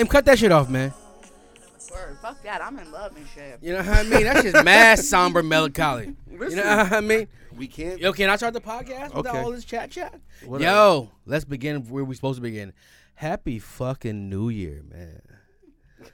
never 0.00 0.10
cut 0.10 0.24
that 0.26 0.38
shit 0.38 0.52
off, 0.52 0.68
man. 0.68 0.92
Word, 1.90 2.16
fuck 2.22 2.42
that. 2.44 2.62
I'm 2.62 2.78
in 2.78 2.90
love 2.92 3.16
and 3.16 3.26
shit. 3.34 3.58
You 3.62 3.72
know 3.72 3.78
what 3.78 3.88
I 3.88 4.02
mean? 4.04 4.22
That's 4.22 4.42
just 4.42 4.64
mad 4.64 4.98
somber 5.00 5.42
melancholy. 5.42 6.14
You 6.30 6.38
know 6.38 6.76
what 6.76 6.92
I 6.92 7.00
mean? 7.00 7.26
We 7.56 7.66
can't. 7.66 8.00
Yo, 8.00 8.12
can 8.12 8.30
I 8.30 8.36
start 8.36 8.54
the 8.54 8.60
podcast 8.60 9.14
without 9.14 9.34
Okay. 9.34 9.38
all 9.38 9.50
this 9.50 9.64
chat 9.64 9.90
chat? 9.90 10.20
Whatever. 10.44 10.70
Yo, 10.70 11.10
let's 11.26 11.44
begin 11.44 11.88
where 11.88 12.04
we 12.04 12.14
supposed 12.14 12.36
to 12.36 12.42
begin. 12.42 12.72
Happy 13.14 13.58
fucking 13.58 14.30
New 14.30 14.48
Year, 14.48 14.82
man. 14.88 15.22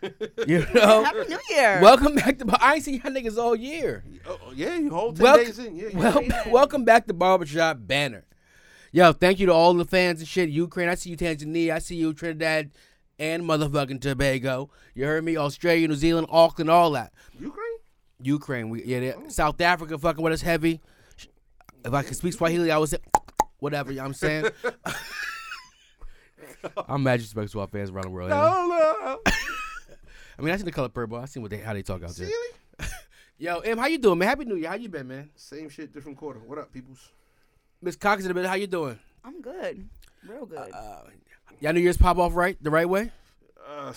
you 0.47 0.67
know? 0.75 1.05
Happy 1.05 1.29
New 1.29 1.39
Year. 1.51 1.81
Welcome 1.83 2.15
back 2.15 2.39
to. 2.39 2.59
I 2.61 2.75
ain't 2.75 2.84
seen 2.84 2.95
y'all 2.95 3.12
niggas 3.12 3.37
all 3.37 3.55
year. 3.55 4.03
Oh, 4.27 4.39
oh 4.47 4.53
yeah, 4.53 4.77
you 4.77 4.91
hold 4.91 5.17
10 5.17 5.23
Welcome, 5.23 5.45
days 5.45 5.59
in. 5.59 5.77
Yeah, 5.77 5.89
yeah. 5.93 5.98
well, 5.98 6.19
Amen. 6.19 6.51
welcome 6.51 6.84
back 6.84 7.07
to 7.07 7.15
Barbershop 7.15 7.79
Banner. 7.81 8.25
Yo, 8.93 9.12
thank 9.12 9.39
you 9.39 9.47
to 9.47 9.53
all 9.53 9.75
the 9.75 9.84
fans 9.84 10.21
and 10.21 10.29
shit. 10.29 10.48
Ukraine, 10.48 10.89
I 10.89 10.95
see 10.95 11.11
you, 11.11 11.17
Tanzania. 11.19 11.75
I 11.75 11.81
see 11.81 11.97
you, 11.97 12.15
Trinidad 12.15 12.71
and 13.19 13.43
motherfucking 13.43 14.01
Tobago. 14.01 14.70
You 14.95 15.05
heard 15.06 15.25
me? 15.25 15.37
Australia, 15.37 15.89
New 15.89 15.95
Zealand, 15.95 16.27
Auckland, 16.31 16.70
all 16.70 16.92
that. 16.92 17.12
Ukraine? 17.39 17.62
Ukraine, 18.20 18.70
we 18.70 18.84
yeah, 18.84 19.00
they- 19.00 19.14
South 19.28 19.61
Africa, 19.61 19.98
fucking 19.98 20.22
with 20.22 20.33
us 20.33 20.42
heavy. 20.42 20.81
If 21.84 21.92
I 21.92 22.03
could 22.03 22.17
speak 22.17 22.33
Swahili, 22.33 22.70
I 22.70 22.78
would 22.78 22.89
say 22.89 22.98
whatever. 23.59 23.91
You 23.92 23.98
know 23.98 24.05
what 24.05 24.09
I'm 24.09 24.14
saying. 24.14 24.47
I'm 26.89 27.03
mad 27.03 27.20
respect 27.20 27.53
to 27.53 27.61
our 27.61 27.67
fans 27.69 27.91
around 27.91 28.05
the 28.05 28.11
world. 28.11 28.31
you 28.31 28.34
know? 28.34 28.42
No, 28.42 28.69
no. 29.05 29.19
I 30.39 30.42
mean, 30.42 30.53
I 30.53 30.56
seen 30.56 30.64
the 30.67 30.72
color 30.72 30.89
purple. 30.89 31.19
I 31.19 31.27
seen 31.27 31.42
what 31.42 31.50
they 31.50 31.59
how 31.59 31.72
they 31.75 31.83
talk 31.83 32.03
out 32.03 32.11
there. 32.11 32.27
Really? 32.27 32.56
Yo, 33.39 33.59
Em, 33.61 33.77
how 33.78 33.87
you 33.87 33.98
doing, 33.98 34.19
man? 34.19 34.28
Happy 34.28 34.47
New 34.47 34.56
Year. 34.56 34.70
How 34.70 34.77
you 34.77 34.89
been, 34.89 35.09
man? 35.09 35.28
Same 35.37 35.69
shit, 35.69 35.92
different 35.92 36.17
quarter. 36.17 36.41
What 36.41 36.59
up, 36.59 36.72
peoples? 36.72 37.11
Miss 37.83 37.94
Cox 37.94 38.22
in 38.22 38.28
the 38.28 38.34
bit. 38.34 38.47
How 38.47 38.55
you 38.55 38.67
doing? 38.67 38.98
I'm 39.22 39.42
good. 39.42 39.87
Real 40.27 40.47
good. 40.47 40.72
Uh, 40.72 41.03
y'all 41.61 41.72
New 41.72 41.80
Year's 41.80 41.97
pop 41.97 42.19
off 42.19 42.34
right 42.34 42.56
the 42.62 42.70
right 42.70 42.89
way? 42.89 43.11
Uh, 43.69 43.92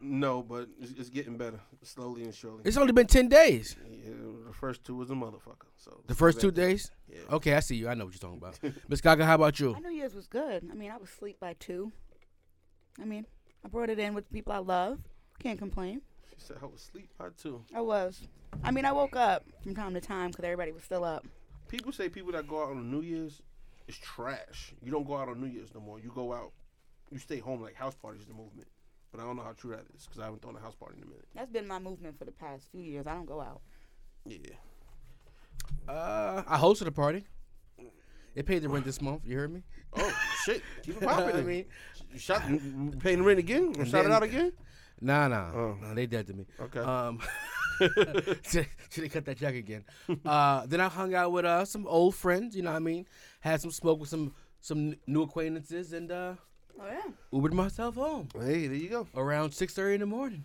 no, 0.00 0.42
but 0.42 0.68
it's, 0.80 0.92
it's 0.92 1.08
getting 1.08 1.36
better, 1.38 1.58
slowly 1.82 2.24
and 2.24 2.34
surely. 2.34 2.60
It's 2.64 2.76
only 2.76 2.92
been 2.92 3.06
ten 3.06 3.28
days. 3.28 3.74
Yeah, 3.90 4.10
the 4.46 4.52
first 4.52 4.84
two 4.84 4.96
was 4.96 5.10
a 5.10 5.14
motherfucker. 5.14 5.66
So 5.76 6.02
The 6.06 6.14
first 6.14 6.40
two 6.40 6.50
days. 6.50 6.90
Yeah. 7.08 7.20
Okay, 7.30 7.54
I 7.54 7.60
see 7.60 7.76
you. 7.76 7.88
I 7.88 7.94
know 7.94 8.04
what 8.04 8.14
you're 8.14 8.20
talking 8.20 8.38
about. 8.38 8.58
Miss 8.88 9.00
Gaga, 9.00 9.24
how 9.24 9.34
about 9.36 9.58
you? 9.58 9.72
My 9.72 9.80
New 9.80 9.90
Year's 9.96 10.14
was 10.14 10.26
good. 10.26 10.68
I 10.70 10.74
mean, 10.74 10.90
I 10.90 10.98
was 10.98 11.08
asleep 11.08 11.40
by 11.40 11.54
two. 11.54 11.90
I 13.00 13.04
mean, 13.04 13.26
I 13.64 13.68
brought 13.68 13.88
it 13.90 13.98
in 13.98 14.12
with 14.14 14.30
people 14.30 14.52
I 14.52 14.58
love. 14.58 14.98
Can't 15.38 15.58
complain. 15.58 16.02
She 16.30 16.36
said 16.46 16.58
I 16.62 16.66
was 16.66 16.82
asleep 16.82 17.08
by 17.18 17.28
two. 17.36 17.64
I 17.74 17.80
was. 17.80 18.20
I 18.62 18.70
mean, 18.70 18.84
I 18.84 18.92
woke 18.92 19.16
up 19.16 19.44
from 19.62 19.74
time 19.74 19.94
to 19.94 20.00
time 20.00 20.30
because 20.30 20.44
everybody 20.44 20.72
was 20.72 20.84
still 20.84 21.04
up. 21.04 21.26
People 21.68 21.92
say 21.92 22.08
people 22.08 22.32
that 22.32 22.46
go 22.46 22.62
out 22.62 22.70
on 22.70 22.90
New 22.90 23.00
Year's 23.00 23.40
is 23.88 23.96
trash. 23.96 24.74
You 24.82 24.92
don't 24.92 25.06
go 25.06 25.16
out 25.16 25.28
on 25.28 25.40
New 25.40 25.46
Year's 25.46 25.70
no 25.74 25.80
more. 25.80 25.98
You 25.98 26.12
go 26.14 26.32
out, 26.32 26.52
you 27.12 27.18
stay 27.18 27.38
home 27.38 27.60
like 27.62 27.74
house 27.74 27.94
parties. 27.94 28.22
Is 28.22 28.26
the 28.28 28.34
movement, 28.34 28.68
but 29.10 29.20
I 29.20 29.24
don't 29.24 29.36
know 29.36 29.42
how 29.42 29.52
true 29.52 29.70
that 29.72 29.84
is 29.94 30.04
because 30.04 30.18
I 30.20 30.24
haven't 30.24 30.42
thrown 30.42 30.56
a 30.56 30.60
house 30.60 30.74
party 30.74 30.96
in 30.98 31.02
a 31.04 31.06
minute. 31.06 31.26
That's 31.34 31.50
been 31.50 31.66
my 31.68 31.78
movement 31.78 32.18
for 32.18 32.24
the 32.24 32.32
past 32.32 32.64
few 32.72 32.80
years. 32.82 33.06
I 33.06 33.14
don't 33.14 33.26
go 33.26 33.40
out. 33.40 33.60
Yeah. 34.26 34.38
Uh, 35.88 36.42
I 36.46 36.58
hosted 36.58 36.86
a 36.86 36.92
party. 36.92 37.24
It 38.34 38.46
paid 38.46 38.62
the 38.62 38.68
rent 38.68 38.84
this 38.86 39.02
month. 39.02 39.22
You 39.26 39.36
heard 39.36 39.52
me? 39.52 39.62
Oh 39.94 40.10
shit! 40.44 40.62
Keep 40.82 41.02
it 41.02 41.02
popping. 41.06 41.36
I 41.36 41.42
mean, 41.42 41.66
You 42.10 42.18
shot, 42.18 42.40
paying 43.00 43.18
the 43.18 43.22
rent 43.24 43.38
again? 43.38 43.74
You 43.76 43.84
Shout 43.84 44.06
it 44.06 44.10
out 44.10 44.22
again? 44.22 44.54
nah, 45.02 45.28
nah, 45.28 45.50
Oh. 45.52 45.76
nah. 45.82 45.92
They 45.92 46.06
dead 46.06 46.26
to 46.28 46.32
me. 46.32 46.46
Okay. 46.58 46.80
Um, 46.80 47.20
should, 47.78 48.66
should 48.88 49.04
they 49.04 49.08
cut 49.10 49.26
that 49.26 49.36
check 49.38 49.54
again? 49.54 49.84
Uh, 50.24 50.64
then 50.66 50.80
I 50.80 50.88
hung 50.88 51.14
out 51.14 51.30
with 51.30 51.44
uh 51.44 51.66
some 51.66 51.86
old 51.86 52.14
friends. 52.14 52.56
You 52.56 52.62
know 52.62 52.70
what 52.70 52.76
I 52.76 52.80
mean? 52.80 53.06
Had 53.40 53.60
some 53.60 53.70
smoke 53.70 54.00
with 54.00 54.08
some 54.08 54.32
some 54.62 54.94
new 55.06 55.22
acquaintances 55.24 55.92
and 55.92 56.10
uh 56.10 56.34
Oh 56.80 56.86
yeah. 56.86 57.00
Ubered 57.32 57.52
myself 57.52 57.94
home 57.94 58.28
hey, 58.38 58.66
there 58.66 58.76
you 58.76 58.88
go. 58.88 59.06
around 59.14 59.52
six 59.52 59.74
thirty 59.74 59.94
in 59.94 60.00
the 60.00 60.06
morning. 60.06 60.44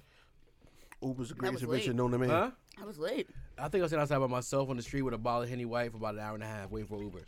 Uber's 1.01 1.29
the 1.29 1.33
That 1.35 1.39
greatest 1.39 1.61
was 1.61 1.69
invention 1.69 1.93
late. 1.93 1.97
known 1.97 2.11
to 2.11 2.17
man. 2.17 2.29
Huh? 2.29 2.51
I 2.81 2.85
was 2.85 2.97
late. 2.99 3.27
I 3.57 3.67
think 3.69 3.81
I 3.81 3.83
was 3.83 3.91
sitting 3.91 4.01
outside 4.01 4.19
by 4.19 4.27
myself 4.27 4.69
on 4.69 4.77
the 4.77 4.83
street 4.83 5.01
with 5.01 5.13
a 5.13 5.17
bottle 5.17 5.43
of 5.43 5.49
Henny 5.49 5.65
White 5.65 5.91
for 5.91 5.97
about 5.97 6.13
an 6.15 6.19
hour 6.21 6.35
and 6.35 6.43
a 6.43 6.47
half 6.47 6.69
waiting 6.69 6.87
for 6.87 7.01
Uber. 7.01 7.21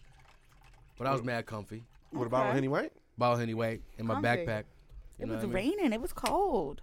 But 0.98 1.08
I 1.08 1.12
was 1.14 1.24
mad 1.24 1.46
comfy. 1.46 1.84
What 2.12 2.26
about 2.28 2.46
Okay. 2.48 2.54
Henny 2.56 2.68
White? 2.68 2.92
Bottle 3.18 3.34
of 3.36 3.40
Henny 3.40 3.54
White 3.54 3.82
in 3.98 4.06
my 4.06 4.16
Comfy. 4.16 4.28
backpack. 4.28 4.64
You 5.18 5.24
It 5.24 5.28
know 5.28 5.36
was 5.36 5.46
what 5.46 5.56
I 5.56 5.62
mean? 5.62 5.78
raining. 5.78 5.94
It 5.94 6.02
was 6.02 6.14
cold. 6.14 6.82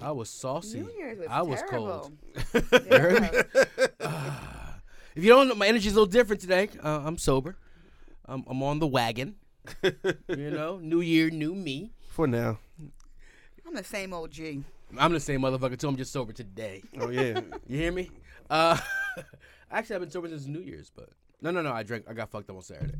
I 0.00 0.10
was 0.12 0.28
saucy. 0.30 0.80
New 0.80 0.90
Year's 0.96 1.18
was 1.18 1.26
I 1.30 1.42
was 1.42 1.60
terrible. 1.68 2.12
cold. 2.52 2.64
Yeah. 2.90 3.42
If 5.16 5.22
you 5.22 5.30
don't 5.30 5.46
know, 5.48 5.54
my 5.54 5.68
energy's 5.68 5.92
a 5.92 5.94
little 5.94 6.06
different 6.10 6.40
today. 6.40 6.68
Uh, 6.82 7.02
I'm 7.04 7.18
sober. 7.18 7.56
I'm, 8.24 8.42
I'm 8.48 8.62
on 8.64 8.80
the 8.80 8.86
wagon. 8.88 9.36
you 10.28 10.50
know, 10.50 10.78
new 10.78 11.00
year, 11.00 11.30
new 11.30 11.54
me. 11.54 11.92
For 12.08 12.26
now. 12.26 12.58
I'm 13.66 13.74
the 13.74 13.84
same 13.84 14.12
old 14.12 14.30
G. 14.30 14.62
I'm 14.98 15.12
the 15.12 15.20
same 15.20 15.40
motherfucker 15.40 15.78
too. 15.78 15.88
I'm 15.88 15.96
just 15.96 16.12
sober 16.12 16.32
today. 16.32 16.82
Oh 17.00 17.10
yeah. 17.10 17.40
You 17.66 17.78
hear 17.78 17.92
me? 17.92 18.10
Uh, 18.50 18.78
actually, 19.70 19.96
I've 19.96 20.02
been 20.02 20.10
sober 20.10 20.28
since 20.28 20.46
New 20.46 20.60
Year's, 20.60 20.90
but 20.94 21.08
no, 21.40 21.50
no, 21.50 21.62
no. 21.62 21.72
I 21.72 21.82
drank. 21.82 22.04
I 22.08 22.12
got 22.12 22.30
fucked 22.30 22.50
up 22.50 22.56
on 22.56 22.62
Saturday. 22.62 22.94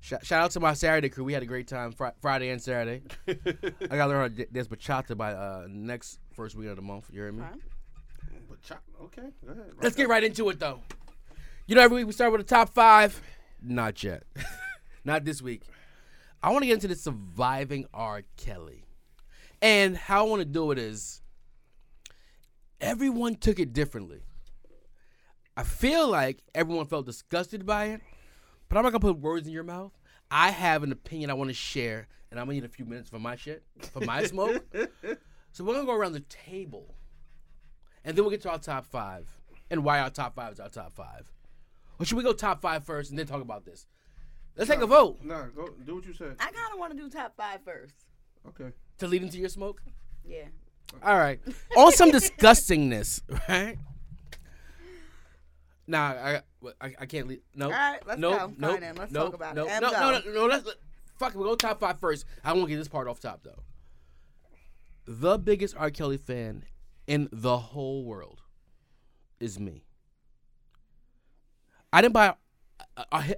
Shout, 0.00 0.24
shout 0.24 0.42
out 0.42 0.50
to 0.52 0.60
my 0.60 0.72
Saturday 0.72 1.10
crew. 1.10 1.24
We 1.24 1.34
had 1.34 1.42
a 1.42 1.46
great 1.46 1.68
time 1.68 1.92
fri- 1.92 2.10
Friday 2.22 2.48
and 2.48 2.60
Saturday. 2.60 3.02
I 3.28 3.96
got 3.96 4.06
to 4.06 4.06
learn 4.06 4.16
how 4.16 4.28
to 4.28 4.30
d- 4.30 4.46
dance 4.50 4.66
bachata 4.66 5.14
by 5.16 5.34
uh, 5.34 5.66
next 5.68 6.18
first 6.32 6.56
week 6.56 6.68
of 6.68 6.76
the 6.76 6.82
month. 6.82 7.08
You 7.12 7.20
hear 7.20 7.32
me? 7.32 7.42
Huh? 7.42 7.56
but 8.48 8.62
chop. 8.62 8.82
Okay. 9.02 9.28
Go 9.44 9.52
ahead. 9.52 9.72
Let's 9.82 9.94
get 9.94 10.08
right 10.08 10.24
into 10.24 10.48
it 10.48 10.58
though. 10.58 10.80
You 11.66 11.76
know, 11.76 11.82
every 11.82 11.98
week 11.98 12.06
we 12.06 12.12
start 12.12 12.32
with 12.32 12.40
the 12.40 12.46
top 12.46 12.70
five. 12.70 13.20
Not 13.62 14.02
yet. 14.02 14.22
Not 15.04 15.24
this 15.24 15.42
week. 15.42 15.62
I 16.42 16.50
want 16.50 16.62
to 16.62 16.66
get 16.66 16.74
into 16.74 16.88
the 16.88 16.96
surviving 16.96 17.86
R. 17.92 18.22
Kelly. 18.36 18.84
And 19.60 19.96
how 19.96 20.24
I 20.24 20.28
want 20.28 20.40
to 20.40 20.46
do 20.46 20.70
it 20.70 20.78
is 20.78 21.20
everyone 22.80 23.34
took 23.34 23.58
it 23.58 23.72
differently. 23.72 24.22
I 25.56 25.64
feel 25.64 26.08
like 26.08 26.42
everyone 26.54 26.86
felt 26.86 27.04
disgusted 27.04 27.66
by 27.66 27.86
it, 27.86 28.00
but 28.68 28.78
I'm 28.78 28.84
not 28.84 28.92
going 28.92 29.00
to 29.02 29.06
put 29.08 29.18
words 29.18 29.46
in 29.46 29.52
your 29.52 29.64
mouth. 29.64 29.92
I 30.30 30.50
have 30.50 30.82
an 30.82 30.92
opinion 30.92 31.28
I 31.28 31.34
want 31.34 31.50
to 31.50 31.54
share, 31.54 32.08
and 32.30 32.40
I'm 32.40 32.46
going 32.46 32.56
to 32.56 32.62
need 32.62 32.70
a 32.70 32.72
few 32.72 32.86
minutes 32.86 33.10
for 33.10 33.18
my 33.18 33.36
shit, 33.36 33.64
for 33.92 34.00
my 34.00 34.24
smoke. 34.26 34.64
So 35.52 35.64
we're 35.64 35.74
going 35.74 35.84
to 35.84 35.92
go 35.92 35.98
around 35.98 36.12
the 36.12 36.20
table, 36.20 36.94
and 38.04 38.16
then 38.16 38.24
we'll 38.24 38.30
get 38.30 38.40
to 38.42 38.50
our 38.50 38.58
top 38.58 38.86
five 38.86 39.28
and 39.70 39.84
why 39.84 40.00
our 40.00 40.10
top 40.10 40.36
five 40.36 40.52
is 40.52 40.60
our 40.60 40.68
top 40.68 40.92
five. 40.92 41.30
Or 41.98 42.06
should 42.06 42.16
we 42.16 42.24
go 42.24 42.32
top 42.32 42.62
five 42.62 42.84
first 42.84 43.10
and 43.10 43.18
then 43.18 43.26
talk 43.26 43.42
about 43.42 43.66
this? 43.66 43.86
Let's 44.56 44.68
take 44.70 44.80
a 44.80 44.86
vote 44.86 45.24
Nah, 45.24 45.46
go 45.46 45.68
do 45.84 45.94
what 45.96 46.06
you 46.06 46.12
said. 46.12 46.36
I 46.38 46.50
kind 46.50 46.72
of 46.72 46.78
want 46.78 46.92
to 46.92 46.98
do 46.98 47.08
top 47.08 47.34
five 47.36 47.60
first. 47.64 47.94
Okay. 48.48 48.72
to 48.98 49.06
lead 49.06 49.22
into 49.22 49.38
your 49.38 49.48
smoke. 49.48 49.82
Yeah. 50.24 50.46
All 51.02 51.16
right. 51.16 51.40
On 51.76 51.92
some 51.92 52.10
disgustingness, 52.10 53.20
right? 53.48 53.78
Nah, 55.86 55.98
I, 56.00 56.40
I, 56.80 56.94
I 57.00 57.06
can't 57.06 57.26
leave. 57.26 57.40
No. 57.54 57.66
All 57.66 57.72
right, 57.72 58.00
let's 58.06 58.20
nope, 58.20 58.32
go. 58.32 58.38
Fine 58.38 58.56
Nope, 58.58 58.80
then, 58.80 58.94
let's 58.96 59.12
nope, 59.12 59.24
talk 59.26 59.34
about 59.34 59.52
it. 59.52 59.56
nope, 59.56 59.68
M, 59.70 59.82
No, 59.82 59.90
no, 59.90 60.20
no, 60.20 60.32
no, 60.32 60.46
let's, 60.46 60.64
let, 60.64 60.76
fuck 61.18 61.34
it, 61.34 61.38
we'll 61.38 61.48
go 61.48 61.56
top 61.56 61.80
five 61.80 61.98
first. 61.98 62.24
I 62.44 62.52
want 62.52 62.66
to 62.66 62.70
get 62.70 62.76
this 62.76 62.88
part 62.88 63.08
off 63.08 63.18
top, 63.18 63.40
though. 63.42 63.62
The 65.06 65.38
biggest 65.38 65.74
R. 65.76 65.90
Kelly 65.90 66.16
fan 66.16 66.64
in 67.08 67.28
the 67.32 67.58
whole 67.58 68.04
world 68.04 68.42
is 69.40 69.58
me. 69.58 69.84
I 71.92 72.02
didn't 72.02 72.14
buy. 72.14 72.34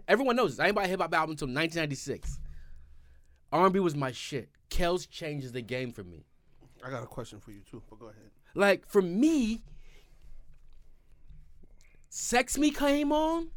Everyone 0.08 0.36
knows 0.36 0.52
this. 0.52 0.60
I 0.60 0.66
didn't 0.66 0.76
buy 0.76 0.84
a 0.84 0.88
hip 0.88 1.00
hop 1.00 1.14
album 1.14 1.32
until 1.32 1.46
1996. 1.46 2.38
R&B 3.52 3.80
was 3.80 3.94
my 3.94 4.12
shit. 4.12 4.48
Kells 4.70 5.06
changes 5.06 5.52
the 5.52 5.60
game 5.60 5.92
for 5.92 6.02
me. 6.02 6.24
I 6.84 6.90
got 6.90 7.02
a 7.02 7.06
question 7.06 7.38
for 7.38 7.50
you 7.50 7.60
too, 7.60 7.82
but 7.88 7.98
go 7.98 8.06
ahead. 8.06 8.30
Like 8.54 8.86
for 8.86 9.02
me, 9.02 9.62
Sex 12.08 12.58
Me 12.58 12.70
came 12.70 13.12
on, 13.12 13.48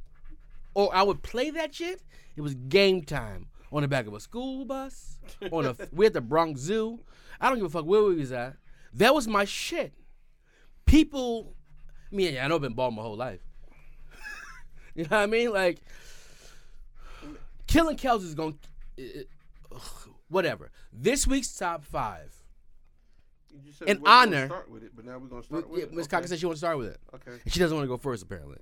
or 0.74 0.94
I 0.96 1.04
would 1.04 1.24
play 1.24 1.50
that 1.52 1.76
shit. 1.76 2.02
It 2.36 2.42
was 2.42 2.56
game 2.56 3.04
time 3.04 3.48
on 3.72 3.82
the 3.82 3.88
back 3.88 4.08
of 4.08 4.14
a 4.14 4.20
school 4.20 4.66
bus, 4.66 5.18
on 5.52 5.66
a 5.66 5.76
we 5.92 6.06
at 6.06 6.14
the 6.14 6.22
Bronx 6.22 6.62
Zoo. 6.62 7.00
I 7.40 7.50
don't 7.50 7.58
give 7.58 7.66
a 7.66 7.70
fuck 7.70 7.86
where 7.86 8.04
we 8.04 8.16
was 8.16 8.32
at. 8.32 8.56
That 8.94 9.14
was 9.14 9.28
my 9.28 9.46
shit. 9.46 9.94
People, 10.86 11.56
I 12.12 12.16
mean, 12.16 12.38
I 12.38 12.48
know 12.48 12.56
I've 12.56 12.62
been 12.62 12.74
bald 12.74 12.96
my 12.96 13.02
whole 13.02 13.18
life. 13.18 13.45
You 14.96 15.04
know 15.04 15.10
what 15.10 15.20
I 15.24 15.26
mean? 15.28 15.52
Like, 15.52 15.80
killing 17.68 17.98
Kells 17.98 18.24
is 18.24 18.34
going, 18.36 18.58
to 18.98 19.26
whatever. 20.30 20.72
This 20.94 21.28
week's 21.28 21.54
top 21.56 21.84
five. 21.84 22.34
You 23.64 23.72
said 23.72 23.88
In 23.90 23.98
we 23.98 24.02
wasn't 24.04 24.06
gonna 24.06 24.36
honor- 24.38 24.48
Start 24.48 24.70
with 24.72 24.84
it, 24.84 24.92
but 24.96 25.06
now 25.06 25.18
we're 25.18 25.28
gonna 25.28 25.44
start 25.44 25.70
with 25.70 25.80
Yeah, 25.80 25.86
it. 25.86 25.94
Miss 25.94 26.06
okay. 26.08 26.18
Cocker 26.18 26.28
said 26.28 26.40
she 26.40 26.46
want 26.46 26.56
to 26.56 26.60
start 26.60 26.78
with 26.78 26.88
it. 26.88 27.00
Okay. 27.14 27.40
And 27.44 27.54
she 27.54 27.60
doesn't 27.60 27.76
want 27.76 27.86
to 27.86 27.88
go 27.88 27.98
first, 27.98 28.22
apparently. 28.24 28.58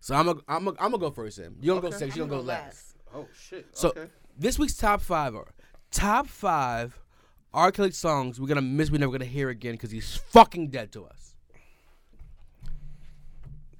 So 0.00 0.14
I'm 0.14 0.26
gonna 0.26 0.40
I'm 0.46 0.64
gonna 0.64 0.76
I'm 0.78 0.90
gonna 0.90 0.98
go 0.98 1.10
first. 1.10 1.38
Then 1.38 1.56
you 1.60 1.68
gonna 1.68 1.80
go 1.80 1.86
Okay. 1.88 1.96
second. 1.96 2.14
She 2.14 2.20
I'm 2.20 2.28
gonna 2.28 2.42
go 2.42 2.46
gonna 2.46 2.58
last. 2.64 2.96
Oh 3.14 3.26
shit. 3.34 3.66
So 3.72 3.88
okay. 3.90 4.06
this 4.38 4.58
week's 4.58 4.76
top 4.76 5.00
five 5.00 5.34
are 5.34 5.48
top 5.90 6.26
five 6.26 7.00
R. 7.54 7.72
Kelly 7.72 7.92
songs 7.92 8.38
we're 8.38 8.46
gonna 8.46 8.60
miss. 8.60 8.90
We're 8.90 8.98
never 8.98 9.12
gonna 9.12 9.24
hear 9.24 9.48
again 9.48 9.72
because 9.72 9.90
he's 9.90 10.16
fucking 10.16 10.68
dead 10.68 10.92
to 10.92 11.06
us. 11.06 11.34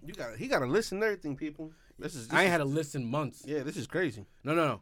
You 0.04 0.14
got 0.14 0.36
he 0.36 0.46
got 0.48 0.60
to 0.60 0.66
listen 0.66 1.00
to 1.00 1.06
everything, 1.06 1.36
people. 1.36 1.72
This 1.98 2.14
is. 2.14 2.28
This 2.28 2.36
I 2.36 2.42
ain't 2.42 2.46
is- 2.46 2.52
had 2.52 2.58
to 2.58 2.64
listen 2.64 3.04
months. 3.10 3.42
Yeah, 3.46 3.60
this 3.60 3.76
is 3.76 3.86
crazy. 3.86 4.26
No, 4.44 4.54
no, 4.54 4.66
no. 4.66 4.80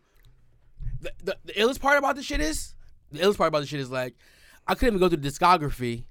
The, 1.00 1.12
the, 1.22 1.36
the 1.44 1.52
illest 1.54 1.80
part 1.80 1.98
about 1.98 2.16
this 2.16 2.24
shit 2.24 2.40
is 2.40 2.74
the 3.12 3.20
illest 3.20 3.36
part 3.36 3.48
about 3.48 3.60
this 3.60 3.68
shit 3.68 3.80
is 3.80 3.90
like 3.90 4.14
I 4.66 4.74
couldn't 4.74 4.94
even 4.94 5.00
go 5.00 5.08
through 5.08 5.22
the 5.22 5.28
discography 5.28 6.04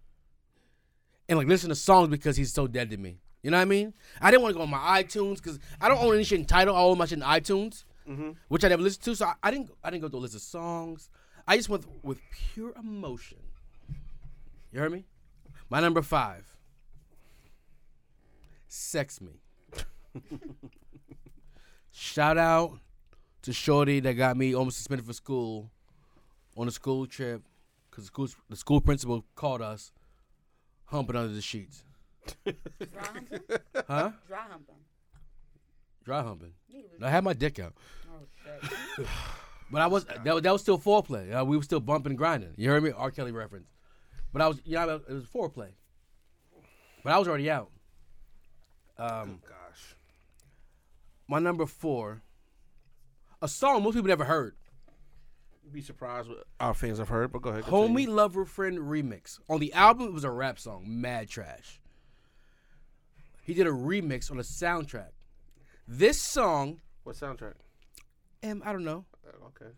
and 1.28 1.38
like 1.38 1.48
listen 1.48 1.70
to 1.70 1.76
songs 1.76 2.10
because 2.10 2.38
he's 2.38 2.54
so 2.54 2.68
dead 2.68 2.90
to 2.92 2.98
me. 2.98 3.20
You 3.42 3.52
know 3.52 3.58
what 3.58 3.64
I 3.64 3.66
mean? 3.66 3.94
I 4.22 4.32
didn't 4.32 4.44
want 4.44 4.54
to 4.54 4.58
go 4.58 4.64
on 4.64 4.70
my 4.70 5.04
iTunes 5.04 5.36
because 5.36 5.60
I 5.82 5.90
don't 5.90 6.02
own 6.02 6.14
any 6.14 6.24
shit 6.24 6.40
in 6.40 6.46
Tidal. 6.46 6.76
I 6.76 6.80
own 6.80 6.98
my 6.98 7.06
shit 7.06 7.18
in 7.18 7.24
iTunes, 7.24 7.84
mm-hmm. 8.08 8.32
which 8.48 8.64
I 8.64 8.70
never 8.70 8.82
listened 8.82 9.04
to. 9.04 9.16
So 9.16 9.26
I, 9.26 9.34
I 9.44 9.52
didn't. 9.52 9.72
I 9.84 9.90
didn't 9.90 10.04
go 10.04 10.10
through 10.10 10.20
a 10.20 10.22
list 10.22 10.36
of 10.36 10.42
songs. 10.42 11.10
I 11.46 11.58
just 11.58 11.68
went 11.68 11.86
with 12.04 12.20
pure 12.54 12.74
emotion. 12.80 13.40
You 14.72 14.80
heard 14.80 14.92
me? 14.92 15.06
My 15.70 15.82
number 15.82 16.02
five. 16.02 16.46
Sex 18.68 19.20
me. 19.20 19.42
Shout 21.96 22.38
out 22.38 22.80
to 23.44 23.54
Shorty 23.54 24.00
that 24.02 24.14
got 24.16 24.36
me 24.36 24.56
almost 24.56 24.78
suspended 24.78 25.06
for 25.06 25.14
school 25.14 25.70
on 26.58 26.68
a 26.68 26.72
school 26.72 27.06
trip 27.06 27.44
because 27.90 28.06
the 28.06 28.08
school, 28.08 28.28
the 28.50 28.56
school 28.56 28.82
principal 28.82 29.24
called 29.36 29.62
us 29.62 29.92
humping 30.86 31.16
under 31.16 31.32
the 31.34 31.42
sheets. 31.42 31.84
Dry 32.46 32.54
humping? 33.14 33.40
Huh? 33.88 34.12
Dry 34.28 34.42
humping. 34.50 34.76
Dry 36.04 36.22
humping. 36.24 36.54
Yeah, 36.70 36.82
I 37.02 37.10
had 37.12 37.24
my 37.24 37.34
dick 37.34 37.60
out. 37.60 37.74
Oh, 38.12 38.26
shit. 38.98 39.08
But 39.72 39.82
I 39.82 39.88
was 39.88 40.06
that, 40.06 40.24
was- 40.36 40.44
that 40.44 40.52
was 40.52 40.62
still 40.62 40.78
foreplay. 40.78 41.34
Uh, 41.36 41.44
we 41.44 41.58
were 41.58 41.64
still 41.64 41.80
bumping 41.80 42.12
and 42.12 42.18
grinding. 42.18 42.54
You 42.58 42.70
heard 42.70 42.84
me? 42.84 42.92
R. 42.96 43.10
Kelly 43.10 43.32
reference. 43.32 43.66
But 44.32 44.44
I 44.44 44.48
was, 44.48 44.62
you 44.66 44.76
know, 44.76 45.02
it 45.08 45.12
was 45.12 45.24
foreplay. 45.26 45.70
But 47.04 47.14
I 47.14 47.18
was 47.18 47.28
already 47.28 47.50
out. 47.50 47.72
Um, 49.00 49.40
Gosh. 49.48 49.63
My 51.34 51.40
number 51.40 51.66
four, 51.66 52.22
a 53.42 53.48
song 53.48 53.82
most 53.82 53.96
people 53.96 54.08
never 54.08 54.24
heard. 54.26 54.56
You'd 55.64 55.74
be 55.74 55.82
surprised 55.82 56.30
what 56.30 56.44
our 56.60 56.76
fans 56.76 57.00
have 57.00 57.10
heard, 57.10 57.32
but 57.32 57.42
go 57.42 57.50
ahead. 57.50 57.64
Homie 57.64 57.88
continue. 57.88 58.12
Lover 58.12 58.46
Friend 58.46 58.78
remix. 58.78 59.40
On 59.50 59.60
the 59.60 59.74
album, 59.74 60.10
it 60.10 60.14
was 60.14 60.26
a 60.26 60.30
rap 60.30 60.60
song, 60.60 60.84
Mad 60.86 61.28
Trash. 61.28 61.82
He 63.42 63.56
did 63.56 63.66
a 63.66 63.72
remix 63.72 64.30
on 64.30 64.38
a 64.38 64.44
soundtrack. 64.44 65.10
This 65.88 66.22
song, 66.22 66.82
What 67.02 67.16
soundtrack? 67.16 67.56
M, 68.44 68.62
I 68.64 68.72
don't 68.72 68.86
know. 68.86 69.06
Uh, 69.28 69.48
Okay. 69.48 69.72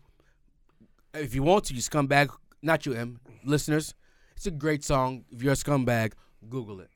If 1.14 1.34
you 1.34 1.42
want 1.42 1.64
to, 1.64 1.74
you 1.74 1.80
scumbag. 1.80 2.28
Not 2.60 2.84
you, 2.84 2.92
M. 2.92 3.18
Listeners, 3.44 3.94
it's 4.36 4.44
a 4.46 4.50
great 4.50 4.84
song. 4.84 5.24
If 5.30 5.42
you're 5.42 5.54
a 5.54 5.56
scumbag, 5.56 6.12
Google 6.50 6.80
it. 6.80 6.90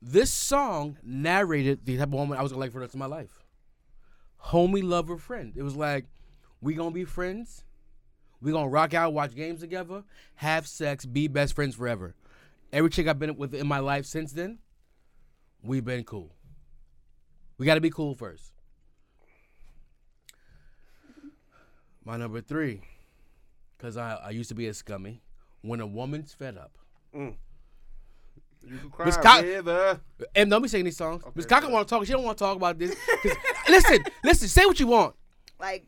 This 0.00 0.30
song 0.30 0.96
narrated 1.02 1.84
the 1.84 1.96
type 1.96 2.06
of 2.06 2.12
woman 2.12 2.38
I 2.38 2.42
was 2.42 2.52
gonna 2.52 2.60
like 2.60 2.70
for 2.70 2.78
the 2.78 2.82
rest 2.82 2.94
of 2.94 3.00
my 3.00 3.06
life. 3.06 3.43
Homie 4.46 4.82
Lover 4.82 5.16
Friend. 5.16 5.52
It 5.56 5.62
was 5.62 5.76
like, 5.76 6.06
we 6.60 6.74
gonna 6.74 6.90
be 6.90 7.04
friends. 7.04 7.64
We 8.40 8.52
gonna 8.52 8.68
rock 8.68 8.92
out, 8.92 9.12
watch 9.12 9.34
games 9.34 9.60
together, 9.60 10.04
have 10.36 10.66
sex, 10.66 11.06
be 11.06 11.28
best 11.28 11.54
friends 11.54 11.74
forever. 11.74 12.14
Every 12.72 12.90
chick 12.90 13.06
I've 13.06 13.18
been 13.18 13.36
with 13.36 13.54
in 13.54 13.66
my 13.66 13.78
life 13.78 14.04
since 14.04 14.32
then, 14.32 14.58
we've 15.62 15.84
been 15.84 16.04
cool. 16.04 16.34
We 17.56 17.64
gotta 17.64 17.80
be 17.80 17.90
cool 17.90 18.14
first. 18.14 18.52
My 22.04 22.18
number 22.18 22.42
three, 22.42 22.82
because 23.78 23.96
I, 23.96 24.16
I 24.16 24.30
used 24.30 24.50
to 24.50 24.54
be 24.54 24.66
a 24.66 24.74
scummy. 24.74 25.22
When 25.62 25.80
a 25.80 25.86
woman's 25.86 26.34
fed 26.34 26.58
up. 26.58 26.76
Mm. 27.16 27.36
You 28.66 28.78
can 28.78 28.90
cry, 28.90 29.06
Miss 29.06 29.16
Co- 29.16 29.42
river. 29.42 30.00
And 30.34 30.50
don't 30.50 30.62
be 30.62 30.68
singing 30.68 30.84
these 30.86 30.96
songs. 30.96 31.22
Miss 31.34 31.44
Okay, 31.46 31.54
Cocker 31.54 31.70
want 31.72 31.86
to 31.88 31.94
talk. 31.94 32.04
She 32.06 32.12
don't 32.12 32.22
want 32.24 32.38
to 32.38 32.44
talk 32.44 32.56
about 32.56 32.78
this. 32.78 32.94
'Cause- 33.22 33.36
listen, 33.68 34.04
listen. 34.24 34.48
Say 34.48 34.66
what 34.66 34.78
you 34.80 34.86
want. 34.86 35.14
Like, 35.60 35.86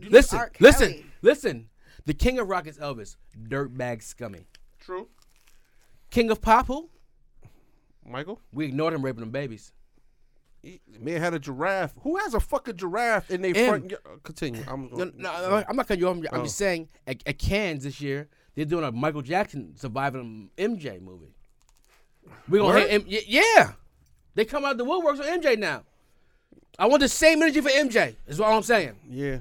Listen, 0.00 0.38
R. 0.40 0.50
listen, 0.58 0.88
Kelly. 0.90 1.06
listen. 1.22 1.68
The 2.06 2.14
king 2.14 2.38
of 2.40 2.48
rock 2.48 2.66
is 2.66 2.78
Elvis. 2.78 3.16
Dirtbag 3.48 4.02
scummy. 4.02 4.46
True. 4.80 5.08
King 6.10 6.30
of 6.30 6.40
pop 6.40 6.66
who? 6.66 6.90
Michael. 8.04 8.40
We 8.52 8.64
ignored 8.66 8.94
him 8.94 9.02
raping 9.04 9.20
them 9.20 9.30
babies. 9.30 9.72
He- 10.62 10.80
Man 10.98 11.20
had 11.20 11.34
a 11.34 11.38
giraffe. 11.38 11.94
Who 12.02 12.16
has 12.16 12.34
a 12.34 12.40
fucking 12.40 12.76
giraffe 12.76 13.30
in 13.30 13.42
their 13.42 13.56
M. 13.56 13.68
front? 13.68 13.92
y- 13.92 14.12
Continue. 14.24 14.62
I'm. 14.66 14.90
No, 14.92 15.10
no, 15.16 15.64
I'm 15.68 15.76
not 15.76 15.86
cutting 15.86 16.00
you 16.00 16.08
off. 16.08 16.16
I'm, 16.16 16.26
I'm 16.32 16.40
Oh. 16.40 16.44
just 16.44 16.56
saying 16.56 16.88
at, 17.06 17.22
at 17.26 17.38
Cannes 17.38 17.84
this 17.84 18.00
year 18.00 18.28
they're 18.54 18.64
doing 18.64 18.84
a 18.84 18.92
Michael 18.92 19.22
Jackson 19.22 19.74
surviving 19.76 20.50
MJ 20.58 21.00
movie. 21.00 21.34
We 22.48 22.58
gonna 22.58 22.80
hit 22.80 22.90
M- 22.92 23.06
y- 23.08 23.22
yeah. 23.26 23.72
They 24.34 24.44
come 24.44 24.64
out 24.64 24.78
the 24.78 24.84
woodworks 24.84 25.18
with 25.18 25.26
MJ 25.26 25.58
now. 25.58 25.82
I 26.78 26.86
want 26.86 27.00
the 27.00 27.08
same 27.08 27.42
energy 27.42 27.60
for 27.60 27.68
MJ. 27.70 28.14
Is 28.26 28.38
what 28.38 28.48
I'm 28.50 28.62
saying. 28.62 28.96
Yeah. 29.08 29.38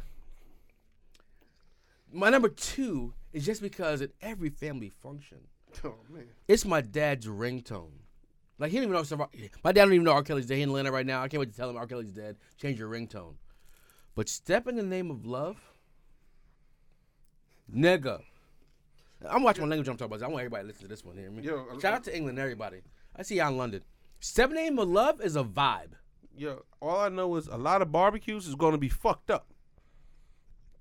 My 2.11 2.29
number 2.29 2.49
two 2.49 3.13
is 3.31 3.45
just 3.45 3.61
because 3.61 4.01
at 4.01 4.11
every 4.21 4.49
family 4.49 4.89
function, 4.89 5.37
Oh 5.83 5.95
man. 6.09 6.25
it's 6.47 6.65
my 6.65 6.81
dad's 6.81 7.27
ringtone. 7.27 7.91
Like 8.59 8.71
he 8.71 8.77
don't 8.77 8.89
even 8.91 8.93
know. 9.17 9.27
My 9.63 9.71
dad 9.71 9.85
don't 9.85 9.93
even 9.93 10.03
know 10.03 10.11
R. 10.11 10.23
Kelly's 10.23 10.45
dead. 10.45 10.55
He 10.57 10.61
in 10.61 10.69
Atlanta 10.69 10.91
right 10.91 11.05
now. 11.05 11.23
I 11.23 11.27
can't 11.29 11.39
wait 11.39 11.51
to 11.51 11.55
tell 11.57 11.69
him 11.69 11.77
R. 11.77 11.87
Kelly's 11.87 12.11
dead. 12.11 12.35
Change 12.57 12.77
your 12.79 12.89
ringtone. 12.89 13.35
But 14.13 14.27
step 14.27 14.67
in 14.67 14.75
the 14.75 14.83
name 14.83 15.09
of 15.09 15.25
love, 15.25 15.57
nigga. 17.73 18.21
I'm 19.29 19.43
watching 19.43 19.63
my 19.63 19.69
language. 19.69 19.87
I'm 19.87 19.97
talking 19.97 20.13
about. 20.13 20.25
I 20.25 20.27
want 20.27 20.41
everybody 20.41 20.63
to 20.63 20.67
listen 20.67 20.81
to 20.83 20.87
this 20.87 21.05
one. 21.05 21.17
Hear 21.17 21.29
me? 21.31 21.43
Yo, 21.43 21.79
Shout 21.79 21.93
out 21.93 22.03
to 22.05 22.15
England, 22.15 22.39
everybody. 22.39 22.81
I 23.15 23.23
see 23.23 23.35
y'all 23.35 23.49
in 23.49 23.57
London. 23.57 23.83
Step 24.19 24.51
in 24.51 24.75
the 24.75 24.81
of 24.81 24.87
love 24.89 25.21
is 25.21 25.35
a 25.35 25.43
vibe. 25.43 25.93
Yeah, 26.35 26.55
all 26.79 26.99
I 27.01 27.09
know 27.09 27.35
is 27.35 27.47
a 27.47 27.57
lot 27.57 27.81
of 27.81 27.91
barbecues 27.91 28.47
is 28.47 28.55
going 28.55 28.71
to 28.71 28.77
be 28.77 28.89
fucked 28.89 29.29
up. 29.29 29.47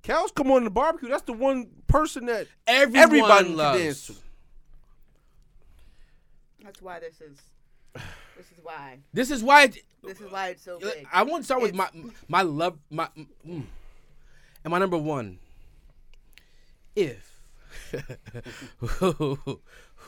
Cows 0.02 0.30
come 0.32 0.50
on 0.50 0.64
the 0.64 0.70
barbecue. 0.70 1.08
That's 1.08 1.22
the 1.22 1.32
one 1.32 1.68
person 1.86 2.26
that 2.26 2.46
Everyone 2.66 3.02
everybody 3.02 3.44
can 3.48 3.56
loves. 3.56 3.78
dance 3.78 4.06
to. 4.06 4.14
that's 6.64 6.80
why 6.80 7.00
this 7.00 7.20
is. 7.20 7.38
This 8.36 8.46
is 8.52 8.58
why. 8.62 8.98
This 9.12 9.30
is 9.30 9.42
why. 9.42 9.66
This 10.02 10.20
is 10.20 10.30
why 10.30 10.48
it's 10.48 10.62
so 10.62 10.78
big. 10.78 11.06
I 11.12 11.22
want 11.24 11.42
to 11.42 11.44
start 11.44 11.60
with 11.60 11.74
my 11.74 11.88
It's- 11.94 12.12
my 12.28 12.42
love 12.42 12.78
my 12.90 13.08
mm. 13.46 13.64
and 14.64 14.70
my 14.70 14.78
number 14.78 14.96
one. 14.96 15.38
If 16.96 17.29
who 17.29 17.29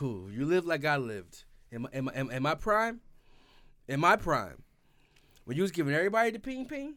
you 0.01 0.45
live 0.45 0.65
like 0.65 0.85
I 0.85 0.97
lived 0.97 1.43
in 1.71 1.83
my, 1.83 1.89
in 1.93 2.05
my 2.05 2.13
in 2.13 2.43
my 2.43 2.55
prime, 2.55 3.01
in 3.87 3.99
my 3.99 4.15
prime, 4.15 4.63
when 5.45 5.57
you 5.57 5.63
was 5.63 5.71
giving 5.71 5.93
everybody 5.93 6.31
the 6.31 6.39
ping 6.39 6.65
ping, 6.67 6.95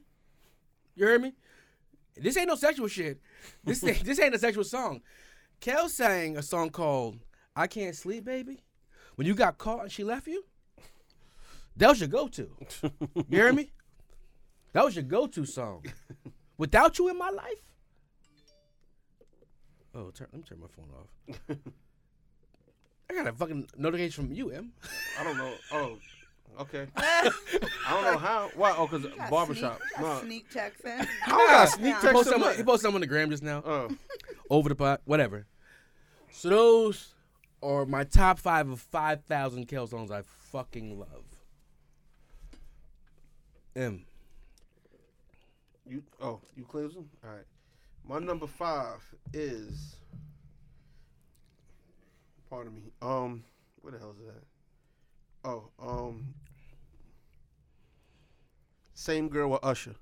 you 0.95 1.07
heard 1.07 1.23
me. 1.23 1.35
This 2.17 2.37
ain't 2.37 2.49
no 2.49 2.55
sexual 2.55 2.89
shit. 2.89 3.21
This 3.65 3.83
ain't, 3.85 4.05
this 4.05 4.21
ain't 4.21 4.35
a 4.35 4.39
sexual 4.39 4.65
song. 4.65 5.03
Kel 5.61 5.89
sang 5.89 6.37
a 6.37 6.43
song 6.43 6.71
called 6.71 7.19
"I 7.55 7.67
Can't 7.67 7.97
Sleep, 7.97 8.25
Baby." 8.25 8.63
When 9.17 9.27
you 9.27 9.35
got 9.35 9.57
caught 9.57 9.83
and 9.83 9.93
she 9.93 10.05
left 10.05 10.27
you, 10.27 10.45
that 11.77 11.89
was 11.89 12.01
your 12.01 12.09
go-to. 12.09 12.51
You 13.15 13.25
hear 13.31 13.53
me? 13.53 13.73
That 14.73 14.85
was 14.85 14.95
your 14.95 15.05
go-to 15.05 15.47
song. 15.47 15.85
Without 16.59 16.99
you 16.99 17.09
in 17.09 17.17
my 17.17 17.31
life. 17.31 17.66
Oh, 19.97 20.11
turn, 20.11 20.27
let 20.33 20.39
me 20.41 20.45
turn 20.47 20.61
my 20.61 20.67
phone 20.69 20.91
off. 20.95 21.57
I 23.11 23.15
got 23.15 23.27
a 23.27 23.33
fucking 23.33 23.69
notification 23.79 24.27
from 24.27 24.35
you, 24.35 24.51
M. 24.51 24.73
I 25.19 25.25
don't 25.25 25.39
know. 25.39 25.55
Oh, 25.73 25.97
okay. 26.61 26.87
I 26.97 27.31
don't 27.89 28.05
know 28.05 28.19
how. 28.19 28.51
Why? 28.57 28.75
Oh, 28.77 28.87
because 28.87 29.05
You 29.05 29.17
got 29.17 29.31
barbershop. 29.31 29.79
Sneak, 29.81 29.99
you 29.99 30.05
No. 30.05 30.21
sneak 30.21 30.51
checks 30.51 30.81
in. 30.85 30.91
I 31.01 31.07
don't 31.29 31.47
got 31.49 31.69
sneak 31.71 31.81
He 31.81 31.87
He 31.87 31.93
text 31.93 32.13
posted, 32.13 32.35
him. 32.35 32.41
something, 32.41 32.59
he 32.59 32.63
posted 32.65 32.83
something 32.83 32.95
on 32.97 33.01
the 33.01 33.07
gram 33.07 33.31
just 33.31 33.43
now. 33.43 33.63
Oh, 33.65 33.89
Over 34.51 34.69
the 34.69 34.75
pot, 34.75 35.01
whatever. 35.07 35.47
So 36.31 36.49
those 36.51 37.15
are 37.63 37.87
my 37.87 38.05
top 38.05 38.39
five 38.39 38.69
of 38.69 38.81
five 38.81 39.23
thousand 39.25 39.67
Kel 39.67 39.87
songs 39.87 40.11
I 40.11 40.23
fucking 40.51 40.99
love. 40.99 41.25
M. 43.75 44.05
you. 45.87 46.03
Oh, 46.21 46.41
you 46.57 46.65
close 46.65 46.95
them? 46.95 47.09
All 47.25 47.31
right. 47.31 47.45
My 48.09 48.19
number 48.19 48.47
five 48.47 48.99
is. 49.33 49.97
Pardon 52.49 52.75
me. 52.75 52.83
Um, 53.03 53.43
what 53.81 53.93
the 53.93 53.99
hell 53.99 54.15
is 54.19 54.27
that? 54.27 55.49
Oh, 55.49 55.69
um. 55.81 56.35
Same 58.95 59.29
girl 59.29 59.51
with 59.51 59.61
Usher. 59.65 59.95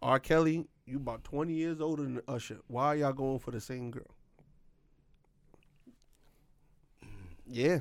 R. 0.00 0.18
Kelly, 0.20 0.66
you 0.86 0.96
about 0.96 1.24
twenty 1.24 1.54
years 1.54 1.80
older 1.80 2.02
than 2.02 2.20
Usher. 2.28 2.58
Why 2.68 2.86
are 2.88 2.96
y'all 2.96 3.12
going 3.12 3.38
for 3.38 3.50
the 3.50 3.60
same 3.60 3.90
girl? 3.90 4.06
Yeah, 7.46 7.80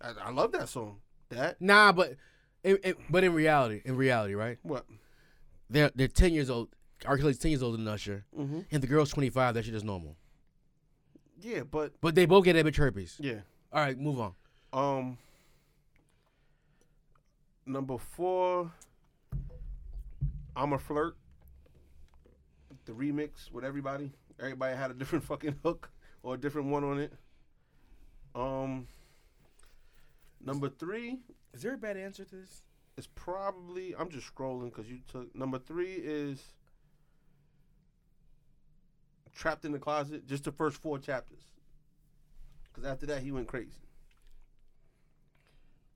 I, 0.00 0.12
I 0.26 0.30
love 0.30 0.52
that 0.52 0.68
song. 0.68 0.96
That 1.30 1.60
Nah, 1.60 1.92
but 1.92 2.16
in, 2.62 2.76
in- 2.84 2.96
but 3.08 3.24
in 3.24 3.32
reality, 3.32 3.80
in 3.84 3.96
reality, 3.96 4.34
right? 4.34 4.58
what? 4.62 4.84
They're 5.70 5.90
they're 5.94 6.08
ten 6.08 6.32
years 6.34 6.50
old. 6.50 6.68
R. 7.04 7.16
Kelly's 7.18 7.38
ten 7.38 7.50
years 7.50 7.62
older 7.62 7.76
than 7.76 7.86
Usher, 7.88 8.24
Mm-hmm. 8.38 8.60
and 8.70 8.82
the 8.82 8.86
girl's 8.86 9.10
twenty 9.10 9.30
five. 9.30 9.54
That 9.54 9.64
shit 9.64 9.74
is 9.74 9.84
normal. 9.84 10.16
Yeah, 11.40 11.62
but 11.62 11.92
But 12.00 12.14
they 12.14 12.26
both 12.26 12.44
get 12.44 12.56
image 12.56 12.76
herpes. 12.76 13.16
yeah. 13.20 13.40
All 13.72 13.80
right, 13.80 13.98
move 13.98 14.20
on. 14.20 14.34
Um, 14.72 15.18
number 17.66 17.98
four, 17.98 18.70
I'm 20.56 20.72
a 20.72 20.78
flirt. 20.78 21.16
The 22.86 22.92
remix 22.92 23.50
with 23.52 23.64
everybody. 23.64 24.12
Everybody 24.38 24.76
had 24.76 24.90
a 24.90 24.94
different 24.94 25.24
fucking 25.30 25.56
hook 25.62 25.90
or 26.22 26.34
a 26.34 26.38
different 26.38 26.68
one 26.68 26.84
on 26.84 26.98
it. 26.98 27.12
Um, 28.34 28.88
number 30.44 30.68
three 30.68 31.18
Is 31.52 31.62
there 31.62 31.74
a 31.74 31.78
bad 31.78 31.96
answer 31.96 32.24
to 32.24 32.36
this? 32.36 32.62
It's 32.96 33.08
probably 33.14 33.94
I'm 33.98 34.08
just 34.10 34.32
scrolling 34.34 34.66
because 34.66 34.88
you 34.90 34.98
took 35.10 35.34
number 35.34 35.58
three 35.58 35.92
is 35.94 36.42
trapped 39.34 39.64
in 39.64 39.72
the 39.72 39.78
closet. 39.78 40.26
Just 40.26 40.44
the 40.44 40.52
first 40.52 40.80
four 40.80 40.98
chapters. 40.98 41.42
Because 42.64 42.88
after 42.88 43.06
that 43.06 43.22
he 43.22 43.32
went 43.32 43.46
crazy. 43.46 43.70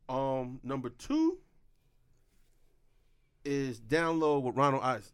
Um, 0.08 0.60
number 0.62 0.88
two 0.88 1.38
is 3.44 3.78
Down 3.78 4.20
Low 4.20 4.38
with 4.38 4.56
Ronald 4.56 4.82
Isley. 4.82 5.12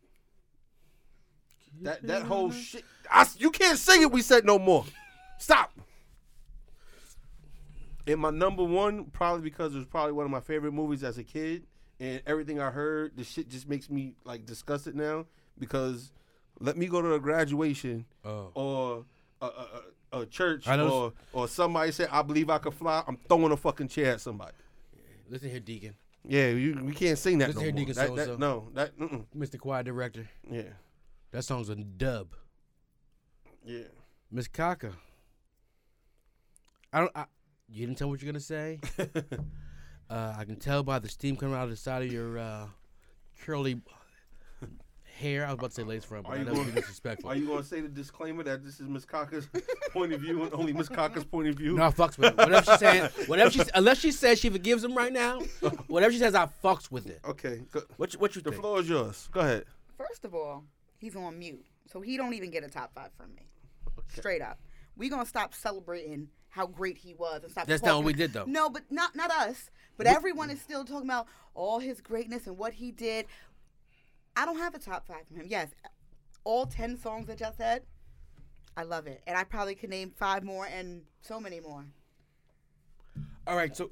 That 1.82 2.02
that 2.06 2.22
whole 2.22 2.50
shit. 2.52 2.84
I 3.10 3.26
you 3.38 3.50
can't 3.50 3.78
sing 3.78 4.02
it. 4.02 4.12
We 4.12 4.22
said 4.22 4.44
no 4.44 4.58
more. 4.58 4.84
Stop. 5.38 5.72
And 8.06 8.20
my 8.20 8.30
number 8.30 8.62
one, 8.62 9.06
probably 9.06 9.42
because 9.42 9.74
it 9.74 9.78
was 9.78 9.86
probably 9.86 10.12
one 10.12 10.24
of 10.26 10.30
my 10.30 10.40
favorite 10.40 10.72
movies 10.72 11.02
as 11.02 11.18
a 11.18 11.24
kid, 11.24 11.66
and 11.98 12.22
everything 12.26 12.60
I 12.60 12.70
heard, 12.70 13.16
the 13.16 13.24
shit 13.24 13.48
just 13.48 13.68
makes 13.68 13.88
me 13.90 14.14
like 14.24 14.46
disgusted 14.46 14.94
now. 14.94 15.26
Because 15.58 16.12
let 16.60 16.76
me 16.76 16.86
go 16.86 17.02
to 17.02 17.14
a 17.14 17.20
graduation 17.20 18.04
Oh. 18.24 18.50
or 18.54 19.04
a, 19.42 19.46
a, 19.46 20.20
a, 20.20 20.26
church 20.26 20.66
or 20.68 21.12
or 21.32 21.48
somebody 21.48 21.92
said 21.92 22.08
I 22.10 22.22
believe 22.22 22.48
I 22.50 22.58
could 22.58 22.74
fly. 22.74 23.02
I'm 23.06 23.18
throwing 23.28 23.52
a 23.52 23.56
fucking 23.56 23.88
chair 23.88 24.12
at 24.12 24.20
somebody. 24.20 24.52
Listen 25.28 25.50
here, 25.50 25.60
Deacon, 25.60 25.94
Yeah, 26.26 26.48
you, 26.50 26.80
we 26.84 26.92
can't 26.92 27.18
sing 27.18 27.38
that 27.38 27.48
Listen 27.48 27.60
no 27.60 27.64
here, 27.64 27.72
more. 27.72 27.78
Deacon 27.86 27.94
That, 28.16 28.26
that, 28.26 28.38
no, 28.38 28.68
that 28.74 28.98
mm-mm. 28.98 29.24
Mr. 29.36 29.58
Choir 29.58 29.82
Director. 29.82 30.28
yeah, 30.50 30.62
That 31.32 31.42
song's 31.44 31.68
a 31.70 31.76
dub. 31.76 32.28
yeah. 33.64 33.84
Miss 34.30 34.48
Kaka. 34.48 34.92
I 36.92 37.00
don't. 37.00 37.12
I, 37.14 37.24
you 37.68 37.86
didn't 37.86 37.98
tell 37.98 38.08
me 38.08 38.12
what 38.12 38.22
you're 38.22 38.32
gonna 38.32 38.40
say. 38.40 38.80
uh, 40.10 40.34
I 40.36 40.44
can 40.44 40.56
tell 40.56 40.82
by 40.82 40.98
the 40.98 41.08
steam 41.08 41.36
coming 41.36 41.54
out 41.54 41.64
of 41.64 41.70
the 41.70 41.76
side 41.76 42.02
of 42.02 42.12
your 42.12 42.38
uh, 42.38 42.66
curly 43.40 43.80
hair. 45.14 45.44
I 45.46 45.50
was 45.50 45.58
about 45.58 45.70
to 45.70 45.76
say 45.76 45.82
lace 45.82 46.04
front, 46.04 46.24
but 46.24 46.30
Are 46.30 46.34
I 46.34 46.38
you 46.38 46.44
know 46.44 46.50
it's 46.52 46.60
going- 46.60 46.74
disrespectful. 46.74 47.30
Are 47.30 47.36
you 47.36 47.46
going 47.46 47.62
to 47.62 47.64
say 47.68 47.80
the 47.80 47.88
disclaimer 47.88 48.42
that 48.42 48.64
this 48.64 48.80
is 48.80 48.88
Miss 48.88 49.04
Cocker's 49.04 49.48
point 49.92 50.12
of 50.12 50.20
view 50.20 50.42
and 50.42 50.52
only 50.52 50.72
Miss 50.72 50.88
Cocker's 50.88 51.24
point 51.24 51.48
of 51.48 51.54
view? 51.56 51.74
No, 51.74 51.84
I 51.86 51.90
fucks 51.90 52.18
with 52.18 52.32
it. 52.32 52.36
Whatever 52.36 52.64
she's 52.64 52.78
saying, 52.78 53.08
whatever 53.26 53.50
she, 53.50 53.62
unless 53.74 53.98
she 53.98 54.10
says 54.12 54.38
she 54.40 54.50
forgives 54.50 54.82
him 54.84 54.94
right 54.94 55.12
now, 55.12 55.40
whatever 55.86 56.12
she 56.12 56.18
says, 56.18 56.34
I 56.34 56.48
fucks 56.62 56.90
with 56.90 57.06
it. 57.08 57.20
Okay, 57.24 57.62
go, 57.72 57.82
What 57.96 58.12
you, 58.12 58.18
what 58.18 58.34
you 58.36 58.42
the 58.42 58.50
think? 58.50 58.60
floor 58.62 58.80
is 58.80 58.88
yours. 58.88 59.28
Go 59.32 59.40
ahead. 59.40 59.64
First 59.96 60.24
of 60.24 60.34
all, 60.34 60.64
he's 60.98 61.14
on 61.16 61.38
mute, 61.38 61.64
so 61.90 62.00
he 62.00 62.16
don't 62.16 62.34
even 62.34 62.50
get 62.50 62.64
a 62.64 62.68
top 62.68 62.92
five 62.94 63.10
from 63.16 63.34
me. 63.34 63.46
Straight 64.08 64.42
up, 64.42 64.58
we 64.96 65.08
gonna 65.08 65.24
stop 65.26 65.54
celebrating 65.54 66.28
how 66.48 66.66
great 66.66 66.96
he 66.98 67.14
was 67.14 67.42
and 67.42 67.50
stop. 67.50 67.66
That's 67.66 67.82
not 67.82 67.96
what 67.96 68.04
we 68.04 68.12
did, 68.12 68.32
though. 68.32 68.44
No, 68.46 68.68
but 68.70 68.82
not 68.90 69.16
not 69.16 69.30
us. 69.30 69.70
But 69.96 70.06
everyone 70.08 70.50
is 70.50 70.60
still 70.60 70.84
talking 70.84 71.08
about 71.08 71.26
all 71.54 71.78
his 71.78 72.00
greatness 72.00 72.46
and 72.48 72.58
what 72.58 72.74
he 72.74 72.90
did. 72.90 73.26
I 74.36 74.44
don't 74.44 74.58
have 74.58 74.74
a 74.74 74.78
top 74.78 75.06
five 75.06 75.26
from 75.28 75.36
him. 75.36 75.46
Yes, 75.48 75.70
all 76.44 76.66
ten 76.66 76.96
songs 76.96 77.26
that 77.28 77.40
y'all 77.40 77.54
said, 77.56 77.82
I 78.76 78.82
love 78.82 79.06
it, 79.06 79.22
and 79.26 79.36
I 79.36 79.44
probably 79.44 79.74
could 79.74 79.90
name 79.90 80.12
five 80.16 80.42
more 80.42 80.66
and 80.66 81.02
so 81.22 81.40
many 81.40 81.60
more. 81.60 81.84
All 83.46 83.56
right, 83.56 83.76
so 83.76 83.90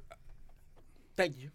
thank 1.15 1.37
you. 1.37 1.49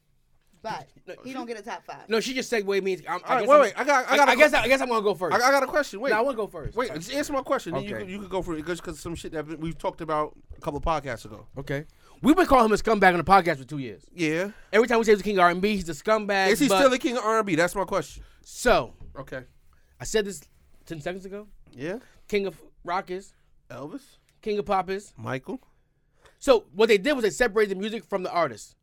But 0.61 0.89
he 1.25 1.33
don't 1.33 1.47
get 1.47 1.57
a 1.59 1.63
top 1.63 1.85
five. 1.87 2.09
No, 2.09 2.19
she 2.19 2.35
just 2.35 2.51
segued 2.51 2.67
me. 2.83 2.99
I'm, 3.09 3.09
I 3.09 3.13
All 3.13 3.21
right, 3.21 3.41
guess 3.41 3.49
wait, 3.49 3.55
I'm- 3.55 3.61
wait. 3.61 3.73
I 3.77 3.85
got, 3.85 4.09
I 4.11 4.13
I, 4.13 4.17
got. 4.17 4.29
I 4.29 4.35
guess 4.35 4.53
I, 4.55 4.63
I 4.63 4.69
guess 4.69 4.81
I'm 4.81 4.89
gonna 4.89 5.03
go 5.03 5.15
first. 5.15 5.37
I, 5.37 5.49
I 5.49 5.51
got 5.53 5.63
a 5.63 5.67
question. 5.69 6.01
Wait, 6.01 6.11
no, 6.11 6.19
I 6.19 6.21
want 6.21 6.37
to 6.37 6.43
go 6.43 6.47
first. 6.49 6.77
wait. 6.77 6.93
Just 6.95 7.13
answer 7.13 7.33
my 7.33 7.43
question. 7.43 7.75
Then 7.75 7.85
you 7.85 7.95
Okay. 7.97 8.11
you 8.11 8.19
could 8.19 8.29
go 8.29 8.43
for 8.43 8.55
it 8.55 8.65
because 8.67 8.99
some 8.99 9.15
shit 9.15 9.31
that 9.33 9.47
we've 9.61 9.79
talked 9.79 10.01
about 10.01 10.37
a 10.57 10.61
couple 10.61 10.81
podcasts 10.81 11.25
ago. 11.27 11.47
Okay. 11.59 11.85
We've 12.23 12.35
been 12.35 12.47
calling 12.47 12.65
him 12.67 12.73
a 12.73 12.77
scumbag 12.77 13.13
on 13.13 13.19
the 13.19 13.25
podcast 13.25 13.59
for 13.59 13.65
two 13.65 13.79
years. 13.79 14.03
Yeah. 14.13 14.51
Every 14.73 14.89
time 14.89 14.99
we 14.99 15.05
say 15.05 15.13
he's 15.13 15.19
the 15.19 15.25
king 15.25 15.39
of 15.39 15.43
R&B, 15.45 15.77
he's 15.77 15.89
a 15.89 15.93
scumbag. 15.93 16.49
Is 16.49 16.59
he 16.59 16.67
but- 16.67 16.79
still 16.79 16.91
the 16.91 16.99
king 16.99 17.17
of 17.17 17.23
R&B? 17.23 17.55
That's 17.55 17.77
my 17.77 17.85
question. 17.85 18.25
So 18.51 18.95
Okay. 19.15 19.43
I 20.01 20.05
said 20.05 20.25
this 20.25 20.41
ten 20.87 21.03
seconds 21.03 21.27
ago. 21.27 21.49
Yeah. 21.73 21.99
King 22.29 22.47
of 22.47 22.57
rock 22.83 23.11
is, 23.11 23.35
Elvis, 23.71 24.17
king 24.41 24.59
of 24.59 24.65
pop 24.65 24.89
is. 24.89 25.13
Michael. 25.19 25.61
So 26.39 26.65
what 26.73 26.89
they 26.89 26.99
did 26.99 27.13
was 27.13 27.25
they 27.25 27.31
separated 27.31 27.77
the 27.77 27.81
music 27.81 28.05
from 28.05 28.23
the 28.23 28.33
artist. 28.33 28.75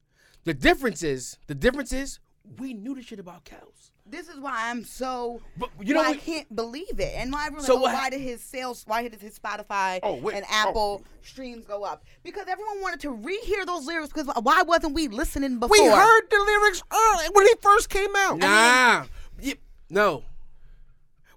The 0.44 0.54
difference 0.54 1.02
is, 1.02 1.40
the 1.48 1.56
difference 1.56 1.92
is, 1.92 2.20
we 2.60 2.74
knew 2.76 2.94
the 2.94 3.02
shit 3.02 3.20
about 3.20 3.44
cows. 3.44 3.92
This 4.06 4.30
is 4.30 4.40
why 4.40 4.70
I'm 4.70 4.84
so. 4.84 5.42
But 5.58 5.72
you 5.82 5.96
know 5.96 6.02
why 6.02 6.10
I 6.10 6.16
can't 6.16 6.56
believe 6.56 7.00
it, 7.00 7.14
and 7.16 7.34
why 7.34 7.48
everyone's 7.48 7.66
So 7.66 7.78
oh, 7.78 7.82
what 7.82 7.94
why 7.96 8.12
did 8.12 8.22
his 8.22 8.40
sales, 8.42 8.84
why 8.86 9.08
did 9.08 9.20
his 9.20 9.40
Spotify 9.40 10.00
Oh, 10.04 10.16
wait, 10.16 10.36
and 10.36 10.46
oh. 10.48 10.54
Apple 10.54 11.04
streams 11.24 11.66
go 11.66 11.84
up? 11.84 12.04
Because 12.22 12.46
everyone 12.48 12.82
wanted 12.82 13.00
to 13.00 13.10
rehear 13.10 13.66
those 13.66 13.88
lyrics. 13.88 14.14
Because 14.14 14.28
why 14.44 14.62
wasn't 14.62 14.94
we 14.94 15.08
listening 15.08 15.58
before? 15.58 15.76
We 15.76 15.88
heard 15.88 16.22
the 16.30 16.38
lyrics 16.38 16.84
early 16.94 17.26
when 17.34 17.48
he 17.48 17.54
first 17.62 17.90
came 17.90 18.16
out. 18.16 18.38
Nah, 18.38 19.06
Yeah, 19.40 19.54
no. 19.90 20.24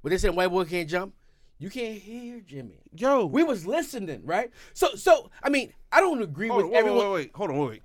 When 0.01 0.11
they 0.13 0.19
said 0.19 0.35
white 0.35 0.49
boy 0.49 0.65
can't 0.65 0.89
jump, 0.89 1.15
you 1.59 1.71
can't 1.71 1.99
hear 1.99 2.41
Jimmy. 2.41 2.79
Yo, 2.97 3.27
We 3.27 3.43
was 3.43 3.67
listening, 3.67 4.23
right? 4.25 4.51
So, 4.75 4.95
so 4.95 5.31
I 5.43 5.49
mean, 5.49 5.73
I 5.91 6.01
don't 6.01 6.23
agree 6.23 6.49
Hold 6.49 6.59
with 6.59 6.67
on, 6.67 6.71
wait, 6.73 6.79
everyone. 6.79 6.99
wait, 7.07 7.13
wait, 7.13 7.31
hold 7.35 7.51
on, 7.51 7.59
wait, 7.59 7.69
wait. 7.71 7.83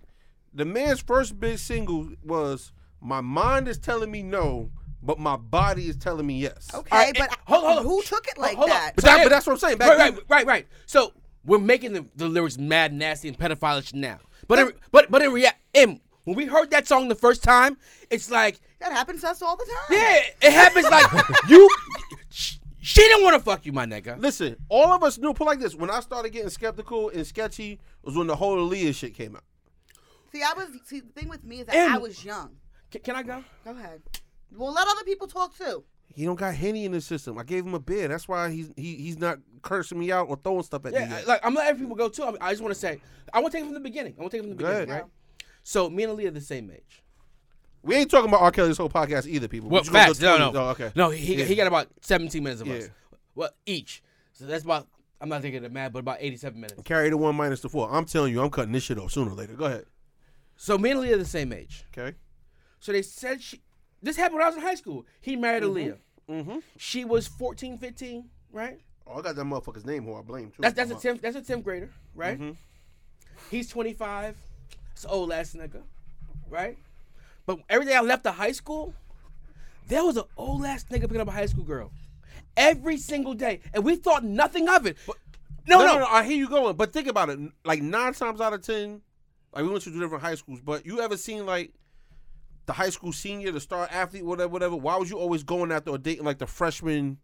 The 0.53 0.65
man's 0.65 1.01
first 1.01 1.39
big 1.39 1.58
single 1.58 2.10
was 2.24 2.72
"My 3.01 3.22
mind 3.22 3.67
is 3.67 3.79
telling 3.79 4.12
me 4.12 4.22
no, 4.22 4.70
but 5.01 5.17
my 5.17 5.36
body 5.36 5.88
is 5.89 5.96
telling 5.96 6.27
me 6.27 6.38
yes." 6.39 6.70
Okay, 6.74 6.96
All 6.96 7.03
right, 7.03 7.15
but 7.17 7.32
eh, 7.32 7.36
hold- 7.48 7.63
hold 7.65 7.77
on. 7.79 7.84
who 7.86 8.03
took 8.03 8.27
it 8.27 8.38
like 8.38 8.55
Hold 8.58 8.70
on. 8.70 8.75
that? 8.75 8.91
But, 8.96 9.01
So, 9.03 9.08
that, 9.10 9.17
hey, 9.17 9.25
but 9.25 9.29
that's 9.29 9.48
what 9.48 9.53
I'm 9.53 9.60
saying. 9.60 9.77
Back 9.79 9.89
right, 9.89 9.98
then, 9.98 10.13
right, 10.15 10.24
right, 10.29 10.46
right. 10.46 10.67
So 10.86 11.13
we're 11.43 11.58
making 11.58 11.93
the, 11.93 12.05
the 12.15 12.27
lyrics 12.27 12.60
mad, 12.60 12.93
nasty, 12.93 13.27
and 13.27 13.38
pedophilish 13.38 13.93
now. 13.96 14.20
But 14.48 14.60
in, 14.60 14.74
but 14.91 15.10
but 15.10 15.24
in 15.24 15.32
reality, 15.34 15.58
when 16.25 16.36
we 16.38 16.46
heard 16.46 16.70
that 16.70 16.88
song 16.88 17.08
the 17.08 17.15
first 17.15 17.43
time, 17.43 17.77
it's 18.12 18.29
like, 18.29 18.60
That 18.83 18.91
happens 18.91 19.21
to 19.21 19.29
us 19.29 19.41
all 19.41 19.55
the 19.55 19.65
time. 19.65 19.97
yeah, 19.97 20.19
it 20.41 20.53
happens 20.53 20.85
like 20.89 21.05
you. 21.49 21.69
sh- 22.29 22.57
She 22.81 23.01
didn't 23.01 23.23
want 23.23 23.35
to 23.37 23.39
fuck 23.43 23.65
you, 23.65 23.71
my 23.71 23.85
nigga. 23.85 24.19
Listen, 24.19 24.57
all 24.69 24.91
of 24.91 25.03
us 25.03 25.17
knew. 25.17 25.33
Put 25.33 25.47
like 25.47 25.59
this: 25.59 25.73
when 25.75 25.89
I 25.89 25.99
started 26.01 26.31
getting 26.31 26.49
skeptical 26.49 27.09
and 27.09 27.25
sketchy, 27.25 27.79
was 28.03 28.15
when 28.15 28.27
the 28.27 28.35
whole 28.35 28.57
Aaliyah 28.69 28.93
shit 28.93 29.13
came 29.15 29.35
out. 29.35 29.43
See, 30.31 30.41
I 30.43 30.53
was. 30.53 30.67
See, 30.85 30.99
the 30.99 31.07
thing 31.19 31.29
with 31.29 31.43
me 31.43 31.61
is 31.61 31.67
that 31.67 31.75
And- 31.75 31.93
I 31.93 31.97
was 31.97 32.23
young. 32.25 32.57
Can, 32.91 33.01
can 33.01 33.15
I 33.15 33.23
go? 33.23 33.43
Go 33.65 33.71
ahead. 33.71 34.01
Well, 34.55 34.71
let 34.73 34.87
other 34.87 35.03
people 35.03 35.27
talk 35.27 35.57
too. 35.57 35.83
He 36.13 36.25
don't 36.25 36.35
got 36.37 36.53
henny 36.53 36.85
in 36.85 36.91
the 36.91 37.01
system. 37.01 37.39
I 37.39 37.43
gave 37.43 37.65
him 37.65 37.73
a 37.73 37.79
beer. 37.79 38.07
That's 38.07 38.27
why 38.27 38.51
he's 38.51 38.71
he, 38.75 38.95
he's 38.97 39.17
not 39.17 39.39
cursing 39.63 39.97
me 39.97 40.11
out 40.11 40.27
or 40.29 40.35
throwing 40.35 40.61
stuff 40.63 40.85
at 40.85 40.91
me. 40.93 40.99
Yeah, 40.99 41.21
like 41.25 41.39
I'm 41.43 41.55
letting 41.55 41.79
people 41.79 41.95
go 41.95 42.09
too. 42.09 42.23
I, 42.23 42.33
I 42.41 42.49
just 42.51 42.61
want 42.61 42.73
to 42.73 42.79
say, 42.79 42.99
I 43.33 43.39
want 43.39 43.51
to 43.51 43.57
take 43.57 43.63
it 43.63 43.67
from 43.67 43.73
the 43.73 43.79
beginning. 43.79 44.13
I 44.17 44.21
want 44.21 44.31
to 44.31 44.37
take 44.37 44.43
it 44.45 44.49
from 44.49 44.57
the 44.57 44.63
Go 44.63 44.69
beginning, 44.69 44.89
ahead. 44.91 45.03
right? 45.03 45.11
So 45.63 45.89
me 45.89 46.03
and 46.03 46.11
Ali 46.11 46.27
are 46.27 46.31
the 46.31 46.41
same 46.41 46.69
age. 46.69 47.02
We 47.83 47.95
ain't 47.95 48.09
talking 48.09 48.29
about 48.29 48.41
R. 48.41 48.51
Kelly's 48.51 48.77
whole 48.77 48.89
podcast 48.89 49.27
either, 49.27 49.47
people. 49.47 49.69
Well, 49.69 49.83
We 49.83 49.89
facts. 49.89 50.19
No, 50.19 50.37
no, 50.37 50.51
Oh, 50.59 50.69
okay. 50.69 50.91
No, 50.95 51.09
he 51.09 51.35
Yeah. 51.35 51.45
he 51.45 51.55
got 51.55 51.67
about 51.67 51.87
17 52.01 52.43
minutes 52.43 52.61
of 52.61 52.69
us. 52.69 52.83
Yeah. 52.83 52.87
Well, 53.35 53.49
each. 53.65 54.01
So 54.33 54.45
that's 54.45 54.63
about. 54.63 54.87
I'm 55.21 55.29
not 55.29 55.41
taking 55.41 55.63
it 55.63 55.71
mad, 55.71 55.93
but 55.93 55.99
about 55.99 56.17
87 56.19 56.59
minutes. 56.59 56.81
Carry 56.83 57.09
the 57.09 57.15
one 57.17 57.35
minus 57.35 57.61
the 57.61 57.69
four. 57.69 57.89
I'm 57.89 58.03
telling 58.05 58.33
you, 58.33 58.41
I'm 58.41 58.49
cutting 58.49 58.73
this 58.73 58.83
shit 58.83 58.97
off 58.97 59.11
sooner 59.11 59.31
or 59.31 59.35
later. 59.35 59.53
Go 59.53 59.65
ahead. 59.65 59.85
So 60.57 60.77
me 60.77 60.89
and 60.91 60.99
Ali 60.99 61.13
are 61.13 61.17
the 61.17 61.23
same 61.25 61.53
age. 61.53 61.85
Okay. 61.97 62.15
So 62.79 62.91
they 62.91 63.01
said 63.01 63.41
she. 63.41 63.61
This 64.01 64.17
happened 64.17 64.35
when 64.39 64.43
I 64.43 64.47
was 64.47 64.57
in 64.57 64.61
high 64.61 64.75
school. 64.75 65.05
He 65.21 65.35
married 65.37 65.63
Aaliyah. 65.63 65.97
Mm-hmm. 66.29 66.57
She 66.77 67.05
was 67.05 67.27
14, 67.27 67.77
15, 67.77 68.29
right? 68.51 68.79
Oh, 69.07 69.19
I 69.19 69.21
got 69.21 69.35
that 69.35 69.43
motherfucker's 69.45 69.85
name 69.85 70.05
who 70.05 70.15
I 70.15 70.21
blame 70.21 70.49
too. 70.51 70.61
That's 70.61 70.75
that's 70.75 70.91
a 70.91 70.95
10th 70.95 71.21
that's 71.21 71.35
a 71.37 71.41
10th 71.41 71.63
grader, 71.63 71.89
right? 72.15 72.39
Mhm. 72.39 72.57
He's 73.51 73.69
25. 73.69 74.37
It's 74.93 75.03
an 75.05 75.09
old 75.09 75.31
ass 75.31 75.53
nigga, 75.53 75.81
right? 76.49 76.77
But 77.45 77.59
every 77.69 77.85
day 77.85 77.95
I 77.95 78.01
left 78.01 78.23
the 78.23 78.31
high 78.31 78.51
school, 78.51 78.93
there 79.88 80.03
was 80.03 80.17
an 80.17 80.23
old 80.38 80.65
ass 80.65 80.85
nigga 80.85 81.01
picking 81.01 81.21
up 81.21 81.27
a 81.27 81.31
high 81.31 81.45
school 81.45 81.63
girl. 81.63 81.91
Every 82.55 82.97
single 82.97 83.33
day. 83.33 83.62
And 83.73 83.83
we 83.83 83.95
thought 83.95 84.23
nothing 84.23 84.69
of 84.69 84.85
it. 84.85 84.97
But 85.05 85.17
no, 85.67 85.79
no, 85.79 85.85
no, 85.85 86.00
no, 86.00 86.05
I 86.05 86.23
hear 86.23 86.38
you 86.38 86.50
going, 86.50 86.75
but 86.75 86.93
think 86.93 87.07
about 87.07 87.29
it. 87.29 87.39
Like 87.63 87.81
nine 87.81 88.13
times 88.13 88.41
out 88.41 88.53
of 88.53 88.62
ten, 88.62 89.01
like 89.53 89.63
we 89.63 89.69
went 89.69 89.83
to 89.83 89.91
two 89.91 90.00
different 90.00 90.23
high 90.23 90.35
schools, 90.35 90.59
but 90.62 90.85
you 90.85 91.00
ever 91.00 91.17
seen 91.17 91.45
like 91.45 91.73
the 92.65 92.73
high 92.73 92.89
school 92.89 93.13
senior, 93.13 93.51
the 93.51 93.59
star 93.59 93.88
athlete, 93.91 94.25
whatever, 94.25 94.50
whatever? 94.50 94.75
Why 94.75 94.97
was 94.97 95.09
you 95.09 95.17
always 95.17 95.43
going 95.43 95.71
after 95.71 95.91
or 95.91 95.97
dating 95.97 96.25
like 96.25 96.38
the 96.38 96.47
freshman 96.47 97.17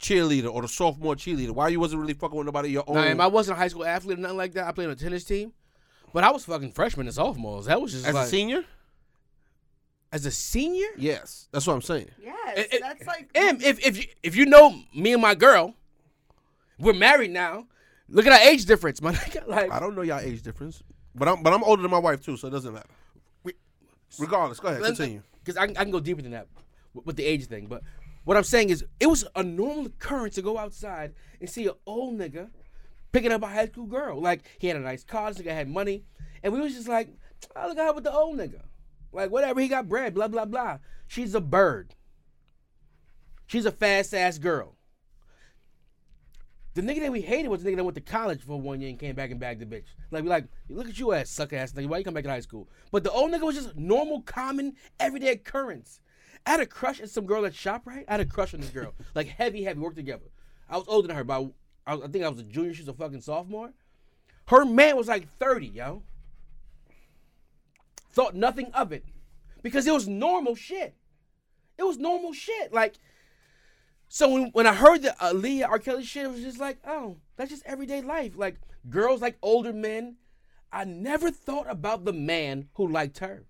cheerleader 0.00 0.52
or 0.52 0.62
the 0.62 0.68
sophomore 0.68 1.14
cheerleader? 1.14 1.50
Why 1.50 1.68
you 1.68 1.80
wasn't 1.80 2.00
really 2.00 2.14
fucking 2.14 2.36
with 2.36 2.46
nobody 2.46 2.70
your 2.70 2.84
own? 2.86 3.16
Nah, 3.16 3.24
I 3.24 3.26
wasn't 3.26 3.58
a 3.58 3.60
high 3.60 3.68
school 3.68 3.84
athlete 3.84 4.18
or 4.18 4.22
nothing 4.22 4.36
like 4.36 4.52
that. 4.54 4.66
I 4.66 4.72
played 4.72 4.86
on 4.86 4.92
a 4.92 4.96
tennis 4.96 5.24
team. 5.24 5.52
But 6.14 6.24
I 6.24 6.30
was 6.30 6.46
fucking 6.46 6.72
freshmen 6.72 7.06
and 7.06 7.14
sophomores. 7.14 7.66
That 7.66 7.82
was 7.82 7.92
just 7.92 8.06
as 8.06 8.14
like, 8.14 8.26
a 8.26 8.28
senior? 8.28 8.64
As 10.12 10.26
a 10.26 10.30
senior? 10.30 10.88
Yes, 10.96 11.48
that's 11.52 11.66
what 11.66 11.74
I'm 11.74 11.82
saying. 11.82 12.08
Yes, 12.20 12.58
It- 12.58 12.74
it- 12.74 12.80
that's 12.82 13.06
like. 13.06 13.28
And 13.34 13.62
if 13.62 13.78
if 13.86 13.96
you 13.98 14.04
if 14.22 14.36
you 14.36 14.46
know 14.46 14.74
me 14.94 15.12
and 15.12 15.22
my 15.22 15.34
girl, 15.34 15.74
we're 16.78 16.92
married 16.94 17.30
now. 17.30 17.66
Look 18.08 18.26
at 18.26 18.32
our 18.32 18.48
age 18.48 18.64
difference, 18.64 19.02
my 19.02 19.12
nigga. 19.14 19.46
Like, 19.46 19.70
I 19.70 19.78
don't 19.80 19.94
know 19.94 20.02
y'all 20.02 20.20
age 20.20 20.42
difference, 20.42 20.82
but 21.14 21.28
I'm 21.28 21.42
but 21.42 21.52
I'm 21.52 21.62
older 21.64 21.82
than 21.82 21.90
my 21.90 21.98
wife 21.98 22.24
too, 22.24 22.36
so 22.36 22.48
it 22.48 22.52
doesn't 22.52 22.72
matter. 22.72 22.88
Regardless, 24.18 24.58
go 24.58 24.68
ahead, 24.68 24.82
continue. 24.82 25.22
Because 25.44 25.58
I, 25.58 25.66
can- 25.66 25.76
I 25.76 25.82
can 25.82 25.90
go 25.92 26.00
deeper 26.00 26.22
than 26.22 26.30
that 26.30 26.46
with, 26.94 27.04
with 27.06 27.16
the 27.16 27.24
age 27.26 27.46
thing. 27.46 27.66
But 27.66 27.82
what 28.24 28.38
I'm 28.38 28.42
saying 28.44 28.70
is, 28.70 28.84
it 28.98 29.06
was 29.06 29.26
a 29.36 29.42
normal 29.42 29.86
occurrence 29.86 30.36
to 30.36 30.42
go 30.42 30.56
outside 30.56 31.12
and 31.40 31.48
see 31.48 31.66
an 31.66 31.74
old 31.86 32.18
nigga 32.18 32.48
picking 33.12 33.32
up 33.32 33.42
a 33.42 33.46
high 33.46 33.66
school 33.66 33.84
girl. 33.86 34.18
Like, 34.20 34.44
he 34.58 34.66
had 34.68 34.76
a 34.76 34.80
nice 34.80 35.04
car, 35.04 35.30
this 35.32 35.42
nigga 35.44 35.52
had 35.52 35.68
money. 35.68 36.04
And 36.42 36.54
we 36.54 36.60
was 36.60 36.74
just 36.74 36.88
like, 36.88 37.10
oh, 37.54 37.68
look 37.68 37.76
at 37.78 37.84
her 37.86 37.92
with 37.92 38.04
the 38.04 38.12
old 38.12 38.38
nigga. 38.38 38.62
Like, 39.12 39.30
whatever, 39.30 39.60
he 39.60 39.68
got 39.68 39.88
bread, 39.88 40.14
blah, 40.14 40.28
blah, 40.28 40.44
blah. 40.44 40.78
She's 41.06 41.34
a 41.34 41.40
bird. 41.40 41.94
She's 43.46 43.64
a 43.64 43.72
fast 43.72 44.12
ass 44.14 44.38
girl. 44.38 44.76
The 46.74 46.82
nigga 46.82 47.00
that 47.00 47.12
we 47.12 47.22
hated 47.22 47.48
was 47.48 47.62
the 47.62 47.70
nigga 47.70 47.76
that 47.76 47.84
went 47.84 47.94
to 47.96 48.00
college 48.00 48.42
for 48.42 48.60
one 48.60 48.80
year 48.80 48.90
and 48.90 48.98
came 48.98 49.16
back 49.16 49.30
and 49.30 49.40
bagged 49.40 49.60
the 49.60 49.66
bitch. 49.66 49.86
Like 50.10 50.22
we 50.22 50.28
like, 50.28 50.46
look 50.68 50.88
at 50.88 50.98
you 50.98 51.12
ass 51.12 51.30
suck 51.30 51.52
ass 51.52 51.72
nigga. 51.72 51.88
Why 51.88 51.98
you 51.98 52.04
come 52.04 52.14
back 52.14 52.24
to 52.24 52.30
high 52.30 52.40
school? 52.40 52.68
But 52.92 53.02
the 53.02 53.10
old 53.10 53.32
nigga 53.32 53.42
was 53.42 53.56
just 53.56 53.76
normal, 53.76 54.20
common, 54.22 54.76
everyday 55.00 55.30
occurrence. 55.30 56.00
I 56.46 56.52
had 56.52 56.60
a 56.60 56.66
crush 56.66 57.00
on 57.00 57.08
some 57.08 57.26
girl 57.26 57.44
at 57.46 57.52
ShopRite. 57.52 58.04
I 58.06 58.12
had 58.12 58.20
a 58.20 58.26
crush 58.26 58.54
on 58.54 58.60
this 58.60 58.70
girl, 58.70 58.94
like 59.14 59.26
heavy, 59.26 59.64
heavy. 59.64 59.80
Worked 59.80 59.96
together. 59.96 60.26
I 60.68 60.76
was 60.76 60.86
older 60.86 61.08
than 61.08 61.16
her, 61.16 61.24
but 61.24 61.50
I, 61.86 61.94
I 61.94 62.06
think 62.06 62.24
I 62.24 62.28
was 62.28 62.40
a 62.40 62.44
junior. 62.44 62.74
She's 62.74 62.86
a 62.86 62.92
fucking 62.92 63.22
sophomore. 63.22 63.72
Her 64.46 64.64
man 64.64 64.96
was 64.96 65.08
like 65.08 65.26
thirty, 65.38 65.66
yo. 65.66 66.02
Thought 68.18 68.34
nothing 68.34 68.72
of 68.74 68.90
it 68.90 69.04
because 69.62 69.86
it 69.86 69.92
was 69.92 70.08
normal 70.08 70.56
shit. 70.56 70.96
It 71.78 71.84
was 71.84 71.98
normal 71.98 72.32
shit. 72.32 72.72
Like 72.72 72.96
so 74.08 74.28
when, 74.28 74.46
when 74.46 74.66
I 74.66 74.74
heard 74.74 75.02
the 75.02 75.12
uh, 75.22 75.34
Aaliyah 75.34 75.68
R. 75.68 75.78
Kelly 75.78 76.02
shit, 76.02 76.24
it 76.24 76.32
was 76.32 76.42
just 76.42 76.58
like, 76.58 76.78
oh, 76.84 77.18
that's 77.36 77.48
just 77.48 77.62
everyday 77.64 78.02
life. 78.02 78.32
Like 78.34 78.56
girls 78.90 79.20
like 79.20 79.38
older 79.40 79.72
men. 79.72 80.16
I 80.72 80.82
never 80.82 81.30
thought 81.30 81.70
about 81.70 82.04
the 82.04 82.12
man 82.12 82.68
who 82.74 82.88
liked 82.88 83.18
her. 83.18 83.44